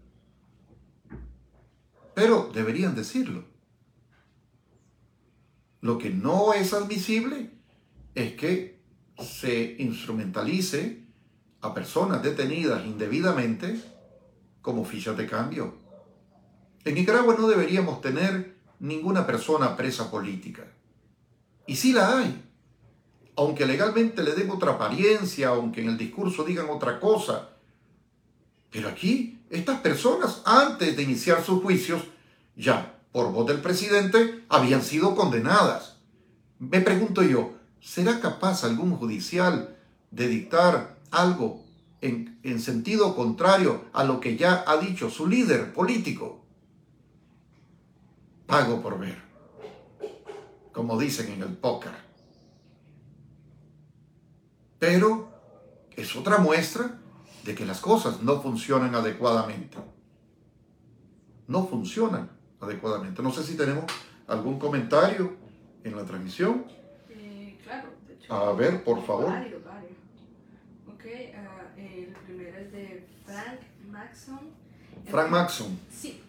Pero 2.15 2.51
deberían 2.53 2.95
decirlo. 2.95 3.45
Lo 5.81 5.97
que 5.97 6.11
no 6.11 6.53
es 6.53 6.75
admisible 6.75 7.51
es 8.15 8.35
que 8.35 8.83
se 9.19 9.77
instrumentalice 9.79 11.07
a 11.63 11.73
personas 11.73 12.23
detenidas 12.23 12.85
indebidamente 12.85 13.98
como 14.69 14.85
fichas 14.85 15.17
de 15.17 15.27
cambio. 15.27 15.73
En 16.85 16.95
Nicaragua 16.95 17.35
no 17.39 17.49
deberíamos 17.49 18.03
tener 18.03 18.55
ninguna 18.81 19.27
persona 19.27 19.75
presa 19.75 20.11
política. 20.11 20.63
Y 21.67 21.75
sí 21.75 21.95
la 21.95 22.19
hay. 22.19 22.45
Aunque 23.35 23.65
legalmente 23.65 24.23
le 24.23 24.35
den 24.35 24.51
otra 24.51 24.73
apariencia, 24.73 25.49
aunque 25.49 25.81
en 25.81 25.89
el 25.89 25.97
discurso 25.97 26.45
digan 26.45 26.67
otra 26.69 27.01
cosa. 27.01 27.49
Pero 28.71 28.91
aquí, 28.91 29.41
estas 29.49 29.81
personas, 29.81 30.43
antes 30.45 30.95
de 30.95 31.03
iniciar 31.03 31.43
sus 31.43 31.63
juicios, 31.63 32.03
ya 32.55 32.95
por 33.11 33.33
voz 33.33 33.47
del 33.47 33.63
presidente, 33.63 34.45
habían 34.51 34.83
sido 34.83 35.17
condenadas. 35.17 35.97
Me 36.59 36.83
pregunto 36.83 37.23
yo, 37.23 37.55
¿será 37.81 38.21
capaz 38.21 38.65
algún 38.65 38.95
judicial 38.99 39.79
de 40.11 40.29
dictar 40.29 40.99
algo 41.11 41.65
en, 42.01 42.61
sentido 42.61 43.15
contrario 43.15 43.85
a 43.93 44.05
lo 44.05 44.21
que 44.21 44.37
ya 44.37 44.65
ha 44.67 44.77
dicho 44.77 45.11
su 45.11 45.27
líder 45.27 45.73
político. 45.73 46.45
Pago 48.47 48.81
por 48.81 48.99
ver, 48.99 49.19
como 50.73 50.99
dicen 50.99 51.33
en 51.33 51.43
el 51.43 51.57
póker. 51.57 51.93
Pero 54.79 55.29
es 55.97 56.15
otra 56.17 56.39
muestra 56.39 56.99
de 57.45 57.55
que 57.55 57.67
las 57.67 57.81
cosas 57.81 58.23
no 58.23 58.41
funcionan 58.41 58.95
adecuadamente. 58.95 59.77
No 61.47 61.67
funcionan 61.67 62.31
adecuadamente. 62.61 63.23
No 63.23 63.33
sé 63.33 63.43
si 63.43 63.57
tenemos 63.57 63.85
algún 64.27 64.59
comentario 64.59 65.37
en 65.83 65.97
la 65.97 66.05
transmisión. 66.05 66.65
Eh, 67.11 67.59
claro, 67.65 67.89
de 68.07 68.15
hecho. 68.15 68.33
A 68.33 68.53
ver, 68.53 68.85
por 68.85 69.05
favor. 69.05 69.33
Frank 73.25 73.61
Maxon. 73.91 74.51
Frank 75.07 75.31
Maxon. 75.31 75.79
Sí. 75.91 76.23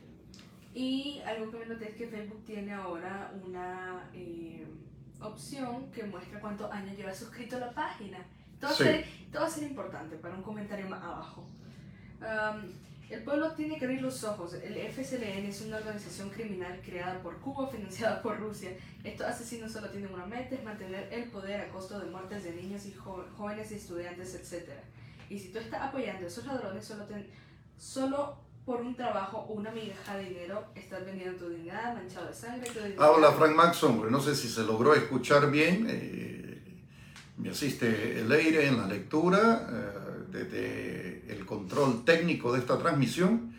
Y 0.74 1.22
algo 1.26 1.51
que 1.51 1.57
me 1.57 1.65
noté 1.65 1.89
es 1.89 1.95
que 1.95 2.07
Facebook 2.07 2.45
tiene 2.45 2.74
ahora 2.74 3.32
una 3.45 4.09
eh, 4.13 4.65
opción 5.20 5.91
que 5.91 6.03
muestra 6.03 6.39
cuántos 6.39 6.72
años 6.72 6.95
lleva 6.95 7.13
suscrito 7.13 7.57
a 7.57 7.59
la 7.59 7.72
página. 7.72 8.20
Todo, 8.59 8.72
sí. 8.72 8.84
va 9.36 9.45
a 9.45 9.49
ser 9.49 9.63
importante 9.63 10.17
para 10.17 10.36
un 10.36 10.43
comentario 10.43 10.88
más 10.88 11.01
abajo. 11.01 11.47
Um, 12.22 12.88
el 13.10 13.24
pueblo 13.24 13.51
tiene 13.53 13.78
que 13.78 13.86
abrir 13.86 14.01
los 14.01 14.24
ojos. 14.24 14.53
El 14.53 14.76
FSLN 14.91 15.45
es 15.45 15.62
una 15.62 15.78
organización 15.78 16.30
criminal 16.30 16.80
creada 16.86 17.22
por 17.22 17.39
Cuba, 17.39 17.68
financiada 17.68 18.22
por 18.22 18.39
Rusia. 18.39 18.78
Estos 19.03 19.26
asesinos 19.26 19.72
solo 19.72 19.89
tienen 19.89 20.14
una 20.14 20.26
meta, 20.26 20.55
es 20.55 20.64
mantener 20.64 21.10
el 21.12 21.26
poder 21.32 21.62
a 21.62 21.70
costo 21.70 21.99
de 21.99 22.05
muertes 22.05 22.43
de 22.43 22.53
niños 22.53 22.86
y 22.86 22.93
jóvenes 22.93 23.72
y 23.72 23.76
estudiantes, 23.76 24.36
etc. 24.36 24.70
Y 25.30 25.39
si 25.39 25.49
tú 25.49 25.60
estás 25.60 25.82
apoyando 25.82 26.26
a 26.26 26.28
esos 26.28 26.45
ladrones, 26.45 26.86
solo, 26.86 27.05
solo 27.78 28.38
por 28.64 28.82
un 28.82 28.95
trabajo 28.95 29.39
o 29.49 29.53
una 29.53 29.72
migaja 29.72 30.18
de 30.18 30.26
dinero 30.26 30.66
estás 30.76 31.03
vendiendo 31.03 31.39
tu 31.39 31.49
dignidad, 31.49 31.95
manchado 31.95 32.28
de 32.28 32.34
sangre. 32.34 32.70
Tu 32.70 33.01
Habla 33.01 33.32
Frank 33.32 33.55
Maxon, 33.55 34.12
no 34.12 34.22
sé 34.22 34.36
si 34.36 34.47
se 34.47 34.62
logró 34.64 34.93
escuchar 34.93 35.49
bien. 35.49 35.88
Eh, 35.89 36.62
me 37.38 37.49
asiste 37.49 38.20
el 38.20 38.32
aire 38.32 38.68
en 38.68 38.78
la 38.78 38.86
lectura 38.86 39.68
eh, 39.72 40.10
desde 40.32 41.23
el 41.30 41.45
control 41.45 42.03
técnico 42.05 42.51
de 42.53 42.59
esta 42.59 42.77
transmisión. 42.77 43.53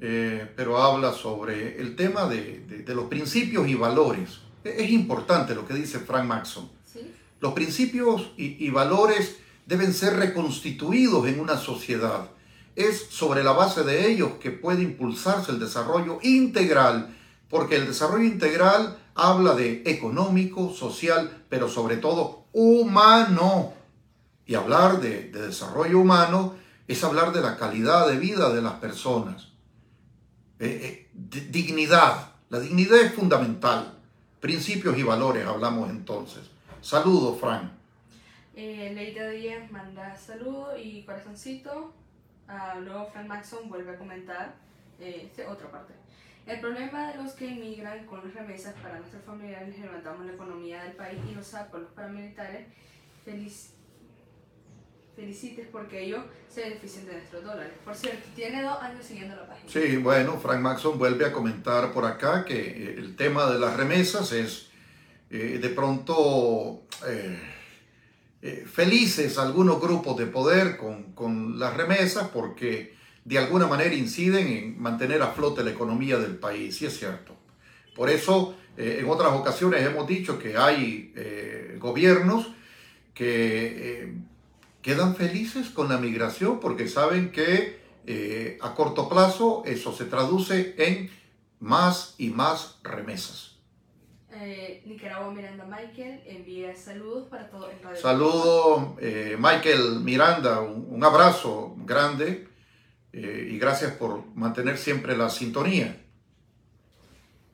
Eh, 0.00 0.48
pero 0.54 0.78
habla 0.78 1.12
sobre 1.12 1.80
el 1.80 1.96
tema 1.96 2.28
de, 2.28 2.60
de, 2.86 2.94
los 2.94 3.06
principios 3.06 3.66
y 3.68 3.74
valores. 3.74 4.38
E, 4.62 4.84
es 4.84 4.90
importante 4.90 5.56
lo 5.56 5.66
que 5.66 5.74
dice 5.74 5.98
Frank 5.98 6.24
Maxon. 6.24 6.70
¿Sí? 6.84 7.00
Los 7.40 7.52
principios 7.52 8.30
y, 8.36 8.64
y 8.64 8.70
valores 8.70 9.38
deben 9.66 9.92
ser 9.92 10.14
reconstituidos 10.14 11.26
en 11.26 11.40
una 11.40 11.56
sociedad. 11.56 12.30
Es 12.76 13.06
sobre 13.10 13.42
la 13.42 13.52
base 13.52 13.82
de 13.82 14.08
ellos 14.10 14.34
que 14.40 14.52
puede 14.52 14.82
impulsarse 14.82 15.50
el 15.50 15.58
desarrollo 15.58 16.20
integral, 16.22 17.16
porque 17.50 17.74
el 17.74 17.86
desarrollo 17.86 18.24
integral 18.24 18.98
habla 19.16 19.54
de 19.54 19.82
económico, 19.84 20.72
social, 20.72 21.44
pero 21.48 21.68
sobre 21.68 21.96
todo 21.96 22.44
humano. 22.52 23.74
Y 24.48 24.54
hablar 24.54 24.98
de, 25.00 25.30
desarrollo 25.30 26.00
humano 26.00 26.56
es 26.88 27.04
hablar 27.04 27.32
de 27.32 27.42
la 27.42 27.56
calidad 27.56 28.08
de 28.08 28.16
vida 28.16 28.52
de 28.52 28.62
las 28.62 28.72
personas. 28.74 29.52
Eh, 30.58 30.80
eh, 30.82 31.10
dignidad. 31.12 32.32
La 32.48 32.58
dignidad 32.58 32.98
es 32.98 33.12
fundamental. 33.12 33.98
Principios 34.40 34.96
y 34.98 35.02
valores 35.02 35.46
hablamos 35.46 35.90
entonces. 35.90 36.44
Saludos, 36.80 37.38
Frank. 37.38 37.70
Eh, 38.56 38.90
Leida 38.94 39.28
Díaz 39.28 39.70
manda 39.70 40.16
saludo 40.16 40.76
y 40.76 41.04
corazoncito. 41.04 41.92
Luego 42.82 43.10
Frank 43.12 43.28
Maxon 43.28 43.68
vuelve 43.68 43.92
a 43.92 43.98
comentar 43.98 44.54
eh, 44.98 45.30
otra 45.46 45.70
parte. 45.70 45.92
El 46.46 46.58
problema 46.60 47.12
de 47.12 47.22
los 47.22 47.32
que 47.34 47.50
emigran 47.50 48.06
con 48.06 48.24
las 48.24 48.34
remesas 48.34 48.74
para 48.82 48.98
nuestros 48.98 49.22
familiares 49.24 49.78
levantamos 49.78 50.24
la 50.24 50.32
economía 50.32 50.82
del 50.84 50.92
país 50.92 51.20
y 51.30 51.34
los 51.34 51.46
sacos 51.46 51.82
los 51.82 51.90
paramilitares 51.90 52.66
feliz, 53.24 53.74
felicites 55.18 55.66
porque 55.72 56.04
ellos 56.04 56.20
se 56.48 56.62
benefician 56.62 57.06
de 57.06 57.14
nuestros 57.14 57.42
dólares. 57.42 57.72
Por 57.84 57.94
cierto, 57.94 58.28
tiene 58.36 58.62
dos 58.62 58.80
años 58.80 59.04
siguiendo 59.04 59.34
la 59.34 59.48
página. 59.48 59.68
Sí, 59.68 59.96
bueno, 59.96 60.38
Frank 60.38 60.60
Maxon 60.60 60.96
vuelve 60.96 61.26
a 61.26 61.32
comentar 61.32 61.92
por 61.92 62.04
acá 62.04 62.44
que 62.44 62.54
eh, 62.54 62.94
el 62.96 63.16
tema 63.16 63.50
de 63.50 63.58
las 63.58 63.76
remesas 63.76 64.30
es 64.30 64.68
eh, 65.30 65.58
de 65.60 65.68
pronto 65.70 66.82
eh, 67.06 68.64
felices 68.72 69.38
algunos 69.38 69.80
grupos 69.80 70.16
de 70.16 70.26
poder 70.26 70.76
con, 70.76 71.12
con 71.14 71.58
las 71.58 71.76
remesas 71.76 72.28
porque 72.28 72.94
de 73.24 73.38
alguna 73.38 73.66
manera 73.66 73.94
inciden 73.94 74.46
en 74.46 74.80
mantener 74.80 75.20
a 75.22 75.32
flote 75.32 75.64
la 75.64 75.70
economía 75.70 76.18
del 76.18 76.36
país, 76.36 76.80
y 76.80 76.86
es 76.86 76.96
cierto. 76.96 77.34
Por 77.94 78.08
eso, 78.08 78.54
en 78.76 79.06
otras 79.10 79.32
ocasiones 79.32 79.84
hemos 79.84 80.06
dicho 80.06 80.38
que 80.38 80.56
hay 80.56 81.12
gobiernos 81.78 82.46
que 83.12 84.14
quedan 84.82 85.16
felices 85.16 85.70
con 85.70 85.88
la 85.88 85.98
migración 85.98 86.60
porque 86.60 86.88
saben 86.88 87.32
que 87.32 87.78
eh, 88.06 88.58
a 88.62 88.74
corto 88.74 89.08
plazo 89.08 89.62
eso 89.66 89.92
se 89.92 90.06
traduce 90.06 90.74
en 90.78 91.10
más 91.60 92.14
y 92.18 92.30
más 92.30 92.78
remesas. 92.82 93.56
Eh, 94.30 94.82
Nicaragua 94.86 95.32
Miranda 95.32 95.64
Michael 95.64 96.22
envía 96.26 96.74
saludos 96.76 97.28
para 97.28 97.50
todos 97.50 97.72
en 97.72 97.82
Radio 97.82 98.00
Saludos 98.00 98.82
eh, 99.00 99.36
Michael 99.38 100.00
Miranda, 100.00 100.60
un, 100.60 101.02
abrazo 101.02 101.74
grande 101.78 102.46
y 103.12 103.58
gracias 103.58 103.92
por 103.92 104.24
mantener 104.36 104.78
siempre 104.78 105.16
la 105.16 105.28
sintonía. 105.28 105.96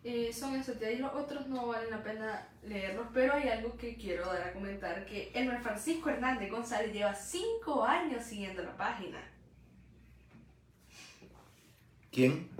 Eh, 0.06 0.34
son 0.38 0.54
esos 0.54 0.78
de 0.78 0.86
ahí 0.86 0.98
los 0.98 1.14
otros 1.14 1.46
no 1.46 1.68
valen 1.68 1.90
la 1.90 2.02
pena 2.02 2.46
leerlos, 2.62 3.06
pero 3.14 3.32
hay 3.32 3.48
algo 3.48 3.74
que 3.78 3.96
quiero 3.96 4.26
dar 4.26 4.42
a 4.42 4.52
comentar, 4.52 5.06
que 5.06 5.32
Elmer 5.34 5.62
Francisco 5.62 6.10
Hernández 6.10 6.50
González 6.50 6.92
lleva 6.92 7.14
cinco 7.14 7.82
años 7.82 8.22
siguiendo 8.22 8.62
la 8.62 8.76
página. 8.76 9.18
¿Quién? 12.12 12.50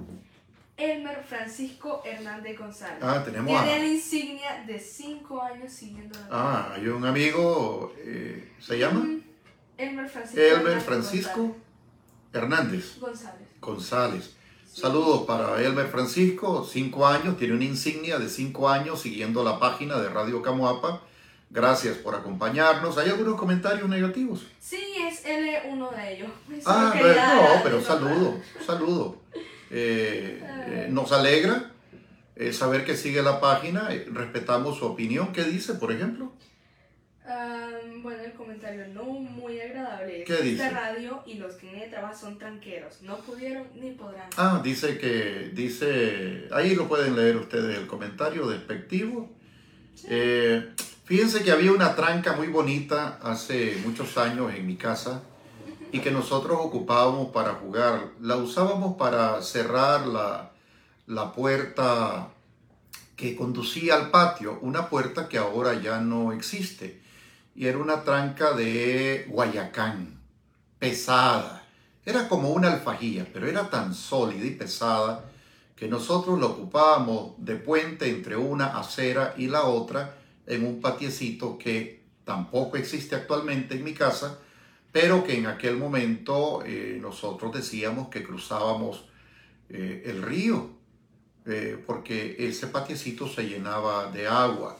Elmer 0.78 1.22
Francisco 1.22 2.02
Hernández 2.04 2.58
González. 2.58 2.98
Ah, 3.02 3.22
tenemos 3.22 3.62
Tiene 3.62 3.78
la 3.78 3.92
insignia 3.92 4.64
de 4.66 4.80
cinco 4.80 5.42
años 5.42 5.70
siguiendo 5.70 6.18
la 6.18 6.28
página. 6.28 6.50
Ah, 6.50 6.72
hay 6.74 6.88
un 6.88 7.04
amigo, 7.04 7.94
eh, 7.98 8.54
¿se 8.58 8.78
llama? 8.78 9.06
Elmer 9.76 10.08
Francisco. 10.08 10.40
Elmer 10.40 10.80
Francisco 10.80 11.56
Hernández. 12.32 12.98
González. 12.98 13.48
González. 13.60 14.33
Saludos 14.74 15.22
para 15.24 15.62
Elmer 15.62 15.86
Francisco, 15.86 16.68
cinco 16.68 17.06
años, 17.06 17.36
tiene 17.36 17.54
una 17.54 17.64
insignia 17.64 18.18
de 18.18 18.28
cinco 18.28 18.68
años 18.68 19.00
siguiendo 19.00 19.44
la 19.44 19.60
página 19.60 20.00
de 20.00 20.08
Radio 20.08 20.42
Camuapa. 20.42 21.00
Gracias 21.48 21.96
por 21.98 22.16
acompañarnos. 22.16 22.98
¿Hay 22.98 23.08
algunos 23.08 23.38
comentarios 23.38 23.88
negativos? 23.88 24.44
Sí, 24.58 24.82
es 25.00 25.24
él 25.26 25.48
uno 25.70 25.92
de 25.92 26.14
ellos. 26.14 26.28
ah, 26.66 26.92
no, 26.92 27.62
pero 27.62 27.80
saludo, 27.80 28.40
saludo. 28.66 29.18
Eh, 29.70 30.42
eh, 30.42 30.88
nos 30.90 31.12
alegra 31.12 31.70
eh, 32.34 32.52
saber 32.52 32.84
que 32.84 32.96
sigue 32.96 33.22
la 33.22 33.40
página, 33.40 33.90
respetamos 34.10 34.78
su 34.78 34.86
opinión. 34.86 35.32
¿Qué 35.32 35.44
dice, 35.44 35.74
por 35.74 35.92
ejemplo? 35.92 36.32
Bueno, 38.02 38.22
el 38.22 38.32
comentario 38.34 38.86
no 38.88 39.04
muy 39.04 39.58
agradable. 39.58 40.24
¿Qué 40.24 40.36
dice? 40.36 40.66
Esta 40.66 40.70
radio 40.70 41.22
y 41.26 41.34
los 41.34 41.54
que 41.54 41.70
en 41.70 41.76
ella 41.76 41.90
trabajan 41.90 42.18
son 42.18 42.38
tranqueros. 42.38 43.00
No 43.02 43.16
pudieron 43.18 43.66
ni 43.74 43.92
podrán. 43.92 44.28
Ah, 44.36 44.60
dice 44.62 44.98
que, 44.98 45.50
dice, 45.54 46.48
ahí 46.52 46.74
lo 46.74 46.86
pueden 46.86 47.16
leer 47.16 47.36
ustedes, 47.36 47.78
el 47.78 47.86
comentario 47.86 48.46
despectivo. 48.46 49.30
Eh, 50.06 50.74
fíjense 51.04 51.42
que 51.42 51.50
había 51.50 51.72
una 51.72 51.94
tranca 51.96 52.34
muy 52.34 52.48
bonita 52.48 53.18
hace 53.22 53.78
muchos 53.84 54.18
años 54.18 54.52
en 54.54 54.66
mi 54.66 54.76
casa 54.76 55.22
y 55.92 56.00
que 56.00 56.10
nosotros 56.10 56.58
ocupábamos 56.60 57.30
para 57.30 57.54
jugar. 57.54 58.10
La 58.20 58.36
usábamos 58.36 58.96
para 58.96 59.40
cerrar 59.40 60.06
la, 60.06 60.50
la 61.06 61.32
puerta 61.32 62.28
que 63.16 63.34
conducía 63.34 63.94
al 63.94 64.10
patio, 64.10 64.58
una 64.60 64.90
puerta 64.90 65.28
que 65.28 65.38
ahora 65.38 65.80
ya 65.80 66.00
no 66.00 66.32
existe 66.32 67.03
y 67.54 67.66
era 67.66 67.78
una 67.78 68.02
tranca 68.02 68.52
de 68.52 69.26
Guayacán, 69.28 70.20
pesada. 70.78 71.66
Era 72.04 72.28
como 72.28 72.50
una 72.50 72.72
alfajía, 72.72 73.26
pero 73.32 73.46
era 73.46 73.70
tan 73.70 73.94
sólida 73.94 74.44
y 74.44 74.50
pesada 74.50 75.24
que 75.76 75.88
nosotros 75.88 76.38
lo 76.38 76.50
ocupábamos 76.50 77.34
de 77.38 77.56
puente 77.56 78.08
entre 78.08 78.36
una 78.36 78.78
acera 78.78 79.34
y 79.36 79.48
la 79.48 79.64
otra 79.64 80.16
en 80.46 80.66
un 80.66 80.80
patiecito 80.80 81.58
que 81.58 82.04
tampoco 82.24 82.76
existe 82.76 83.14
actualmente 83.14 83.74
en 83.74 83.84
mi 83.84 83.94
casa, 83.94 84.38
pero 84.92 85.24
que 85.24 85.38
en 85.38 85.46
aquel 85.46 85.76
momento 85.76 86.62
eh, 86.64 86.98
nosotros 87.00 87.52
decíamos 87.52 88.08
que 88.08 88.22
cruzábamos 88.22 89.04
eh, 89.68 90.02
el 90.06 90.22
río, 90.22 90.70
eh, 91.46 91.82
porque 91.86 92.36
ese 92.38 92.68
patiecito 92.68 93.28
se 93.28 93.48
llenaba 93.48 94.10
de 94.10 94.26
agua. 94.26 94.78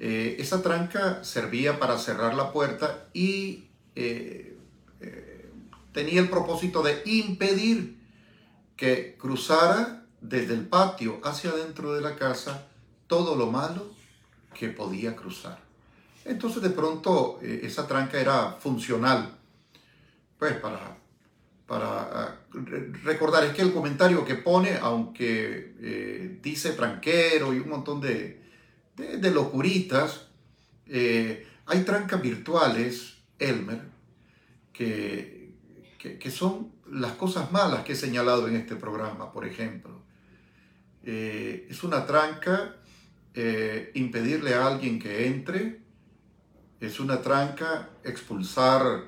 Eh, 0.00 0.36
esa 0.40 0.60
tranca 0.60 1.22
servía 1.22 1.78
para 1.78 1.98
cerrar 1.98 2.34
la 2.34 2.52
puerta 2.52 3.06
y 3.12 3.68
eh, 3.94 4.58
eh, 5.00 5.50
tenía 5.92 6.20
el 6.20 6.28
propósito 6.28 6.82
de 6.82 7.00
impedir 7.04 8.02
que 8.76 9.16
cruzara 9.16 10.04
desde 10.20 10.54
el 10.54 10.66
patio 10.66 11.20
hacia 11.22 11.50
adentro 11.50 11.94
de 11.94 12.00
la 12.00 12.16
casa 12.16 12.66
todo 13.06 13.36
lo 13.36 13.46
malo 13.46 13.94
que 14.52 14.68
podía 14.68 15.14
cruzar. 15.14 15.62
Entonces 16.24 16.62
de 16.62 16.70
pronto 16.70 17.38
esa 17.42 17.86
tranca 17.86 18.18
era 18.18 18.52
funcional, 18.52 19.36
pues 20.38 20.54
para, 20.54 20.96
para 21.66 22.00
ah, 22.02 22.36
recordar, 23.04 23.44
es 23.44 23.54
que 23.54 23.62
el 23.62 23.72
comentario 23.72 24.24
que 24.24 24.36
pone, 24.36 24.76
aunque 24.80 26.38
dice 26.42 26.72
tranquero 26.72 27.52
y 27.52 27.58
un 27.58 27.68
montón 27.68 28.00
de, 28.00 28.43
de, 28.96 29.30
locuritas. 29.30 30.28
Eh, 30.86 31.46
hay 31.66 31.82
trancas 31.82 32.20
virtuales, 32.20 33.14
Elmer, 33.38 33.82
que, 34.72 35.54
que, 35.98 36.30
son 36.30 36.72
las 36.90 37.12
cosas 37.12 37.50
malas 37.52 37.84
que 37.84 37.92
he 37.92 37.96
señalado 37.96 38.48
en 38.48 38.56
este 38.56 38.76
programa, 38.76 39.32
por 39.32 39.46
ejemplo. 39.46 40.02
Eh, 41.02 41.66
es 41.70 41.82
una 41.82 42.06
tranca 42.06 42.76
eh, 43.34 43.90
impedirle 43.94 44.54
a 44.54 44.66
alguien 44.66 44.98
que 44.98 45.26
entre, 45.26 45.80
es 46.80 47.00
una 47.00 47.22
tranca 47.22 47.90
expulsar 48.04 49.04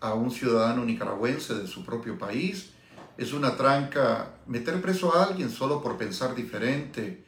a 0.00 0.14
un 0.14 0.30
ciudadano 0.30 0.84
nicaragüense 0.84 1.54
de 1.54 1.66
su 1.66 1.84
propio 1.84 2.18
país, 2.18 2.70
es 3.16 3.32
una 3.32 3.56
tranca 3.56 4.36
meter 4.46 4.80
preso 4.80 5.14
a 5.14 5.24
alguien 5.24 5.50
solo 5.50 5.82
por 5.82 5.98
pensar 5.98 6.34
diferente, 6.34 7.24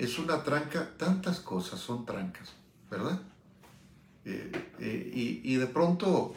es 0.00 0.18
una 0.18 0.42
tranca, 0.42 0.90
tantas 0.96 1.40
cosas 1.40 1.78
son 1.78 2.06
trancas, 2.06 2.54
¿verdad? 2.90 3.20
Eh, 4.24 4.50
eh, 4.78 5.40
y, 5.44 5.56
de 5.56 5.66
pronto 5.66 6.34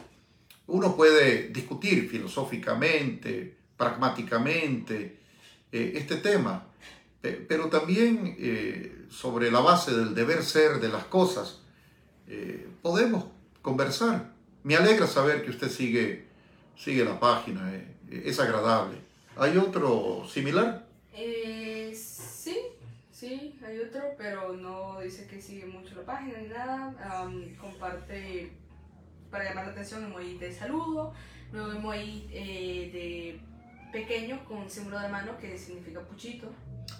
uno 0.66 0.94
puede 0.94 1.48
discutir 1.48 2.08
filosóficamente, 2.10 3.56
pragmáticamente 3.76 5.18
eh, 5.72 5.92
este 5.96 6.16
tema, 6.16 6.66
pero 7.48 7.70
también 7.70 8.36
sobre 9.08 9.50
la 9.50 9.60
base 9.60 9.96
del 9.96 10.14
deber 10.14 10.42
ser 10.42 10.78
de 10.78 10.90
las 10.90 11.04
cosas, 11.04 11.60
podemos 12.82 13.24
conversar. 13.62 14.34
Me 14.62 14.76
alegra 14.76 15.06
saber 15.06 15.42
que 15.42 15.48
usted 15.48 15.70
sigue, 15.70 16.26
sigue 16.76 17.02
la 17.02 17.18
página, 17.18 17.72
es 18.10 18.38
agradable. 18.38 18.98
¿Hay 19.38 19.56
otro 19.56 20.26
similar? 20.28 20.83
Sí, 23.24 23.58
hay 23.66 23.78
otro, 23.78 24.02
pero 24.18 24.52
no 24.52 25.00
dice 25.00 25.26
que 25.26 25.40
sigue 25.40 25.64
mucho 25.64 25.94
la 25.94 26.02
página 26.02 26.38
ni 26.40 26.48
nada. 26.48 26.94
comparte 27.58 28.52
para 29.30 29.44
llamar 29.44 29.64
la 29.64 29.72
atención 29.72 30.04
emoji 30.04 30.36
de 30.36 30.52
saludo, 30.52 31.14
luego 31.50 31.72
emoji 31.72 32.28
eh, 32.30 32.90
de 32.92 33.40
pequeño 33.98 34.44
con 34.44 34.68
símbolo 34.68 35.00
de 35.00 35.08
mano 35.08 35.38
que 35.38 35.56
significa 35.56 36.00
puchito. 36.00 36.52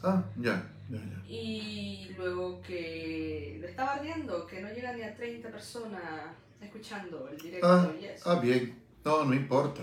Ah, 0.02 0.24
ya, 0.38 0.66
ya, 0.88 0.96
ya. 0.96 1.22
Y 1.28 2.14
luego 2.16 2.62
que 2.62 3.58
lo 3.60 3.68
estaba 3.68 3.96
ardiendo, 3.96 4.46
que 4.46 4.62
no 4.62 4.68
llega 4.72 4.94
ni 4.94 5.02
a 5.02 5.14
30 5.14 5.50
personas 5.50 6.02
escuchando 6.58 7.28
el 7.30 7.36
directo. 7.36 7.66
Ah, 7.68 7.92
ah 8.24 8.40
bien, 8.40 8.74
no, 9.04 9.26
no 9.26 9.34
importa. 9.34 9.82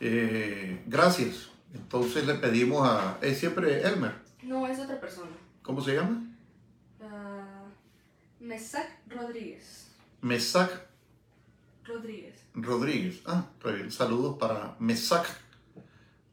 Eh, 0.00 0.82
gracias. 0.86 1.50
Entonces 1.72 2.26
le 2.26 2.34
pedimos 2.34 2.88
a... 2.88 3.18
Es 3.22 3.38
siempre 3.38 3.82
Elmer. 3.82 4.27
No, 4.42 4.66
es 4.66 4.78
otra 4.78 5.00
persona. 5.00 5.30
¿Cómo 5.62 5.80
se 5.82 5.94
llama? 5.94 6.22
Uh, 7.00 8.44
Mesac 8.44 8.88
Rodríguez. 9.08 9.88
Mesac 10.20 10.88
Rodríguez. 11.84 12.34
Rodríguez. 12.54 13.22
Ah, 13.26 13.46
saludos 13.90 14.36
para 14.38 14.76
Mesac 14.78 15.26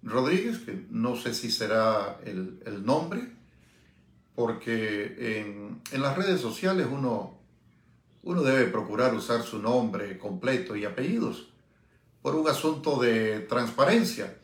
Rodríguez, 0.03 0.59
que 0.59 0.85
no 0.89 1.15
sé 1.15 1.33
si 1.33 1.49
será 1.49 2.19
el, 2.25 2.61
el 2.65 2.85
nombre, 2.85 3.31
porque 4.35 5.39
en, 5.39 5.81
en, 5.91 6.01
las 6.01 6.15
redes 6.15 6.41
sociales 6.41 6.87
uno, 6.91 7.39
uno 8.23 8.43
debe 8.43 8.65
procurar 8.65 9.13
usar 9.15 9.41
su 9.43 9.59
nombre 9.59 10.17
completo 10.17 10.75
y 10.75 10.85
apellidos 10.85 11.49
por 12.21 12.35
un 12.35 12.47
asunto 12.47 12.99
de 12.99 13.41
transparencia, 13.41 14.37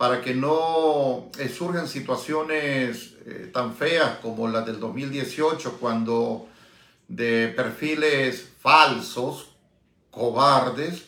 para 0.00 0.22
que 0.22 0.34
no 0.34 1.30
eh, 1.38 1.50
surjan 1.50 1.86
situaciones 1.86 3.16
eh, 3.26 3.50
tan 3.52 3.74
feas 3.74 4.16
como 4.20 4.48
las 4.48 4.64
del 4.64 4.80
2018, 4.80 5.76
cuando 5.78 6.48
de 7.06 7.52
perfiles 7.54 8.48
falsos, 8.60 9.54
cobardes, 10.10 11.04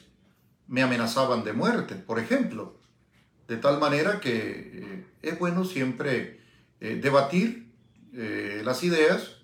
me 0.66 0.82
amenazaban 0.82 1.42
de 1.42 1.54
muerte, 1.54 1.94
por 1.94 2.18
ejemplo. 2.18 2.76
De 3.48 3.56
tal 3.56 3.80
manera 3.80 4.20
que 4.20 4.72
eh, 4.74 5.06
es 5.22 5.38
bueno 5.38 5.64
siempre 5.64 6.42
debatir 6.78 7.72
las 8.12 8.82
ideas 8.82 9.36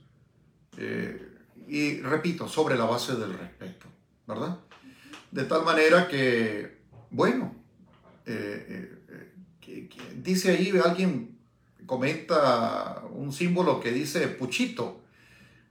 y, 1.67 2.03
repito, 2.03 2.49
sobre 2.49 2.77
la 2.77 2.85
base 2.85 3.17
del 3.17 3.33
respeto, 3.33 3.87
¿verdad? 4.27 4.59
De 5.31 5.45
tal 5.45 5.65
manera 5.65 6.07
que, 6.07 6.81
bueno, 7.11 7.55
dice 10.23 10.53
ahí, 10.53 10.73
alguien 10.85 11.39
comenta 11.87 13.03
un 13.13 13.33
símbolo 13.33 13.81
que 13.81 13.93
dice 13.93 14.29
puchito. 14.29 15.03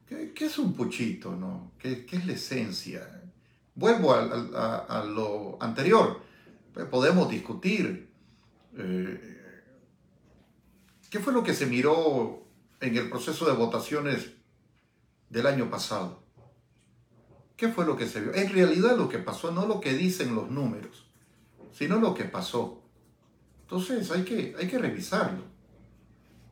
¿Qué, 0.07 0.45
es 0.45 0.57
un 0.57 0.73
puchito? 0.73 1.35
No? 1.35 1.71
¿Qué, 1.79 2.05
es 2.09 2.25
la 2.25 2.33
esencia? 2.33 3.21
Vuelvo 3.75 4.13
a, 4.13 4.77
a 4.77 5.03
lo 5.03 5.57
anterior. 5.61 6.21
Podemos 6.89 7.29
discutir 7.29 8.07
eh, 8.77 9.37
¿Qué 11.09 11.19
fue 11.19 11.33
lo 11.33 11.43
que 11.43 11.53
se 11.53 11.65
miró 11.65 12.43
en 12.81 12.95
el 12.97 13.09
proceso 13.09 13.45
de 13.45 13.53
votaciones 13.53 14.33
del 15.29 15.47
año 15.47 15.69
pasado? 15.69 16.21
¿Qué 17.55 17.69
fue 17.69 17.85
lo 17.85 17.97
que 17.97 18.07
se 18.07 18.21
vio? 18.21 18.33
En 18.35 18.51
realidad 18.51 18.97
lo 18.97 19.09
que 19.09 19.17
pasó, 19.17 19.51
no 19.51 19.65
lo 19.65 19.79
que 19.79 19.93
dicen 19.93 20.35
los 20.35 20.51
números, 20.51 21.07
sino 21.71 21.99
lo 21.99 22.13
que 22.13 22.25
pasó. 22.25 22.83
Entonces 23.67 24.09
hay 24.11 24.23
que, 24.23 24.55
hay 24.57 24.65
que 24.65 24.77
revisarlo. 24.77 25.43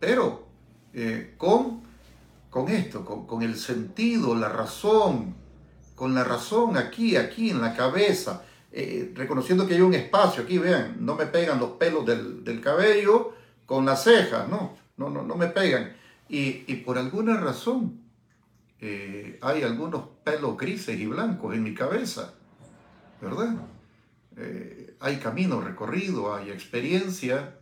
Pero 0.01 0.47
eh, 0.93 1.33
con, 1.37 1.81
con 2.49 2.67
esto, 2.67 3.05
con, 3.05 3.25
con 3.25 3.41
el 3.41 3.55
sentido, 3.55 4.35
la 4.35 4.49
razón, 4.49 5.33
con 5.95 6.13
la 6.13 6.25
razón 6.25 6.75
aquí, 6.75 7.15
aquí 7.15 7.51
en 7.51 7.61
la 7.61 7.73
cabeza, 7.73 8.43
eh, 8.69 9.13
reconociendo 9.15 9.65
que 9.65 9.75
hay 9.75 9.81
un 9.81 9.93
espacio 9.93 10.43
aquí, 10.43 10.57
vean, 10.57 10.97
no 10.99 11.15
me 11.15 11.27
pegan 11.27 11.57
los 11.57 11.71
pelos 11.71 12.05
del, 12.05 12.59
cabello 12.61 13.33
con 13.65 13.85
las 13.85 14.03
cejas, 14.03 14.49
no, 14.49 14.75
no, 14.97 15.09
no, 15.09 15.23
no 15.23 15.35
me 15.35 15.47
pegan. 15.47 15.95
Y, 16.27 16.75
por 16.83 16.97
alguna 16.97 17.37
razón 17.39 18.01
eh, 18.81 19.39
hay 19.41 19.63
algunos 19.63 20.03
pelos 20.25 20.57
grises 20.57 20.99
y 20.99 21.05
blancos 21.05 21.55
en 21.55 21.63
mi 21.63 21.73
cabeza, 21.73 22.33
¿verdad? 23.21 23.55
Hay 25.05 25.17
camino 25.17 25.61
recorrido, 25.61 26.33
hay 26.33 26.49
experiencia 26.49 27.59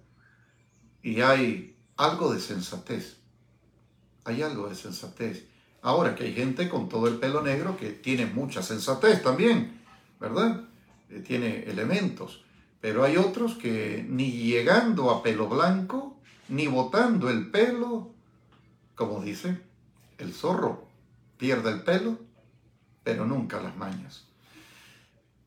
y 1.01 1.19
hay 1.19 1.75
algo 1.97 2.33
de 2.33 2.39
sensatez. 2.39 3.17
Hay 4.23 4.41
algo 4.41 4.69
de 4.69 4.75
sensatez. 4.75 5.45
Ahora 5.81 6.15
que 6.15 6.23
hay 6.23 6.33
gente 6.33 6.69
con 6.69 6.87
todo 6.87 7.09
el 7.09 7.15
pelo 7.15 7.41
negro 7.41 7.75
que 7.75 7.89
tiene 7.89 8.27
mucha 8.27 8.63
sensatez 8.63 9.21
también, 9.21 9.81
¿verdad? 10.21 10.63
Eh, 11.09 11.19
tiene 11.19 11.65
elementos, 11.65 12.45
pero 12.79 13.03
hay 13.03 13.17
otros 13.17 13.55
que 13.55 14.05
ni 14.07 14.31
llegando 14.31 15.11
a 15.11 15.21
pelo 15.21 15.49
blanco, 15.49 16.15
ni 16.47 16.67
botando 16.67 17.29
el 17.29 17.51
pelo, 17.51 18.13
como 18.95 19.21
dice, 19.21 19.59
el 20.17 20.33
zorro 20.33 20.87
pierde 21.37 21.71
el 21.71 21.81
pelo, 21.81 22.19
pero 23.03 23.25
nunca 23.25 23.59
las 23.59 23.75
mañas. 23.75 24.27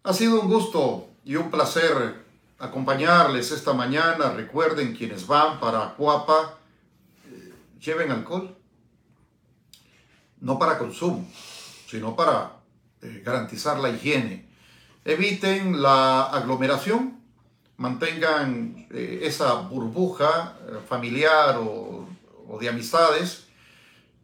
Ha 0.02 0.12
sido 0.12 0.42
un 0.42 0.48
gusto 0.48 1.15
y 1.26 1.36
un 1.36 1.50
placer 1.50 2.24
acompañarles 2.58 3.50
esta 3.50 3.74
mañana. 3.74 4.30
Recuerden 4.30 4.96
quienes 4.96 5.26
van 5.26 5.60
para 5.60 5.94
Cuapa, 5.94 6.58
eh, 7.26 7.52
lleven 7.78 8.10
alcohol, 8.10 8.56
no 10.40 10.58
para 10.58 10.78
consumo, 10.78 11.28
sino 11.90 12.16
para 12.16 12.52
eh, 13.02 13.20
garantizar 13.22 13.78
la 13.78 13.90
higiene 13.90 14.46
eviten 15.06 15.80
la 15.80 16.24
aglomeración, 16.24 17.20
mantengan 17.76 18.88
eh, 18.90 19.20
esa 19.22 19.54
burbuja 19.54 20.58
familiar 20.88 21.58
o, 21.58 22.08
de 22.60 22.68
amistades 22.68 23.46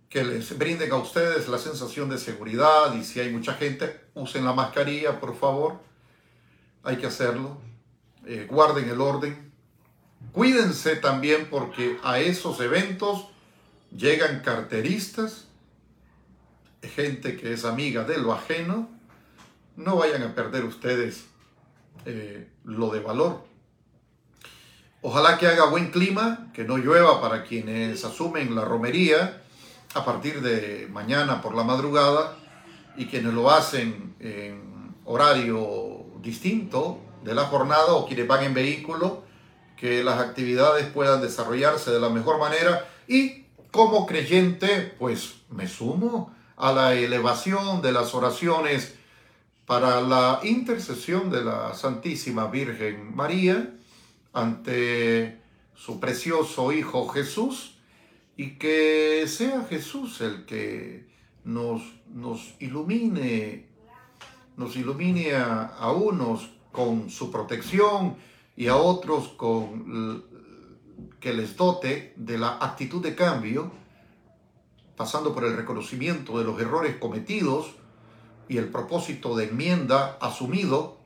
que 0.09 0.24
les 0.24 0.57
brinden 0.59 0.90
a 0.92 0.96
ustedes 0.96 1.48
la 1.48 1.59
sensación 1.59 2.09
de 2.09 2.18
seguridad 2.18 2.94
y 2.94 3.05
si 3.05 3.20
hay 3.20 3.30
mucha 3.30 3.55
gente, 3.55 4.00
usen 4.14 4.44
la 4.44 4.53
mascarilla, 4.53 5.20
por 5.20 5.36
favor. 5.36 5.91
Hay 6.83 6.97
que 6.97 7.07
hacerlo. 7.07 7.59
Eh, 8.26 8.47
guarden 8.49 8.89
el 8.89 9.01
orden. 9.01 9.53
Cuídense 10.33 10.97
también 10.97 11.49
porque 11.51 11.99
a 12.03 12.18
esos 12.20 12.61
eventos 12.61 13.26
llegan 13.95 14.41
carteristas, 14.41 15.47
gente 16.83 17.37
que 17.37 17.53
es 17.53 17.64
amiga 17.64 18.05
de 18.05 18.18
lo 18.18 18.33
ajeno, 18.33 18.89
no 19.76 19.97
vayan 19.97 20.22
a 20.22 20.35
perder 20.35 20.64
ustedes 20.64 21.26
eh, 22.07 22.49
lo 22.64 22.91
de 22.91 23.01
valor. 23.01 23.45
Ojalá 25.03 25.37
que 25.37 25.49
haga 25.49 25.66
buen 25.66 25.91
clima, 25.91 26.51
que 26.55 26.64
no 26.64 26.78
llueva 26.78 27.20
para 27.20 27.45
quienes 27.45 28.05
asumen 28.05 28.55
la 28.55 28.64
romería 28.64 29.43
a 29.95 30.05
partir 30.05 30.41
de 30.41 30.89
mañana 30.91 31.43
por 31.43 31.55
la 31.55 31.64
madrugada 31.64 32.37
y 32.97 33.07
quienes 33.07 33.35
lo 33.35 33.51
hacen 33.51 34.14
en 34.20 34.95
horario 35.05 35.91
distinto 36.22 37.00
de 37.24 37.34
la 37.34 37.44
jornada 37.44 37.94
o 37.94 38.06
quienes 38.06 38.26
van 38.26 38.44
en 38.44 38.54
vehículo, 38.54 39.24
que 39.76 40.04
las 40.04 40.20
actividades 40.20 40.86
puedan 40.86 41.20
desarrollarse 41.20 41.90
de 41.90 42.00
la 42.00 42.08
mejor 42.08 42.38
manera. 42.38 42.88
Y 43.08 43.46
como 43.70 44.06
creyente, 44.06 44.94
pues 44.98 45.34
me 45.50 45.66
sumo 45.66 46.34
a 46.56 46.72
la 46.72 46.94
elevación 46.94 47.82
de 47.82 47.92
las 47.92 48.14
oraciones 48.14 48.94
para 49.66 50.00
la 50.00 50.40
intercesión 50.42 51.30
de 51.30 51.44
la 51.44 51.74
Santísima 51.74 52.46
Virgen 52.46 53.14
María 53.14 53.74
ante 54.32 55.40
su 55.74 55.98
precioso 55.98 56.72
Hijo 56.72 57.08
Jesús 57.08 57.76
y 58.36 58.58
que 58.58 59.24
sea 59.26 59.64
Jesús 59.68 60.20
el 60.20 60.44
que 60.44 61.06
nos, 61.44 61.82
nos 62.12 62.54
ilumine, 62.60 63.66
nos 64.62 64.76
ilumine 64.76 65.34
a, 65.34 65.90
unos 65.90 66.48
con 66.70 67.10
su 67.10 67.30
protección 67.32 68.16
y 68.56 68.68
a 68.68 68.76
otros 68.76 69.28
con 69.28 70.24
que 71.18 71.32
les 71.32 71.56
dote 71.56 72.14
de 72.16 72.38
la 72.38 72.58
actitud 72.60 73.02
de 73.02 73.14
cambio, 73.14 73.72
pasando 74.96 75.34
por 75.34 75.44
el 75.44 75.56
reconocimiento 75.56 76.38
de 76.38 76.44
los 76.44 76.60
errores 76.60 76.96
cometidos, 76.96 77.74
y 78.48 78.58
el 78.58 78.68
propósito 78.68 79.34
de 79.34 79.44
enmienda 79.44 80.18
asumido 80.20 80.98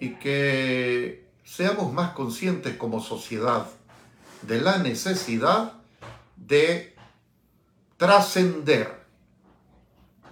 y 0.00 0.14
que 0.14 1.28
seamos 1.44 1.92
más 1.92 2.12
conscientes 2.12 2.76
como 2.76 3.00
sociedad 3.00 3.66
de 4.42 4.60
la 4.60 4.78
necesidad 4.78 5.74
de 6.36 6.94
trascender 7.96 9.03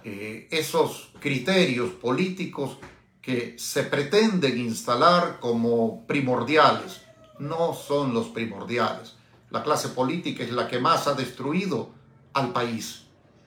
eh, 0.03 0.47
esos 0.51 1.11
criterios 1.19 1.91
políticos 1.91 2.77
que 3.21 3.55
se 3.57 3.83
pretenden 3.83 4.59
instalar 4.59 5.39
como 5.39 6.05
primordiales. 6.05 7.01
No 7.39 7.73
son 7.73 8.13
los 8.13 8.27
primordiales. 8.27 9.15
La 9.49 9.63
clase 9.63 9.89
política 9.89 10.43
es 10.43 10.51
la 10.51 10.67
que 10.67 10.79
más 10.79 11.07
ha 11.07 11.13
destruido 11.13 11.91
al 12.33 12.51
país 12.51 13.03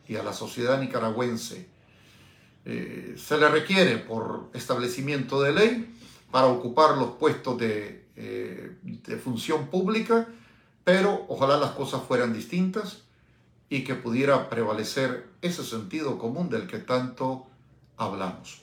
y 0.09 0.17
a 0.17 0.23
la 0.23 0.33
sociedad 0.33 0.81
nicaragüense 0.81 1.69
eh, 2.69 3.15
se 3.17 3.39
le 3.39 3.49
requiere 3.49 3.99
por 3.99 4.51
establecimiento 4.53 5.41
de 5.41 5.53
ley 5.53 5.95
para 6.33 6.49
ocupar 6.49 6.97
los 6.97 7.13
puestos 7.13 7.57
de, 7.59 8.07
eh, 8.17 8.77
de 8.83 9.17
función 9.19 9.69
pública, 9.69 10.27
pero 10.83 11.27
ojalá 11.29 11.59
las 11.59 11.71
cosas 11.73 12.03
fueran 12.03 12.33
distintas 12.33 13.06
y 13.69 13.85
que 13.85 13.95
pudiera 13.95 14.49
prevalecer 14.49 15.29
ese 15.43 15.65
sentido 15.65 16.19
común 16.19 16.49
del 16.49 16.67
que 16.67 16.79
tanto 16.79 17.47
hablamos. 17.97 18.63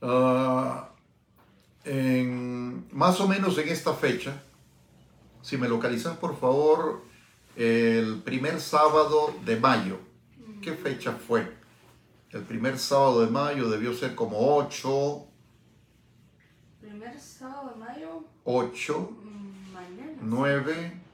Ah, 0.00 0.90
más 2.92 3.20
o 3.20 3.28
menos 3.28 3.58
en 3.58 3.68
esta 3.68 3.94
fecha, 3.94 4.42
si 5.42 5.56
me 5.56 5.68
localizan 5.68 6.16
por 6.16 6.38
favor, 6.38 7.02
el 7.56 8.20
primer 8.22 8.60
sábado 8.60 9.34
de 9.44 9.56
mayo, 9.58 9.98
¿qué 10.62 10.74
fecha 10.74 11.12
fue? 11.12 11.56
El 12.30 12.42
primer 12.42 12.78
sábado 12.78 13.24
de 13.24 13.30
mayo 13.30 13.70
debió 13.70 13.94
ser 13.94 14.14
como 14.14 14.56
8. 14.56 15.26
Primer 16.80 17.18
sábado 17.18 17.70
de 17.70 17.76
mayo. 17.76 18.24
8. 18.44 19.10
Mm, 19.22 19.72
mañana. 19.72 20.18
9. 20.20 21.07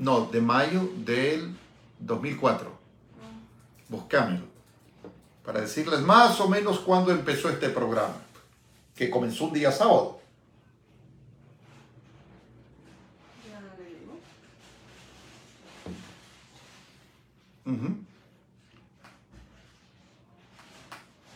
No, 0.00 0.24
de 0.24 0.40
mayo 0.40 0.88
del 0.96 1.54
2004. 1.98 2.70
Ah, 2.70 3.26
Buscámelo. 3.90 4.46
Para 5.44 5.60
decirles 5.60 6.00
más 6.00 6.40
o 6.40 6.48
menos 6.48 6.80
cuándo 6.80 7.12
empezó 7.12 7.50
este 7.50 7.68
programa. 7.68 8.16
Que 8.96 9.10
comenzó 9.10 9.44
un 9.44 9.52
día 9.52 9.70
sábado. 9.70 10.18
digo. 13.76 14.18
Ujú. 17.66 17.96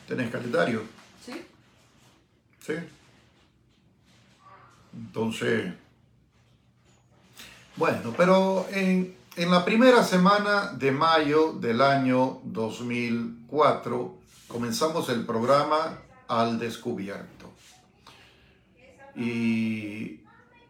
¿Tenés 0.09 0.31
calendario? 0.31 0.85
¿Sí? 1.23 1.47
Sí. 2.61 2.75
Entonces, 4.95 5.75
bueno, 7.77 8.13
pero 8.17 8.67
en, 8.71 9.15
en 9.37 9.51
la 9.51 9.65
primera 9.65 10.05
semana 10.05 10.73
de 10.73 10.93
mayo 10.93 11.53
del 11.53 11.81
año 11.81 12.41
2004 12.45 14.15
comenzamos 14.49 15.09
el 15.09 15.25
programa 15.25 15.99
Al 16.29 16.59
Descubierto. 16.59 17.53
Y 19.17 20.21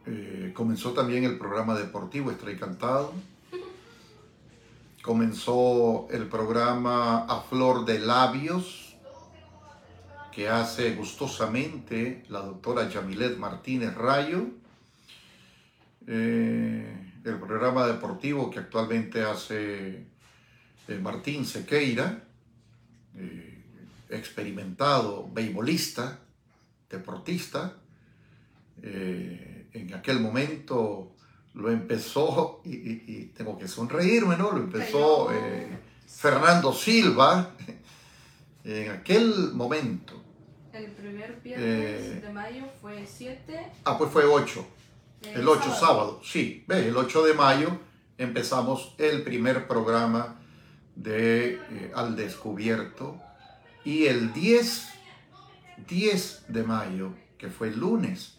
eh, 0.07 0.51
comenzó 0.55 0.93
también 0.93 1.23
el 1.23 1.37
programa 1.37 1.75
deportivo 1.75 2.31
Estrella 2.31 2.59
Cantado. 2.59 3.13
Comenzó 5.01 6.07
el 6.09 6.27
programa 6.27 7.25
A 7.25 7.41
Flor 7.41 7.85
de 7.85 7.99
Labios 7.99 8.85
que 10.31 10.49
hace 10.49 10.95
gustosamente 10.95 12.25
la 12.27 12.39
doctora 12.41 12.89
Yamilet 12.89 13.37
Martínez 13.37 13.95
Rayo, 13.95 14.47
eh, 16.07 17.11
el 17.23 17.39
programa 17.39 17.87
deportivo 17.87 18.49
que 18.49 18.59
actualmente 18.59 19.21
hace 19.23 20.05
eh, 20.87 20.99
Martín 21.01 21.45
Sequeira, 21.45 22.23
eh, 23.15 23.63
experimentado 24.09 25.27
beisbolista, 25.33 26.19
deportista, 26.89 27.77
en 28.81 29.93
aquel 29.95 30.19
momento 30.19 31.15
lo 31.55 31.71
empezó, 31.71 32.61
y, 32.65 32.75
y- 32.75 33.03
y 33.07 33.25
tengo 33.35 33.57
que 33.57 33.67
sonreírme, 33.67 34.37
¿no? 34.37 34.51
Lo 34.51 34.57
empezó 34.59 35.31
eh, 35.33 35.67
Fernando 36.07 36.71
Silva, 36.73 37.51
en 38.63 38.91
aquel 38.91 39.53
momento. 39.53 40.21
El 40.73 40.91
primer 40.91 41.39
viernes 41.41 42.01
Eh. 42.01 42.21
de 42.21 42.33
mayo 42.33 42.65
fue 42.81 43.05
7. 43.07 43.59
Ah, 43.85 43.97
pues 43.97 44.11
fue 44.11 44.25
8. 44.25 44.67
El 45.33 45.47
8 45.47 45.73
sábado. 45.73 46.21
sí. 46.23 46.63
¿Ves? 46.67 46.85
El 46.85 46.97
8 46.97 47.23
de 47.25 47.33
mayo 47.33 47.79
empezamos 48.17 48.93
el 48.97 49.23
primer 49.23 49.67
programa 49.67 50.39
de 50.95 51.55
eh, 51.55 51.91
Al 51.95 52.15
Descubierto. 52.15 53.21
Y 53.83 54.05
el 54.05 54.33
10, 54.33 54.87
10 55.87 56.45
de 56.47 56.63
mayo, 56.63 57.13
que 57.37 57.49
fue 57.49 57.67
el 57.67 57.79
lunes, 57.79 58.37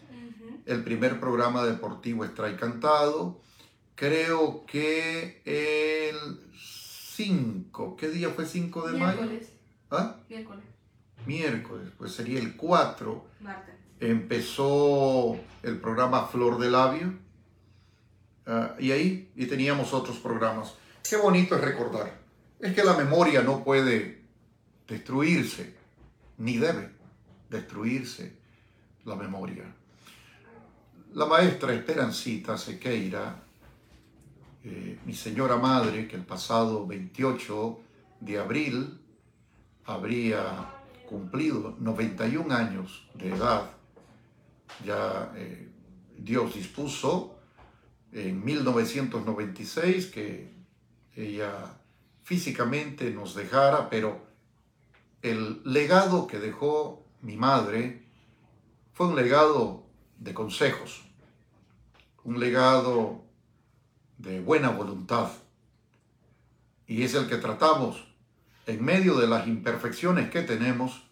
el 0.64 0.82
primer 0.82 1.20
programa 1.20 1.64
deportivo 1.64 2.24
Strike 2.24 2.59
Cantado. 2.59 3.41
Creo 3.95 4.66
que 4.66 5.41
el 5.45 6.41
5, 6.59 7.97
¿qué 7.97 8.09
día 8.09 8.30
fue 8.30 8.45
5 8.45 8.89
de 8.91 8.99
mayo? 8.99 9.22
Miércoles. 9.22 9.53
¿Ah? 9.91 10.16
Miércoles. 10.28 10.64
Miércoles, 11.26 11.89
pues 11.97 12.12
sería 12.12 12.39
el 12.41 12.57
4 12.57 13.24
Martes. 13.41 13.76
Empezó 14.01 15.36
el 15.62 15.78
programa 15.80 16.26
Flor 16.26 16.59
de 16.59 16.70
Labio 16.70 17.14
ah, 18.47 18.74
y 18.78 18.92
ahí 18.92 19.30
y 19.34 19.47
teníamos 19.47 19.92
otros 19.92 20.18
programas. 20.18 20.74
Qué 21.09 21.16
bonito 21.16 21.55
es 21.57 21.61
recordar. 21.61 22.18
Es 22.61 22.74
que 22.74 22.84
la 22.84 22.97
memoria 22.97 23.42
no 23.42 23.62
puede 23.62 24.22
destruirse, 24.88 25.74
ni 26.38 26.59
debe 26.59 26.90
destruirse 27.51 28.36
la 29.05 29.16
memoria. 29.16 29.64
La 31.14 31.26
maestra 31.26 31.72
Esperancita 31.72 32.59
Sequeira, 32.59 33.42
eh, 34.64 34.99
mi 35.05 35.14
señora 35.14 35.57
madre, 35.57 36.09
que 36.09 36.16
el 36.16 36.24
pasado 36.24 36.86
28 36.86 37.80
de 38.20 38.38
abril 38.38 38.99
habría 39.84 40.72
cumplido 41.09 41.76
91 41.78 42.55
años 42.55 43.09
de 43.14 43.30
edad, 43.30 43.70
ya 44.85 45.33
eh, 45.37 45.69
Dios 46.17 46.55
dispuso 46.55 47.39
en 48.12 48.45
1996 48.45 50.07
que 50.07 50.53
ella 51.14 51.77
físicamente 52.23 53.11
nos 53.11 53.35
dejara, 53.35 53.89
pero 53.89 54.27
el 55.23 55.62
legado 55.64 56.27
que 56.27 56.39
dejó 56.39 57.05
mi 57.23 57.37
madre 57.37 58.03
fue 58.93 59.09
un 59.09 59.17
legado 59.17 59.85
de 60.19 60.35
consejos, 60.35 61.05
un 62.25 62.41
legado 62.41 63.25
de 64.19 64.41
buena 64.41 64.71
voluntad, 64.71 65.31
y 66.87 67.03
es 67.03 67.14
el 67.14 67.29
que 67.29 67.37
tratamos 67.37 68.07
en 68.67 68.85
medio 68.85 69.17
de 69.17 69.29
las 69.29 69.47
imperfecciones 69.47 70.31
que 70.31 70.43
tenemos 70.43 71.03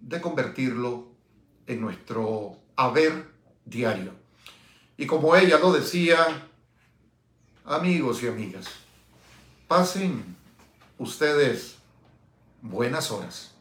de 0.00 0.20
convertirlo 0.20 1.11
en 1.66 1.80
nuestro 1.80 2.56
haber 2.76 3.30
diario. 3.64 4.12
Y 4.96 5.06
como 5.06 5.34
ella 5.36 5.58
lo 5.58 5.72
decía, 5.72 6.48
amigos 7.64 8.22
y 8.22 8.28
amigas, 8.28 8.66
pasen 9.68 10.36
ustedes 10.98 11.76
buenas 12.60 13.10
horas. 13.10 13.51